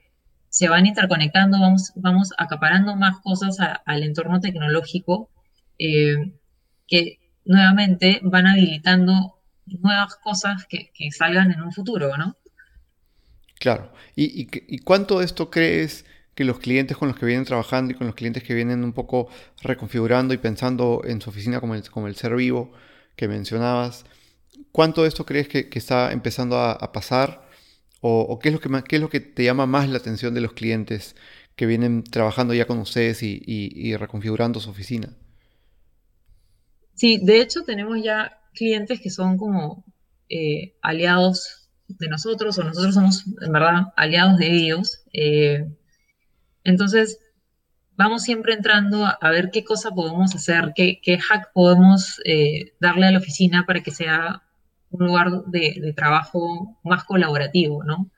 se 0.59 0.69
van 0.69 0.87
interconectando, 0.87 1.61
vamos, 1.61 1.93
vamos 1.95 2.31
acaparando 2.37 2.97
más 2.97 3.21
cosas 3.21 3.59
al 3.61 4.03
entorno 4.03 4.41
tecnológico 4.41 5.31
eh, 5.79 6.33
que 6.89 7.21
nuevamente 7.45 8.19
van 8.25 8.49
habilitando 8.49 9.39
nuevas 9.67 10.17
cosas 10.17 10.67
que, 10.69 10.91
salgan 11.17 11.53
en 11.53 11.63
un 11.63 11.71
futuro, 11.71 12.17
¿no? 12.17 12.37
Claro. 13.61 13.93
¿Y, 14.17 14.49
y, 14.51 14.79
cuánto 14.81 15.21
de 15.21 15.27
esto 15.27 15.49
crees 15.49 16.05
que 16.35 16.43
los 16.43 16.59
clientes 16.59 16.97
con 16.97 17.07
los 17.07 17.17
que 17.17 17.27
vienen 17.27 17.45
trabajando 17.45 17.93
y 17.93 17.95
con 17.95 18.09
los 18.09 18.17
clientes 18.17 18.43
que 18.43 18.55
vienen 18.55 18.83
un 18.83 18.93
poco 18.93 19.29
reconfigurando 19.63 20.35
y 20.35 20.39
pensando 20.39 21.03
en 21.05 21.21
su 21.21 21.31
oficina 21.31 21.61
como 21.61 21.77
el, 21.77 21.89
como 21.89 22.09
el 22.09 22.17
ser 22.17 22.35
vivo 22.35 22.73
que 23.15 23.29
mencionabas, 23.29 24.07
cuánto 24.73 25.03
de 25.03 25.09
esto 25.09 25.25
crees 25.25 25.47
que, 25.47 25.69
está 25.71 26.11
empezando 26.11 26.59
a 26.59 26.91
pasar? 26.91 27.48
¿O, 28.01 28.39
qué, 28.39 28.51
es 28.51 28.55
lo 28.55 28.61
que 28.61 28.71
qué 28.89 28.97
es 28.97 29.03
lo 29.03 29.11
que 29.11 29.21
te 29.21 29.45
llama 29.45 29.67
más 29.67 29.89
la 29.89 29.99
atención 29.99 30.33
de 30.33 30.41
los 30.41 30.53
clientes 30.53 31.17
que 31.57 31.67
vienen 31.67 32.05
trabajando 32.05 32.55
ya 32.55 32.67
con 32.67 32.79
ustedes 32.79 33.23
y, 33.23 33.97
reconfigurando 33.97 34.61
su 34.61 34.71
oficina? 34.71 35.09
Sí, 36.95 37.19
de 37.23 37.41
hecho 37.41 37.65
tenemos 37.65 38.03
ya 38.03 38.41
clientes 38.55 39.01
que 39.01 39.11
son 39.11 39.37
como 39.37 39.85
eh, 40.29 40.77
aliados 40.83 41.69
de 41.89 42.09
nosotros 42.09 42.59
o 42.59 42.65
nosotros 42.65 42.95
somos 42.95 43.25
en 43.41 43.53
verdad 43.53 43.93
aliados 43.97 44.39
de 44.39 44.53
ellos. 44.53 45.03
Eh, 45.13 45.69
entonces, 46.63 47.19
vamos 47.97 48.23
siempre 48.23 48.55
entrando 48.55 49.05
a, 49.07 49.31
ver 49.31 49.51
qué 49.51 49.65
cosa 49.65 49.91
podemos 49.91 50.35
hacer, 50.35 50.73
qué, 50.75 51.19
hack 51.19 51.53
podemos 51.53 52.21
eh, 52.25 52.75
darle 52.81 53.07
a 53.07 53.11
la 53.11 53.19
oficina 53.19 53.65
para 53.67 53.83
que 53.83 53.91
sea 53.91 54.45
un 54.91 55.07
lugar 55.07 55.31
de, 55.47 55.93
trabajo 55.97 56.79
más 56.83 57.05
colaborativo, 57.05 57.85
¿no? 57.85 58.11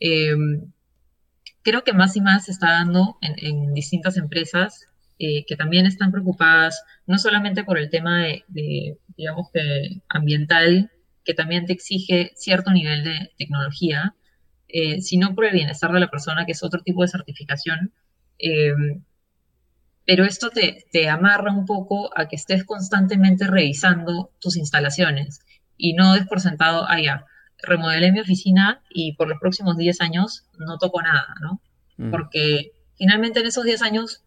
Em, 0.00 0.72
creo 1.62 1.84
que 1.84 1.92
más 1.92 2.16
y 2.16 2.20
más 2.20 2.44
se 2.46 2.52
está 2.52 2.70
dando 2.72 3.18
en, 3.20 3.74
distintas 3.74 4.16
empresas 4.16 4.86
eh, 5.18 5.44
que 5.46 5.56
también 5.56 5.86
están 5.86 6.12
preocupadas 6.12 6.82
no 7.06 7.18
solamente 7.18 7.64
por 7.64 7.78
el 7.78 7.90
tema 7.90 8.24
de, 8.48 8.98
digamos 9.16 9.48
que 9.52 10.00
ambiental, 10.08 10.90
que 11.24 11.34
también 11.34 11.66
te 11.66 11.72
exige 11.72 12.32
cierto 12.36 12.70
nivel 12.70 13.04
de 13.04 13.32
tecnología, 13.38 14.14
eh, 14.68 15.00
sino 15.00 15.34
por 15.34 15.46
el 15.46 15.52
bienestar 15.54 15.92
de 15.92 16.00
la 16.00 16.10
persona, 16.10 16.44
que 16.46 16.52
es 16.52 16.62
otro 16.62 16.82
tipo 16.82 17.02
de 17.02 17.08
certificación. 17.08 17.92
Em, 18.38 19.02
pero 20.06 20.24
esto 20.24 20.50
te, 20.50 20.84
te, 20.92 21.08
amarra 21.08 21.52
un 21.52 21.64
poco 21.64 22.10
a 22.18 22.28
que 22.28 22.36
estés 22.36 22.64
constantemente 22.64 23.46
revisando 23.46 24.30
tus 24.40 24.56
instalaciones 24.56 25.40
y 25.76 25.94
no 25.94 26.14
des 26.14 26.26
por 26.26 26.40
sentado, 26.40 26.86
ah, 26.88 27.00
ya, 27.00 27.26
remodelé 27.62 28.12
mi 28.12 28.20
oficina 28.20 28.82
y 28.90 29.14
por 29.14 29.28
los 29.28 29.38
próximos 29.40 29.76
10 29.76 30.00
años 30.00 30.44
no 30.58 30.78
toco 30.78 31.02
nada, 31.02 31.34
¿no? 31.40 31.60
Mm. 31.96 32.10
Porque 32.10 32.72
finalmente 32.96 33.40
en 33.40 33.46
esos 33.46 33.64
10 33.64 33.82
años 33.82 34.22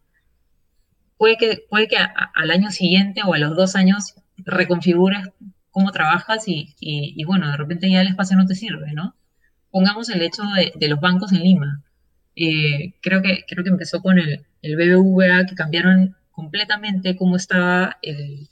puede 1.16 1.36
que, 1.36 1.64
puede 1.68 1.88
que 1.88 1.96
al 1.96 2.50
año 2.50 2.70
siguiente 2.70 3.22
o 3.24 3.34
a 3.34 3.38
los 3.38 3.56
dos 3.56 3.76
años 3.76 4.14
reconfigures 4.38 5.28
cómo 5.70 5.92
trabajas 5.92 6.48
y, 6.48 6.74
y, 6.80 7.22
bueno, 7.24 7.50
de 7.50 7.56
repente 7.56 7.90
ya 7.90 8.00
el 8.00 8.08
espacio 8.08 8.36
no 8.36 8.46
te 8.46 8.54
sirve, 8.54 8.92
¿no? 8.92 9.14
Pongamos 9.70 10.08
el 10.08 10.22
hecho 10.22 10.42
de, 10.56 10.72
de 10.74 10.88
los 10.88 11.00
bancos 11.00 11.32
en 11.32 11.42
Lima. 11.42 11.82
Eh, 12.34 12.94
creo, 13.00 13.22
que, 13.22 13.44
creo 13.46 13.62
que 13.62 13.70
empezó 13.70 14.00
con 14.00 14.18
el, 14.18 14.44
el 14.62 14.76
BBVA, 14.76 15.46
que 15.46 15.54
cambiaron 15.54 16.16
completamente 16.30 17.16
cómo 17.16 17.36
estaba 17.36 17.98
el, 18.02 18.48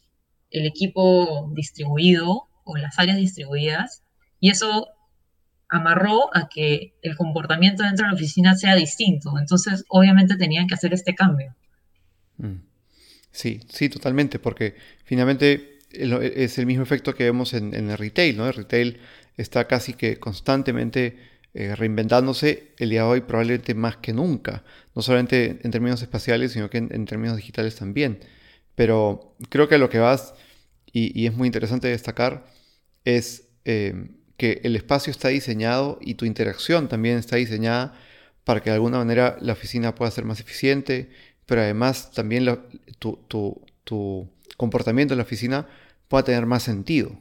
el 0.50 0.66
equipo 0.66 1.50
distribuido 1.54 2.48
o 2.66 2.76
las 2.76 2.98
áreas 2.98 3.16
distribuidas, 3.16 4.02
y 4.38 4.50
eso 4.50 4.88
amarró 5.68 6.36
a 6.36 6.48
que 6.48 6.94
el 7.00 7.16
comportamiento 7.16 7.82
dentro 7.82 8.04
de 8.04 8.12
la 8.12 8.16
oficina 8.16 8.54
sea 8.54 8.74
distinto. 8.74 9.38
Entonces, 9.38 9.84
obviamente 9.88 10.36
tenían 10.36 10.66
que 10.66 10.74
hacer 10.74 10.92
este 10.92 11.14
cambio. 11.14 11.54
Mm. 12.36 12.66
Sí, 13.30 13.60
sí, 13.68 13.88
totalmente, 13.88 14.38
porque 14.38 14.76
finalmente 15.04 15.78
es 15.90 16.58
el 16.58 16.66
mismo 16.66 16.82
efecto 16.82 17.14
que 17.14 17.24
vemos 17.24 17.52
en, 17.54 17.74
el 17.74 17.98
retail, 17.98 18.36
¿no? 18.36 18.46
El 18.46 18.54
retail 18.54 19.00
está 19.36 19.66
casi 19.66 19.94
que 19.94 20.18
constantemente 20.18 21.18
eh, 21.54 21.74
reinventándose 21.76 22.72
el 22.78 22.90
día 22.90 23.02
de 23.02 23.08
hoy 23.08 23.20
probablemente 23.20 23.74
más 23.74 23.98
que 23.98 24.12
nunca, 24.12 24.64
no 24.94 25.02
solamente 25.02 25.58
en 25.62 25.70
términos 25.70 26.02
espaciales, 26.02 26.52
sino 26.52 26.70
que 26.70 26.78
en, 26.78 27.04
términos 27.04 27.36
digitales 27.36 27.76
también. 27.76 28.20
Pero 28.74 29.36
creo 29.48 29.68
que 29.68 29.78
lo 29.78 29.88
que 29.88 29.98
vas, 29.98 30.34
y, 30.92 31.26
es 31.26 31.34
muy 31.34 31.46
interesante 31.46 31.88
destacar, 31.88 32.46
es 33.06 33.48
eh, 33.64 34.10
que 34.36 34.60
el 34.64 34.76
espacio 34.76 35.10
está 35.10 35.28
diseñado 35.28 35.98
y 36.02 36.14
tu 36.14 36.26
interacción 36.26 36.88
también 36.88 37.16
está 37.16 37.36
diseñada 37.36 37.94
para 38.44 38.60
que 38.60 38.70
de 38.70 38.74
alguna 38.74 38.98
manera 38.98 39.38
la 39.40 39.54
oficina 39.54 39.94
pueda 39.94 40.10
ser 40.10 40.24
más 40.24 40.40
eficiente, 40.40 41.08
pero 41.46 41.62
además 41.62 42.10
también 42.10 42.46
tu, 42.98 44.30
comportamiento 44.56 45.14
en 45.14 45.18
la 45.18 45.24
oficina 45.24 45.66
pueda 46.08 46.24
tener 46.24 46.46
más 46.46 46.64
sentido. 46.64 47.18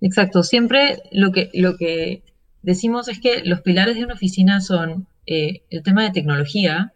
Exacto, 0.00 0.42
siempre 0.42 1.02
lo 1.12 1.30
que, 1.30 1.50
lo 1.54 1.76
que 1.76 2.22
decimos 2.62 3.08
es 3.08 3.20
que 3.20 3.42
los 3.44 3.60
pilares 3.60 3.94
de 3.94 4.04
una 4.04 4.14
oficina 4.14 4.60
son 4.60 5.06
eh, 5.26 5.62
el 5.70 5.82
tema 5.82 6.02
de 6.02 6.10
tecnología, 6.10 6.92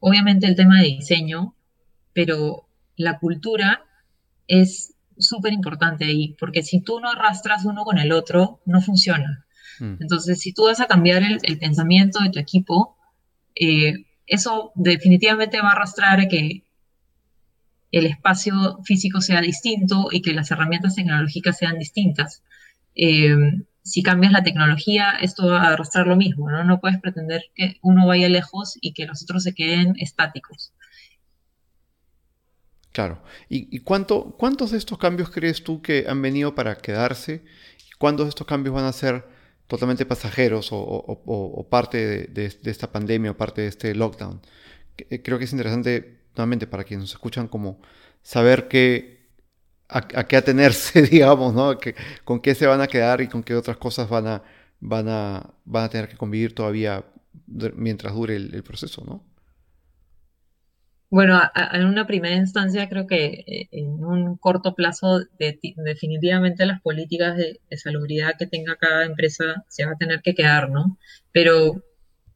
obviamente 0.00 0.46
el 0.46 0.56
tema 0.56 0.80
de 0.80 0.88
diseño, 0.88 1.54
pero 2.12 2.66
la 2.96 3.18
cultura 3.18 3.84
es 4.48 4.94
súper 5.20 5.52
importante 5.52 6.04
ahí, 6.04 6.36
porque 6.38 6.62
si 6.62 6.80
tú 6.80 7.00
no 7.00 7.10
arrastras 7.10 7.64
uno 7.64 7.84
con 7.84 7.98
el 7.98 8.12
otro, 8.12 8.60
no 8.66 8.80
funciona. 8.80 9.46
Mm. 9.78 9.96
Entonces, 10.00 10.40
si 10.40 10.52
tú 10.52 10.64
vas 10.64 10.80
a 10.80 10.86
cambiar 10.86 11.22
el, 11.22 11.58
pensamiento 11.58 12.20
de 12.20 12.30
tu 12.30 12.38
equipo, 12.38 12.96
eh, 13.54 14.06
eso 14.26 14.72
definitivamente 14.74 15.60
va 15.60 15.68
a 15.68 15.72
arrastrar 15.72 16.20
a 16.20 16.28
que 16.28 16.64
el 17.92 18.06
espacio 18.06 18.80
físico 18.84 19.20
sea 19.20 19.40
distinto 19.40 20.08
y 20.10 20.22
que 20.22 20.32
las 20.32 20.50
herramientas 20.50 20.94
tecnológicas 20.94 21.58
sean 21.58 21.78
distintas. 21.78 22.42
Eh, 22.94 23.34
si 23.82 24.02
cambias 24.02 24.32
la 24.32 24.42
tecnología, 24.42 25.12
esto 25.20 25.48
va 25.48 25.62
a 25.62 25.72
arrastrar 25.72 26.06
lo 26.06 26.16
mismo, 26.16 26.50
¿no? 26.50 26.62
No 26.64 26.80
puedes 26.80 27.00
pretender 27.00 27.44
que 27.54 27.78
uno 27.82 28.06
vaya 28.06 28.28
lejos 28.28 28.78
y 28.80 28.92
que 28.92 29.06
los 29.06 29.22
otros 29.22 29.42
se 29.42 29.54
queden 29.54 29.94
estáticos. 29.98 30.72
Claro. 32.92 33.22
¿Y, 33.48 33.80
cuánto, 33.80 34.34
cuántos 34.36 34.72
de 34.72 34.78
estos 34.78 34.98
cambios 34.98 35.30
crees 35.30 35.62
tú 35.62 35.80
que 35.80 36.06
han 36.08 36.20
venido 36.22 36.54
para 36.54 36.76
quedarse? 36.76 37.42
¿Cuántos 37.98 38.26
de 38.26 38.30
estos 38.30 38.46
cambios 38.46 38.74
van 38.74 38.84
a 38.84 38.92
ser 38.92 39.24
totalmente 39.68 40.06
pasajeros 40.06 40.70
o, 40.72 41.66
parte 41.70 42.26
de, 42.28 42.46
esta 42.64 42.90
pandemia 42.90 43.32
o 43.32 43.36
parte 43.36 43.62
de 43.62 43.68
este 43.68 43.94
lockdown? 43.94 44.40
Eh, 45.08 45.22
creo 45.22 45.38
que 45.38 45.44
es 45.44 45.52
interesante, 45.52 46.18
nuevamente, 46.36 46.66
para 46.66 46.84
quienes 46.84 47.04
nos 47.04 47.12
escuchan, 47.12 47.46
como 47.46 47.80
saber 48.22 48.66
qué, 48.66 49.28
a, 49.88 50.02
qué 50.26 50.36
atenerse, 50.36 51.02
digamos, 51.10 51.54
¿no? 51.54 51.78
con 52.24 52.40
qué 52.40 52.54
se 52.56 52.66
van 52.66 52.80
a 52.80 52.88
quedar 52.88 53.20
y 53.20 53.28
con 53.28 53.44
qué 53.44 53.54
otras 53.54 53.76
cosas 53.76 54.08
van 54.08 54.26
a, 54.26 54.42
van 54.80 55.08
a, 55.08 55.54
van 55.64 55.84
a 55.84 55.88
tener 55.90 56.08
que 56.08 56.16
convivir 56.16 56.54
todavía 56.54 57.04
mientras 57.76 58.14
dure 58.14 58.36
el 58.36 58.62
proceso, 58.64 59.04
¿no? 59.04 59.29
Bueno, 61.10 61.40
en 61.72 61.86
una 61.86 62.06
primera 62.06 62.36
instancia 62.36 62.88
creo 62.88 63.06
que 63.08 63.44
eh, 63.46 63.68
en 63.72 64.04
un 64.04 64.36
corto 64.36 64.76
plazo 64.76 65.20
definitivamente 65.38 66.64
las 66.66 66.80
políticas 66.82 67.36
de, 67.36 67.60
salubridad 67.76 68.36
que 68.38 68.46
tenga 68.46 68.76
cada 68.76 69.04
empresa 69.04 69.64
se 69.68 69.84
va 69.86 69.92
a 69.92 69.96
tener 69.96 70.22
que 70.22 70.34
quedar, 70.36 70.70
¿no? 70.70 70.98
Pero 71.32 71.82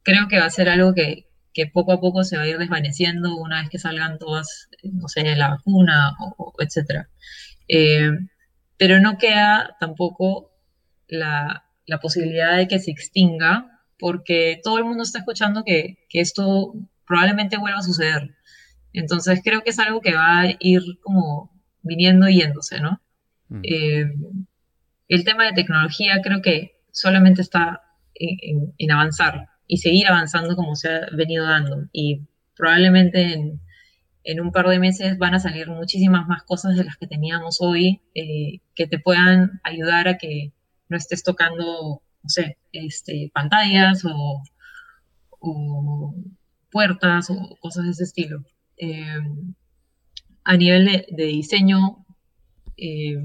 creo 0.02 0.26
que 0.28 0.40
va 0.40 0.46
a 0.46 0.50
ser 0.50 0.68
algo 0.68 0.92
que, 0.92 1.28
poco 1.72 1.92
a 1.92 2.00
poco 2.00 2.24
se 2.24 2.36
va 2.36 2.42
a 2.44 2.48
ir 2.48 2.58
desvaneciendo 2.58 3.36
una 3.36 3.60
vez 3.60 3.70
que 3.70 3.78
salgan 3.78 4.18
todas, 4.18 4.68
no 4.82 5.08
sé, 5.08 5.22
la 5.36 5.50
vacuna, 5.50 6.12
o, 6.18 6.52
etcétera. 6.58 7.08
Eh, 7.68 8.10
pero 8.76 9.00
no 9.00 9.18
queda 9.18 9.76
tampoco 9.80 10.50
la, 11.08 11.64
posibilidad 12.02 12.56
de 12.56 12.68
que 12.68 12.80
se 12.80 12.90
extinga, 12.90 13.80
porque 13.98 14.60
todo 14.64 14.78
el 14.78 14.84
mundo 14.84 15.04
está 15.04 15.20
escuchando 15.20 15.64
que, 15.64 15.98
que 16.08 16.20
esto 16.20 16.74
probablemente 17.06 17.56
vuelva 17.58 17.78
a 17.78 17.82
suceder. 17.82 18.34
Entonces 18.94 19.40
creo 19.44 19.62
que 19.62 19.70
es 19.70 19.78
algo 19.78 20.00
que 20.00 20.14
va 20.14 20.40
a 20.40 20.56
ir 20.60 20.82
como 21.02 21.50
viniendo 21.82 22.28
y 22.28 22.38
yéndose, 22.40 22.80
¿no? 22.80 23.02
Mm. 23.48 23.60
Eh, 23.64 24.12
el 25.08 25.24
tema 25.24 25.44
de 25.44 25.52
tecnología 25.52 26.20
creo 26.22 26.40
que 26.40 26.80
solamente 26.90 27.42
está 27.42 27.82
en, 28.14 28.90
avanzar 28.90 29.48
y 29.66 29.78
seguir 29.78 30.06
avanzando 30.06 30.54
como 30.56 30.76
se 30.76 30.88
ha 30.88 31.06
venido 31.12 31.44
dando. 31.44 31.88
Y 31.92 32.22
probablemente 32.56 33.32
en, 34.24 34.40
un 34.40 34.52
par 34.52 34.68
de 34.68 34.78
meses 34.78 35.18
van 35.18 35.34
a 35.34 35.40
salir 35.40 35.68
muchísimas 35.68 36.26
más 36.28 36.44
cosas 36.44 36.76
de 36.76 36.84
las 36.84 36.96
que 36.96 37.08
teníamos 37.08 37.58
hoy 37.60 38.00
eh, 38.14 38.60
que 38.74 38.86
te 38.86 38.98
puedan 38.98 39.60
ayudar 39.64 40.08
a 40.08 40.18
que 40.18 40.52
no 40.88 40.96
estés 40.96 41.22
tocando, 41.24 42.02
no 42.22 42.28
sé, 42.28 42.58
este, 42.72 43.30
pantallas 43.34 44.04
o, 44.04 44.42
o 45.40 46.14
puertas 46.70 47.28
o 47.30 47.56
cosas 47.60 47.84
de 47.84 47.90
ese 47.90 48.04
estilo. 48.04 48.44
Eh, 48.76 49.20
a 50.44 50.56
nivel 50.56 51.06
de, 51.08 51.24
diseño, 51.24 52.04
eh, 52.76 53.16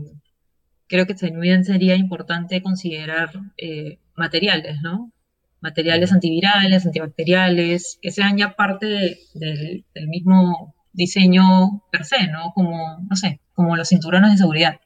creo 0.88 1.06
que 1.06 1.16
también 1.16 1.66
sería 1.66 1.95
importante 1.95 2.62
considerar 2.62 3.32
eh, 3.58 4.00
materiales, 4.16 4.82
¿no? 4.82 5.12
Materiales 5.62 6.14
antivirales, 6.14 6.86
antibacteriales, 6.86 8.00
que 8.02 8.12
sean 8.12 8.38
ya 8.38 8.56
parte 8.56 8.86
del, 9.34 9.86
mismo 10.08 10.76
diseño 10.93 11.84
per 11.91 12.06
se, 12.06 12.28
¿no? 12.28 12.54
Como, 12.54 13.00
no 13.10 13.16
sé, 13.16 13.41
como 13.54 13.76
los 13.76 13.89
cinturones 13.89 14.32
de 14.32 14.38
seguridad. 14.38 14.80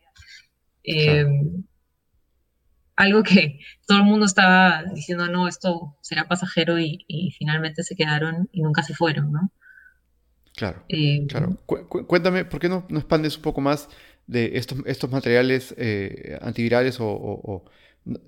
Algo 2.95 3.23
que 3.23 3.59
todo 3.87 3.99
el 3.99 4.03
mundo 4.05 4.25
estaba 4.25 4.83
diciendo, 4.93 5.27
no, 5.27 5.47
esto 5.47 5.97
será 6.01 6.27
pasajero 6.27 6.79
y, 6.79 7.05
y 7.07 7.31
finalmente 7.31 7.83
se 7.83 7.95
quedaron 7.95 8.49
y 8.51 8.61
nunca 8.61 8.83
se 8.83 8.93
fueron, 8.93 9.31
¿no? 9.31 9.51
Claro, 10.55 10.83
eh, 10.87 11.25
claro. 11.27 11.57
cuéntame, 11.65 12.45
¿por 12.45 12.59
qué 12.59 12.69
no, 12.69 12.85
no, 12.87 12.99
expandes 12.99 13.37
un 13.37 13.41
poco 13.41 13.59
más 13.59 13.89
de 14.27 14.51
estos, 14.57 14.79
estos 14.85 15.09
materiales 15.09 15.73
eh, 15.77 16.37
antivirales 16.41 16.97
o, 16.99 17.65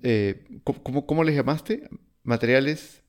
eh, 0.02 0.44
¿cómo, 0.64 1.22
les 1.22 1.36
llamaste? 1.36 1.88
¿Materiales? 2.24 3.02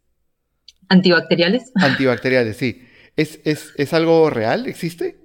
Antibacteriales. 0.90 1.72
Antibacteriales, 1.76 2.58
sí. 2.58 2.84
¿Es, 3.16 3.40
es, 3.44 3.94
algo 3.94 4.30
real? 4.30 4.68
¿Existe? 4.68 5.18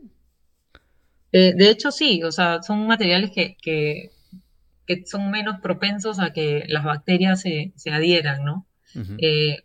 de 1.31 1.71
hecho, 1.71 1.91
sí. 1.91 2.23
O 2.23 2.33
sea, 2.33 2.63
son 2.63 2.87
materiales 2.87 3.31
que, 3.31 3.57
que, 3.61 4.11
son 5.05 5.31
menos 5.31 5.61
propensos 5.61 6.19
a 6.19 6.33
que 6.33 6.65
las 6.69 6.85
bacterias 6.85 7.43
se, 7.43 7.73
se 7.77 7.91
adhieran, 7.91 8.45
¿no? 8.45 8.67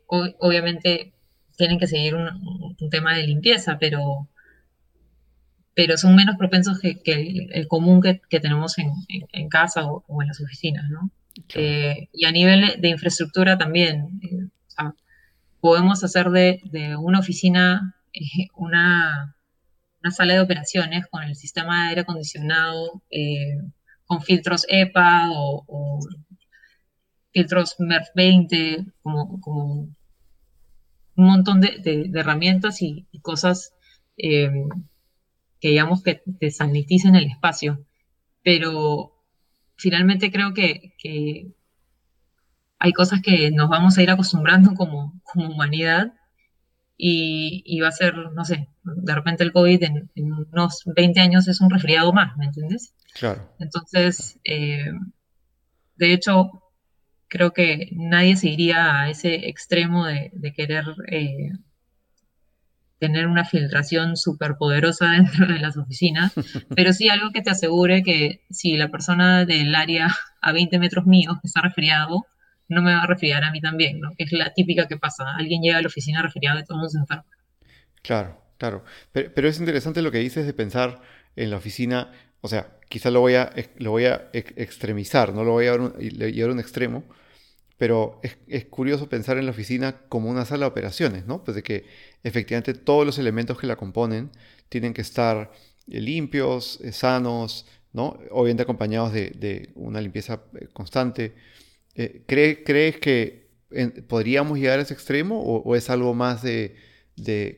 obviamente 0.07 1.13
tienen 1.57 1.79
que 1.79 1.87
seguir 1.87 2.15
un, 2.15 2.77
tema 2.89 3.15
de 3.15 3.23
limpieza, 3.23 3.77
pero, 3.79 4.29
pero 5.73 5.97
son 5.97 6.15
menos 6.15 6.37
propensos 6.37 6.79
que, 6.79 7.01
el, 7.51 7.67
común 7.67 8.01
que, 8.01 8.39
tenemos 8.39 8.75
en, 8.77 9.49
casa 9.49 9.85
o, 9.85 10.21
en 10.21 10.27
las 10.27 10.39
oficinas, 10.39 10.89
¿no? 10.89 11.11
Eh, 11.55 12.09
y 12.13 12.25
a 12.25 12.31
nivel 12.31 12.79
de 12.79 12.89
infraestructura 12.89 13.57
también, 13.57 14.19
eh, 14.23 14.83
podemos 15.59 16.03
hacer 16.03 16.29
de, 16.29 16.61
una 16.99 17.19
oficina 17.19 17.95
eh, 18.13 18.47
una, 18.55 19.35
sala 20.11 20.35
de 20.35 20.39
operaciones 20.39 21.05
con 21.07 21.23
el 21.23 21.35
sistema 21.35 21.83
de 21.83 21.89
aire 21.89 22.01
acondicionado, 22.01 23.03
con 24.05 24.21
filtros 24.21 24.65
EPA 24.69 25.29
o, 25.31 25.99
filtros 27.33 27.75
MERV 27.79 28.05
20, 28.15 28.85
como, 29.01 29.41
como 29.41 29.96
un 31.17 31.25
montón 31.25 31.59
de, 31.59 32.11
herramientas 32.13 32.81
y, 32.81 33.07
cosas 33.21 33.73
eh, 34.17 34.49
que 35.59 35.69
digamos 35.69 36.03
que 36.03 36.21
te 36.39 36.51
saniticen 36.51 37.15
el 37.15 37.25
espacio. 37.25 37.85
Pero 38.43 39.13
finalmente 39.75 40.31
creo 40.31 40.53
que, 40.53 41.51
hay 42.79 42.93
cosas 42.93 43.21
que 43.23 43.49
nos 43.51 43.69
vamos 43.69 43.97
a 43.97 44.03
ir 44.03 44.11
acostumbrando 44.11 44.75
como, 44.75 45.19
humanidad 45.35 46.13
y, 46.95 47.79
va 47.81 47.89
a 47.89 47.91
ser, 47.91 48.15
no 48.15 48.45
sé, 48.45 48.69
de 48.83 49.15
repente 49.15 49.43
el 49.43 49.51
COVID 49.51 49.83
en, 49.83 50.09
unos 50.51 50.83
20 50.85 51.19
años 51.19 51.47
es 51.47 51.59
un 51.59 51.69
resfriado 51.69 52.13
más, 52.13 52.37
¿me 52.37 52.45
entiendes? 52.45 52.93
Claro. 53.15 53.51
Entonces, 53.59 54.39
eh, 54.43 54.91
de 55.95 56.13
hecho, 56.13 56.51
creo 57.27 57.51
que 57.51 57.89
nadie 57.91 58.35
se 58.35 58.49
iría 58.49 59.01
a 59.01 59.09
ese 59.09 59.47
extremo 59.49 60.05
de, 60.05 60.53
querer 60.55 60.85
eh, 61.07 61.51
tener 62.99 63.27
una 63.27 63.45
filtración 63.45 64.17
súper 64.17 64.55
poderosa 64.57 65.11
dentro 65.11 65.47
de 65.47 65.59
las 65.59 65.77
oficinas, 65.77 66.33
pero 66.75 66.93
sí 66.93 67.09
algo 67.09 67.31
que 67.31 67.41
te 67.41 67.51
asegure 67.51 68.03
que 68.03 68.41
si 68.49 68.77
la 68.77 68.89
persona 68.89 69.45
del 69.45 69.75
área 69.75 70.07
a 70.41 70.51
20 70.51 70.79
metros 70.79 71.05
míos 71.05 71.37
está 71.43 71.61
resfriado, 71.61 72.25
no 72.69 72.81
me 72.81 72.93
va 72.93 73.03
a 73.03 73.07
resfriar 73.07 73.43
a 73.43 73.51
mí 73.51 73.61
también, 73.61 73.99
¿no? 73.99 74.11
Que 74.17 74.25
es 74.25 74.31
la 74.31 74.53
típica 74.53 74.87
que 74.87 74.97
pasa. 74.97 75.23
Alguien 75.37 75.61
llega 75.61 75.77
a 75.77 75.81
la 75.81 75.87
oficina 75.87 76.21
resfriado 76.21 76.59
y 76.59 76.63
todo 76.63 76.75
el 76.75 76.79
mundo 76.79 76.89
se 76.89 76.97
enferma. 76.97 77.25
Claro, 78.01 78.41
claro. 78.57 78.83
Pero, 79.11 79.47
es 79.47 79.59
interesante 79.59 80.01
lo 80.01 80.11
que 80.11 80.19
dices 80.19 80.45
de 80.45 80.53
pensar 80.53 81.01
en 81.35 81.49
la 81.49 81.57
oficina, 81.57 82.11
o 82.41 82.47
sea, 82.47 82.77
quizá 82.89 83.11
lo 83.11 83.19
voy 83.19 83.35
a, 83.35 83.53
lo 83.77 83.91
voy 83.91 84.05
a 84.05 84.29
extremizar, 84.33 85.33
no 85.33 85.43
lo 85.43 85.51
voy 85.51 85.67
a 85.67 85.77
llevar 85.97 86.49
a 86.49 86.53
un 86.53 86.59
extremo, 86.59 87.03
pero 87.77 88.19
es, 88.47 88.65
curioso 88.65 89.07
pensar 89.07 89.37
en 89.37 89.45
la 89.45 89.51
oficina 89.51 90.01
como 90.09 90.29
una 90.29 90.45
sala 90.45 90.65
de 90.65 90.71
operaciones, 90.71 91.27
¿no? 91.27 91.43
Pues 91.43 91.55
de 91.55 91.63
que 91.63 91.85
efectivamente 92.23 92.73
todos 92.73 93.05
los 93.05 93.19
elementos 93.19 93.59
que 93.59 93.67
la 93.67 93.75
componen 93.75 94.31
tienen 94.69 94.93
que 94.93 95.01
estar 95.01 95.51
eh, 95.87 96.01
limpios, 96.01 96.79
eh, 96.81 96.91
sanos, 96.91 97.67
¿no? 97.93 98.19
Obviamente 98.31 98.63
acompañados 98.63 99.13
de, 99.13 99.69
una 99.75 100.01
limpieza 100.01 100.41
eh, 100.59 100.67
constante. 100.73 101.35
¿Crees 102.27 102.97
que 102.99 103.47
podríamos 104.07 104.59
llegar 104.59 104.79
a 104.79 104.83
ese 104.83 104.93
extremo 104.93 105.41
o, 105.41 105.75
es 105.75 105.89
algo 105.89 106.13
más 106.13 106.43
de, 106.43 106.75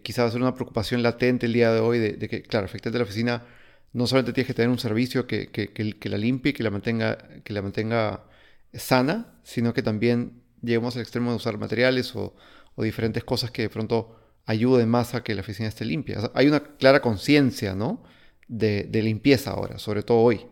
quizás 0.04 0.32
ser 0.32 0.42
una 0.42 0.56
preocupación 0.56 1.04
latente 1.04 1.46
el 1.46 1.54
día 1.54 1.74
de 1.74 1.80
hoy 1.82 2.00
de, 2.00 2.30
que, 2.30 2.42
claro, 2.44 2.66
efectivamente 2.66 3.00
la 3.00 3.04
oficina 3.04 3.46
no 3.94 4.08
solamente 4.08 4.34
tienes 4.34 4.48
que 4.48 4.54
tener 4.54 4.70
un 4.70 4.80
servicio 4.80 5.28
que, 5.28 5.50
que 5.50 6.10
la 6.10 6.18
limpie, 6.18 6.54
que 6.54 6.64
la 6.64 6.70
mantenga, 6.70 7.18
que 7.44 7.54
la 7.54 7.62
mantenga 7.62 8.26
sana, 8.74 9.40
sino 9.44 9.74
que 9.74 9.82
también 9.82 10.44
lleguemos 10.62 10.96
al 10.96 11.02
extremo 11.02 11.32
de 11.32 11.38
usar 11.38 11.58
materiales 11.58 12.16
o, 12.16 12.36
diferentes 12.78 13.26
cosas 13.26 13.52
que 13.52 13.64
de 13.64 13.70
pronto 13.70 14.16
ayuden 14.46 14.88
más 14.88 15.14
a 15.14 15.22
que 15.22 15.36
la 15.36 15.42
oficina 15.42 15.68
esté 15.68 15.84
limpia. 15.84 16.32
hay 16.34 16.48
una 16.48 16.62
clara 16.78 17.02
conciencia, 17.02 17.76
¿no? 17.76 18.06
De, 18.48 18.88
limpieza 18.94 19.52
ahora, 19.52 19.80
sobre 19.80 20.02
todo 20.02 20.20
hoy. 20.20 20.48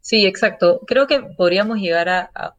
Sí, 0.00 0.26
exacto. 0.26 0.80
Creo 0.84 1.06
que 1.06 1.20
podríamos 1.20 1.78
llegar 1.78 2.08
a, 2.08 2.56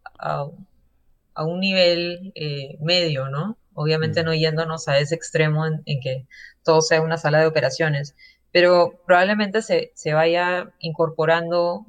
un 1.36 1.60
nivel 1.60 2.32
eh, 2.36 2.78
medio, 2.80 3.28
¿no? 3.28 3.58
Obviamente 3.74 4.22
mm. 4.22 4.26
no 4.26 4.34
yéndonos 4.34 4.88
a 4.88 5.00
ese 5.00 5.16
extremo 5.16 5.66
en, 5.66 5.84
que 6.00 6.26
todo 6.64 6.82
sea 6.82 7.02
una 7.02 7.18
sala 7.18 7.42
de 7.42 7.48
operaciones, 7.48 8.16
pero 8.54 9.02
probablemente 9.06 9.62
se, 9.62 9.92
se 9.96 10.14
vaya 10.14 10.72
incorporando 10.80 11.86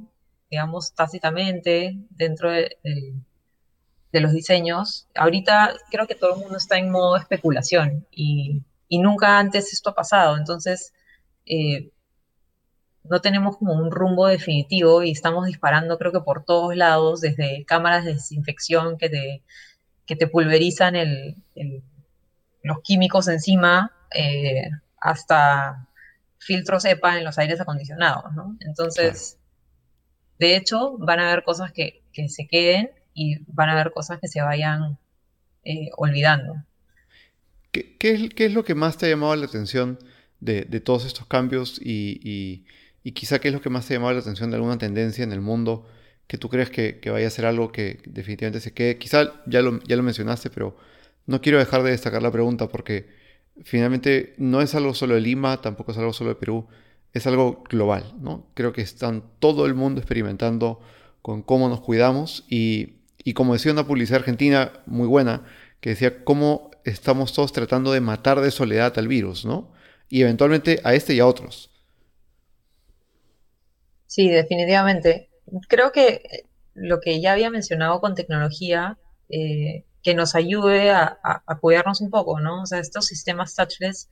digamos, 0.54 0.94
tácitamente 0.94 1.96
dentro 2.10 2.50
de, 2.52 2.78
los 4.12 4.32
diseños. 4.32 5.08
Ahorita 5.16 5.74
creo 5.90 6.06
que 6.06 6.14
todo 6.14 6.34
el 6.34 6.40
mundo 6.40 6.56
está 6.56 6.78
en 6.78 6.92
modo 6.92 7.16
especulación 7.16 8.06
y, 8.12 8.62
nunca 8.90 9.40
antes 9.40 9.72
esto 9.72 9.90
ha 9.90 9.94
pasado. 9.96 10.36
Entonces, 10.36 10.92
eh, 11.46 11.90
no 13.02 13.20
tenemos 13.20 13.56
como 13.56 13.74
un 13.74 13.90
rumbo 13.90 14.28
definitivo 14.28 15.02
y 15.02 15.10
estamos 15.10 15.46
disparando 15.46 15.98
creo 15.98 16.12
que 16.12 16.20
por 16.20 16.44
todos 16.44 16.76
lados, 16.76 17.20
desde 17.20 17.64
cámaras 17.64 18.04
de 18.04 18.14
desinfección 18.14 18.96
que 18.96 19.08
te, 19.08 19.42
que 20.06 20.14
te 20.14 20.28
pulverizan 20.28 20.94
los 22.62 22.80
químicos 22.84 23.26
encima, 23.26 23.90
eh, 24.14 24.70
hasta 25.00 25.88
filtros 26.44 26.84
EPA 26.84 27.18
en 27.18 27.24
los 27.24 27.38
aires 27.38 27.60
acondicionados, 27.60 28.32
¿no? 28.34 28.56
Entonces, 28.60 29.38
de 30.38 30.56
hecho, 30.56 30.96
van 30.98 31.20
a 31.20 31.28
haber 31.30 31.44
cosas 31.44 31.72
que, 31.72 32.02
se 32.28 32.46
queden 32.46 32.90
y 33.14 33.38
van 33.46 33.70
a 33.70 33.72
haber 33.72 33.92
cosas 33.92 34.20
que 34.20 34.28
se 34.28 34.40
vayan 34.42 34.98
eh, 35.64 35.88
olvidando. 35.96 36.54
¿Qué, 37.72 37.96
es, 38.00 38.52
lo 38.52 38.64
que 38.64 38.74
más 38.74 38.98
te 38.98 39.06
ha 39.06 39.08
llamado 39.08 39.34
la 39.34 39.46
atención 39.46 39.98
de, 40.40 40.64
todos 40.80 41.06
estos 41.06 41.26
cambios 41.26 41.80
y, 41.82 42.64
quizá 43.14 43.40
qué 43.40 43.48
es 43.48 43.54
lo 43.54 43.60
que 43.60 43.70
más 43.70 43.86
te 43.86 43.94
ha 43.94 43.96
llamado 43.96 44.14
la 44.14 44.20
atención 44.20 44.50
de 44.50 44.56
alguna 44.56 44.78
tendencia 44.78 45.24
en 45.24 45.32
el 45.32 45.40
mundo 45.40 45.88
que 46.26 46.38
tú 46.38 46.48
crees 46.48 46.70
que, 46.70 47.00
vaya 47.10 47.26
a 47.26 47.30
ser 47.30 47.46
algo 47.46 47.72
que 47.72 48.00
definitivamente 48.04 48.60
se 48.60 48.72
quede? 48.72 48.98
Quizá 48.98 49.42
ya 49.46 49.60
lo, 49.62 49.80
ya 49.84 49.96
lo 49.96 50.02
mencionaste, 50.02 50.50
pero 50.50 50.76
no 51.26 51.40
quiero 51.40 51.58
dejar 51.58 51.82
de 51.82 51.90
destacar 51.90 52.22
la 52.22 52.30
pregunta 52.30 52.68
porque 52.68 53.23
finalmente 53.62 54.34
no 54.38 54.60
es 54.60 54.74
algo 54.74 54.94
solo 54.94 55.14
de 55.14 55.20
Lima, 55.20 55.60
tampoco 55.60 55.92
es 55.92 55.98
algo 55.98 56.12
solo 56.12 56.30
de 56.30 56.36
Perú, 56.36 56.66
es 57.12 57.26
algo 57.26 57.62
global, 57.68 58.14
¿no? 58.20 58.46
Creo 58.54 58.72
que 58.72 58.82
están 58.82 59.24
todo 59.38 59.66
el 59.66 59.74
mundo 59.74 60.00
experimentando 60.00 60.80
con 61.22 61.42
cómo 61.42 61.68
nos 61.68 61.80
cuidamos 61.80 62.44
y, 62.48 62.94
como 63.34 63.54
decía 63.54 63.72
una 63.72 63.86
publicidad 63.86 64.20
argentina 64.20 64.72
muy 64.86 65.06
buena, 65.06 65.44
que 65.80 65.90
decía 65.90 66.24
cómo 66.24 66.70
estamos 66.84 67.32
todos 67.32 67.52
tratando 67.52 67.92
de 67.92 68.00
matar 68.00 68.40
de 68.40 68.50
soledad 68.50 68.98
al 68.98 69.08
virus, 69.08 69.44
¿no? 69.44 69.72
Y 70.08 70.22
eventualmente 70.22 70.80
a 70.84 70.94
este 70.94 71.14
y 71.14 71.20
a 71.20 71.26
otros. 71.26 71.70
Sí, 74.06 74.28
definitivamente. 74.28 75.30
Creo 75.68 75.92
que 75.92 76.46
lo 76.74 77.00
que 77.00 77.20
ya 77.20 77.32
había 77.32 77.50
mencionado 77.50 78.00
con 78.00 78.14
tecnología, 78.14 78.98
eh, 79.28 79.84
que 80.04 80.14
nos 80.14 80.34
ayude 80.34 80.90
a, 80.90 81.18
cuidarnos 81.60 82.02
un 82.02 82.10
poco, 82.10 82.38
¿no? 82.38 82.62
O 82.62 82.66
sea, 82.66 82.78
estos 82.78 83.06
sistemas 83.06 83.54
touchless 83.56 84.10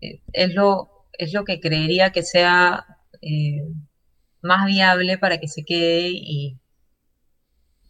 eh, 0.00 0.22
es 0.32 0.54
lo 0.54 0.90
es 1.16 1.32
lo 1.32 1.44
que 1.44 1.60
creería 1.60 2.10
que 2.10 2.24
sea 2.24 2.86
eh, 3.20 3.68
más 4.40 4.66
viable 4.66 5.16
para 5.18 5.38
que 5.38 5.46
se 5.46 5.64
quede 5.64 6.08
y, 6.10 6.58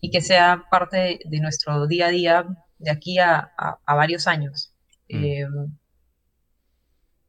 y 0.00 0.10
que 0.10 0.20
sea 0.20 0.64
parte 0.70 1.20
de, 1.24 1.40
nuestro 1.40 1.86
día 1.86 2.08
a 2.08 2.10
día 2.10 2.46
de 2.78 2.90
aquí 2.90 3.18
a, 3.18 3.52
varios 3.86 4.26
años. 4.26 4.74
Mm. 5.08 5.24
Eh, 5.24 5.46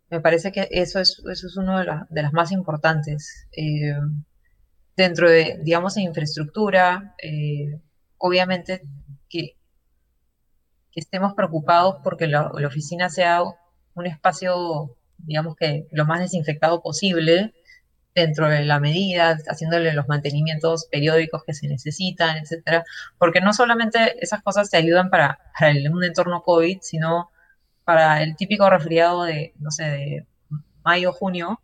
me 0.09 0.19
parece 0.19 0.51
que 0.51 0.67
eso 0.71 0.99
es, 0.99 1.21
eso 1.31 1.47
es 1.47 1.55
uno 1.55 1.79
de, 1.79 1.85
las 2.21 2.33
más 2.33 2.51
importantes. 2.51 3.47
Dentro 4.97 5.29
de, 5.29 5.59
digamos, 5.63 5.95
en 5.95 6.03
infraestructura, 6.03 7.15
obviamente 8.17 8.81
que, 10.95 11.01
estemos 11.01 11.33
preocupados 11.33 11.97
porque 12.03 12.27
la 12.27 12.49
oficina 12.65 13.09
sea 13.09 13.43
un 13.43 14.05
espacio 14.07 14.95
digamos 15.17 15.55
que 15.55 15.87
lo 15.91 16.05
más 16.05 16.19
desinfectado 16.19 16.81
posible 16.81 17.53
dentro 18.13 18.47
de 18.47 18.63
la 18.63 18.79
medida, 18.79 19.37
haciéndole 19.49 19.93
los 19.93 20.07
mantenimientos 20.07 20.87
periódicos 20.89 21.43
que 21.43 21.53
se 21.53 21.67
necesitan, 21.67 22.37
etcétera, 22.37 22.85
porque 23.17 23.41
no 23.41 23.51
solamente 23.51 24.23
esas 24.23 24.41
cosas 24.41 24.69
te 24.69 24.77
ayudan 24.77 25.09
para, 25.09 25.39
un 25.91 26.03
entorno 26.03 26.41
COVID, 26.41 26.79
sino 26.81 27.29
para 27.83 28.23
el 28.23 28.37
típico 28.37 28.69
resfriado 28.69 29.23
de, 29.23 29.53
no 29.59 29.69
sé, 29.69 29.83
de 29.83 30.25
mayo, 30.83 31.11
junio, 31.11 31.59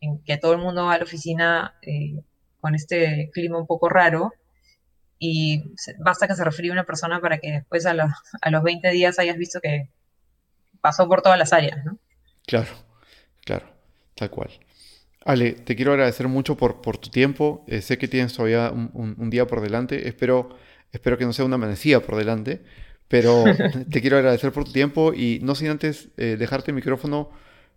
en 0.00 0.22
que 0.24 0.36
todo 0.36 0.52
el 0.52 0.58
mundo 0.58 0.84
va 0.84 0.94
a 0.94 0.98
la 0.98 1.04
oficina 1.04 1.74
eh, 1.82 2.22
con 2.60 2.74
este 2.74 3.30
clima 3.32 3.58
un 3.58 3.66
poco 3.66 3.88
raro, 3.88 4.34
y 5.18 5.74
basta 5.98 6.28
que 6.28 6.34
se 6.34 6.44
resfríe 6.44 6.70
una 6.70 6.84
persona 6.84 7.20
para 7.20 7.38
que 7.38 7.52
después 7.52 7.86
a 7.86 7.94
los, 7.94 8.10
a 8.40 8.50
los 8.50 8.62
20 8.62 8.90
días 8.90 9.18
hayas 9.18 9.36
visto 9.36 9.60
que 9.60 9.88
pasó 10.80 11.08
por 11.08 11.22
todas 11.22 11.38
las 11.38 11.52
áreas, 11.52 11.84
¿no? 11.84 11.98
Claro, 12.46 12.70
claro, 13.44 13.66
tal 14.14 14.30
cual. 14.30 14.50
Ale, 15.24 15.52
te 15.52 15.76
quiero 15.76 15.92
agradecer 15.92 16.28
mucho 16.28 16.56
por, 16.56 16.80
por 16.80 16.96
tu 16.96 17.10
tiempo. 17.10 17.64
Eh, 17.66 17.82
sé 17.82 17.98
que 17.98 18.08
tienes 18.08 18.32
todavía 18.32 18.70
un, 18.70 19.28
día 19.28 19.46
por 19.46 19.60
delante. 19.60 20.08
Espero, 20.08 20.56
espero 20.90 21.18
que 21.18 21.26
no 21.26 21.34
sea 21.34 21.44
una 21.44 21.56
amanecida 21.56 22.00
por 22.00 22.16
delante. 22.16 22.62
Pero 23.08 23.44
te 23.90 24.00
quiero 24.00 24.16
agradecer 24.16 24.52
por 24.52 24.64
tu 24.64 24.72
tiempo 24.72 25.12
y 25.12 25.40
no 25.42 25.54
sin 25.54 25.68
antes 25.68 26.08
eh, 26.16 26.36
dejarte 26.38 26.70
el 26.70 26.76
micrófono 26.76 27.30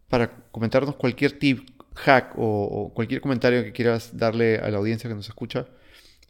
para 0.07 0.31
comentarnos 0.51 0.95
cualquier 0.95 1.33
tip, 1.39 1.69
hack 1.95 2.33
o, 2.37 2.91
cualquier 2.93 3.19
comentario 3.19 3.63
que 3.63 3.71
quieras 3.73 4.15
darle 4.15 4.57
a 4.57 4.69
la 4.69 4.77
audiencia 4.77 5.09
que 5.09 5.15
nos 5.15 5.27
escucha 5.27 5.67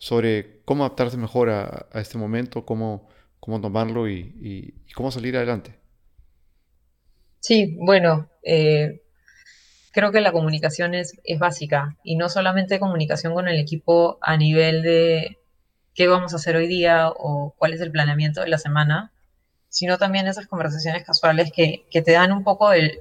sobre 0.02 0.62
cómo 0.66 0.84
adaptarse 0.84 1.16
mejor 1.16 1.52
a, 1.52 1.88
este 1.94 2.18
momento, 2.18 2.66
cómo, 2.66 3.08
cómo 3.40 3.62
tomarlo 3.62 4.10
y 4.10 4.74
cómo 4.96 5.12
salir 5.12 5.38
adelante. 5.38 5.82
Sí, 7.42 7.76
bueno, 7.80 8.30
eh, 8.44 9.02
creo 9.92 10.12
que 10.12 10.22
la 10.22 10.32
comunicación 10.32 10.94
es, 10.94 11.20
es 11.24 11.40
básica 11.40 11.98
y 12.04 12.16
no 12.16 12.30
solamente 12.30 12.80
comunicación 12.80 13.34
con 13.34 13.48
el 13.48 13.60
equipo 13.60 14.20
a 14.22 14.38
nivel 14.38 14.84
de 14.84 15.40
qué 15.96 16.08
vamos 16.08 16.34
a 16.34 16.38
hacer 16.38 16.56
hoy 16.56 16.68
día 16.68 17.10
o 17.10 17.56
cuál 17.58 17.74
es 17.74 17.82
el 17.82 17.92
planeamiento 17.92 18.42
de 18.42 18.48
la 18.48 18.60
semana, 18.60 19.12
sino 19.70 19.98
también 19.98 20.28
esas 20.28 20.48
conversaciones 20.48 21.04
casuales 21.04 21.52
que, 21.52 21.86
te 21.92 22.12
dan 22.12 22.32
un 22.32 22.44
poco 22.44 22.70
del, 22.70 23.00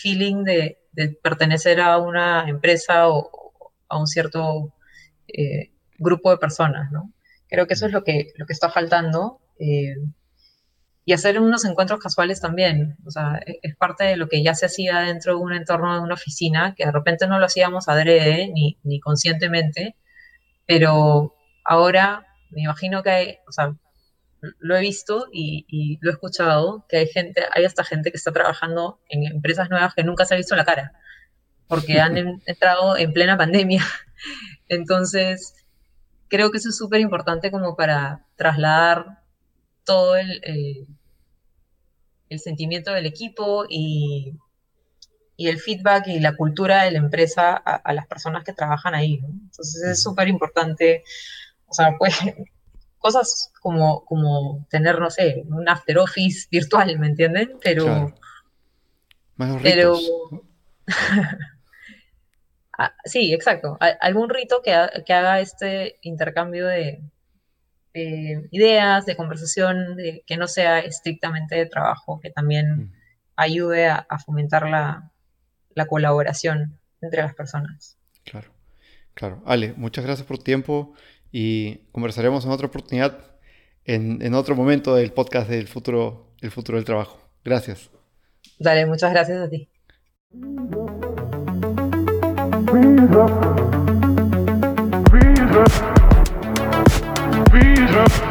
feeling 0.00 0.44
de, 0.44 0.78
pertenecer 1.22 1.80
a 1.80 1.96
una 1.96 2.46
empresa 2.48 3.08
o 3.08 3.72
a 3.88 3.98
un 3.98 4.06
cierto 4.06 4.74
eh, 5.28 5.70
grupo 6.00 6.30
de 6.30 6.38
personas, 6.38 6.90
¿no? 6.90 7.12
Creo 7.48 7.66
que 7.66 7.74
eso 7.74 7.86
es 7.86 7.92
lo 7.92 8.02
que, 8.02 8.32
lo 8.36 8.46
que 8.46 8.52
está 8.52 8.70
faltando. 8.70 9.40
Eh, 9.60 9.94
y 11.04 11.12
hacer 11.12 11.40
unos 11.40 11.64
encuentros 11.64 12.00
casuales 12.00 12.40
también. 12.40 12.96
O 13.06 13.10
sea, 13.10 13.40
e-, 13.46 13.58
es 13.62 13.76
parte 13.76 14.04
de 14.04 14.16
lo 14.16 14.28
que 14.28 14.42
ya 14.42 14.54
se 14.54 14.66
hacía 14.66 15.00
dentro 15.00 15.34
de 15.34 15.40
un 15.40 15.52
entorno 15.52 15.94
de 15.94 16.00
una 16.00 16.14
oficina, 16.14 16.74
que 16.76 16.86
de 16.86 16.92
repente 16.92 17.26
no 17.26 17.38
lo 17.38 17.46
hacíamos 17.46 17.88
adrede 17.88 18.48
ni, 18.52 18.78
ni 18.82 19.00
conscientemente, 19.00 19.96
pero 20.66 21.34
ahora 21.64 22.26
me 22.50 22.62
imagino 22.62 23.02
que 23.02 23.10
hay, 23.10 23.38
o 23.48 23.52
sea, 23.52 23.74
lo 24.58 24.76
he 24.76 24.80
visto 24.80 25.26
y, 25.32 25.98
lo 26.00 26.10
he 26.10 26.12
escuchado, 26.12 26.86
que 26.88 26.98
hay 26.98 27.06
gente, 27.06 27.42
hay 27.52 27.64
hasta 27.64 27.84
gente 27.84 28.10
que 28.10 28.16
está 28.16 28.32
trabajando 28.32 29.00
en 29.08 29.24
empresas 29.24 29.70
nuevas 29.70 29.94
que 29.94 30.04
nunca 30.04 30.24
se 30.24 30.34
ha 30.34 30.36
visto 30.38 30.56
la 30.56 30.64
cara, 30.64 30.92
porque 31.66 32.00
han 32.00 32.16
entrado 32.46 32.96
en 32.96 33.12
plena 33.12 33.36
pandemia. 33.36 33.84
Entonces, 34.68 35.54
creo 36.30 36.50
que 36.50 36.58
eso 36.58 36.70
es 36.70 36.78
súper 36.78 37.00
importante 37.00 37.50
como 37.50 37.76
para 37.76 38.24
trasladar 38.36 39.22
todo 39.84 40.16
el, 40.16 40.40
el 42.30 42.38
sentimiento 42.38 42.92
del 42.92 43.04
equipo 43.04 43.66
y, 43.68 44.38
el 45.36 45.58
feedback 45.58 46.06
y 46.06 46.20
la 46.20 46.36
cultura 46.36 46.84
de 46.84 46.90
la 46.90 46.98
empresa 46.98 47.54
a, 47.54 47.94
las 47.94 48.06
personas 48.06 48.44
que 48.44 48.52
trabajan 48.52 48.94
ahí. 48.94 49.20
Entonces 49.24 49.82
es 49.84 50.02
súper 50.02 50.28
importante, 50.28 51.02
o 51.66 51.72
sea, 51.72 51.96
pues 51.98 52.14
cosas 52.98 53.50
como, 53.62 54.04
como 54.04 54.66
tener, 54.68 54.98
no 55.00 55.10
sé, 55.10 55.42
un 55.48 55.66
after 55.66 55.98
office 55.98 56.46
virtual, 56.50 56.98
¿me 56.98 57.06
entienden? 57.06 57.56
Pero... 57.62 58.14
Más 59.36 59.62
pero... 59.62 59.98
Ah, 62.82 62.94
sí, 63.04 63.34
exacto. 63.34 63.76
Algún 64.00 64.30
rito 64.30 64.62
que, 64.64 64.72
haga 64.72 65.40
este 65.40 65.98
intercambio 66.00 66.66
de, 66.66 67.02
ideas, 67.92 69.04
de 69.04 69.16
conversación, 69.16 69.98
que 70.26 70.38
no 70.38 70.48
sea 70.48 70.78
estrictamente 70.78 71.56
de 71.56 71.66
trabajo, 71.66 72.20
que 72.20 72.30
también 72.30 72.94
ayude 73.36 73.86
a, 73.86 74.06
fomentar 74.24 74.66
la, 74.70 75.12
colaboración 75.88 76.78
entre 77.02 77.20
las 77.20 77.34
personas. 77.34 77.98
Claro, 78.24 78.50
claro. 79.12 79.42
Ale, 79.44 79.74
muchas 79.74 80.06
gracias 80.06 80.26
por 80.26 80.38
tu 80.38 80.44
tiempo 80.44 80.94
y 81.30 81.82
conversaremos 81.92 82.46
en 82.46 82.50
otra 82.50 82.68
oportunidad, 82.68 83.36
en, 83.84 84.22
en 84.22 84.32
otro 84.32 84.56
momento 84.56 84.94
del 84.94 85.12
podcast 85.12 85.50
del 85.50 85.68
futuro, 85.68 86.32
el 86.40 86.50
futuro 86.50 86.78
del 86.78 86.86
trabajo. 86.86 87.20
Gracias. 87.44 87.90
Dale, 88.58 88.86
muchas 88.86 89.12
gracias 89.12 89.38
a 89.38 89.50
ti. 89.50 89.68
Visa. 92.72 93.26
Visa. 95.12 95.64
Visa. 97.52 98.30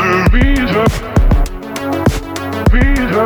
the 0.00 0.28
visa, 0.32 0.84
visa, 2.70 3.24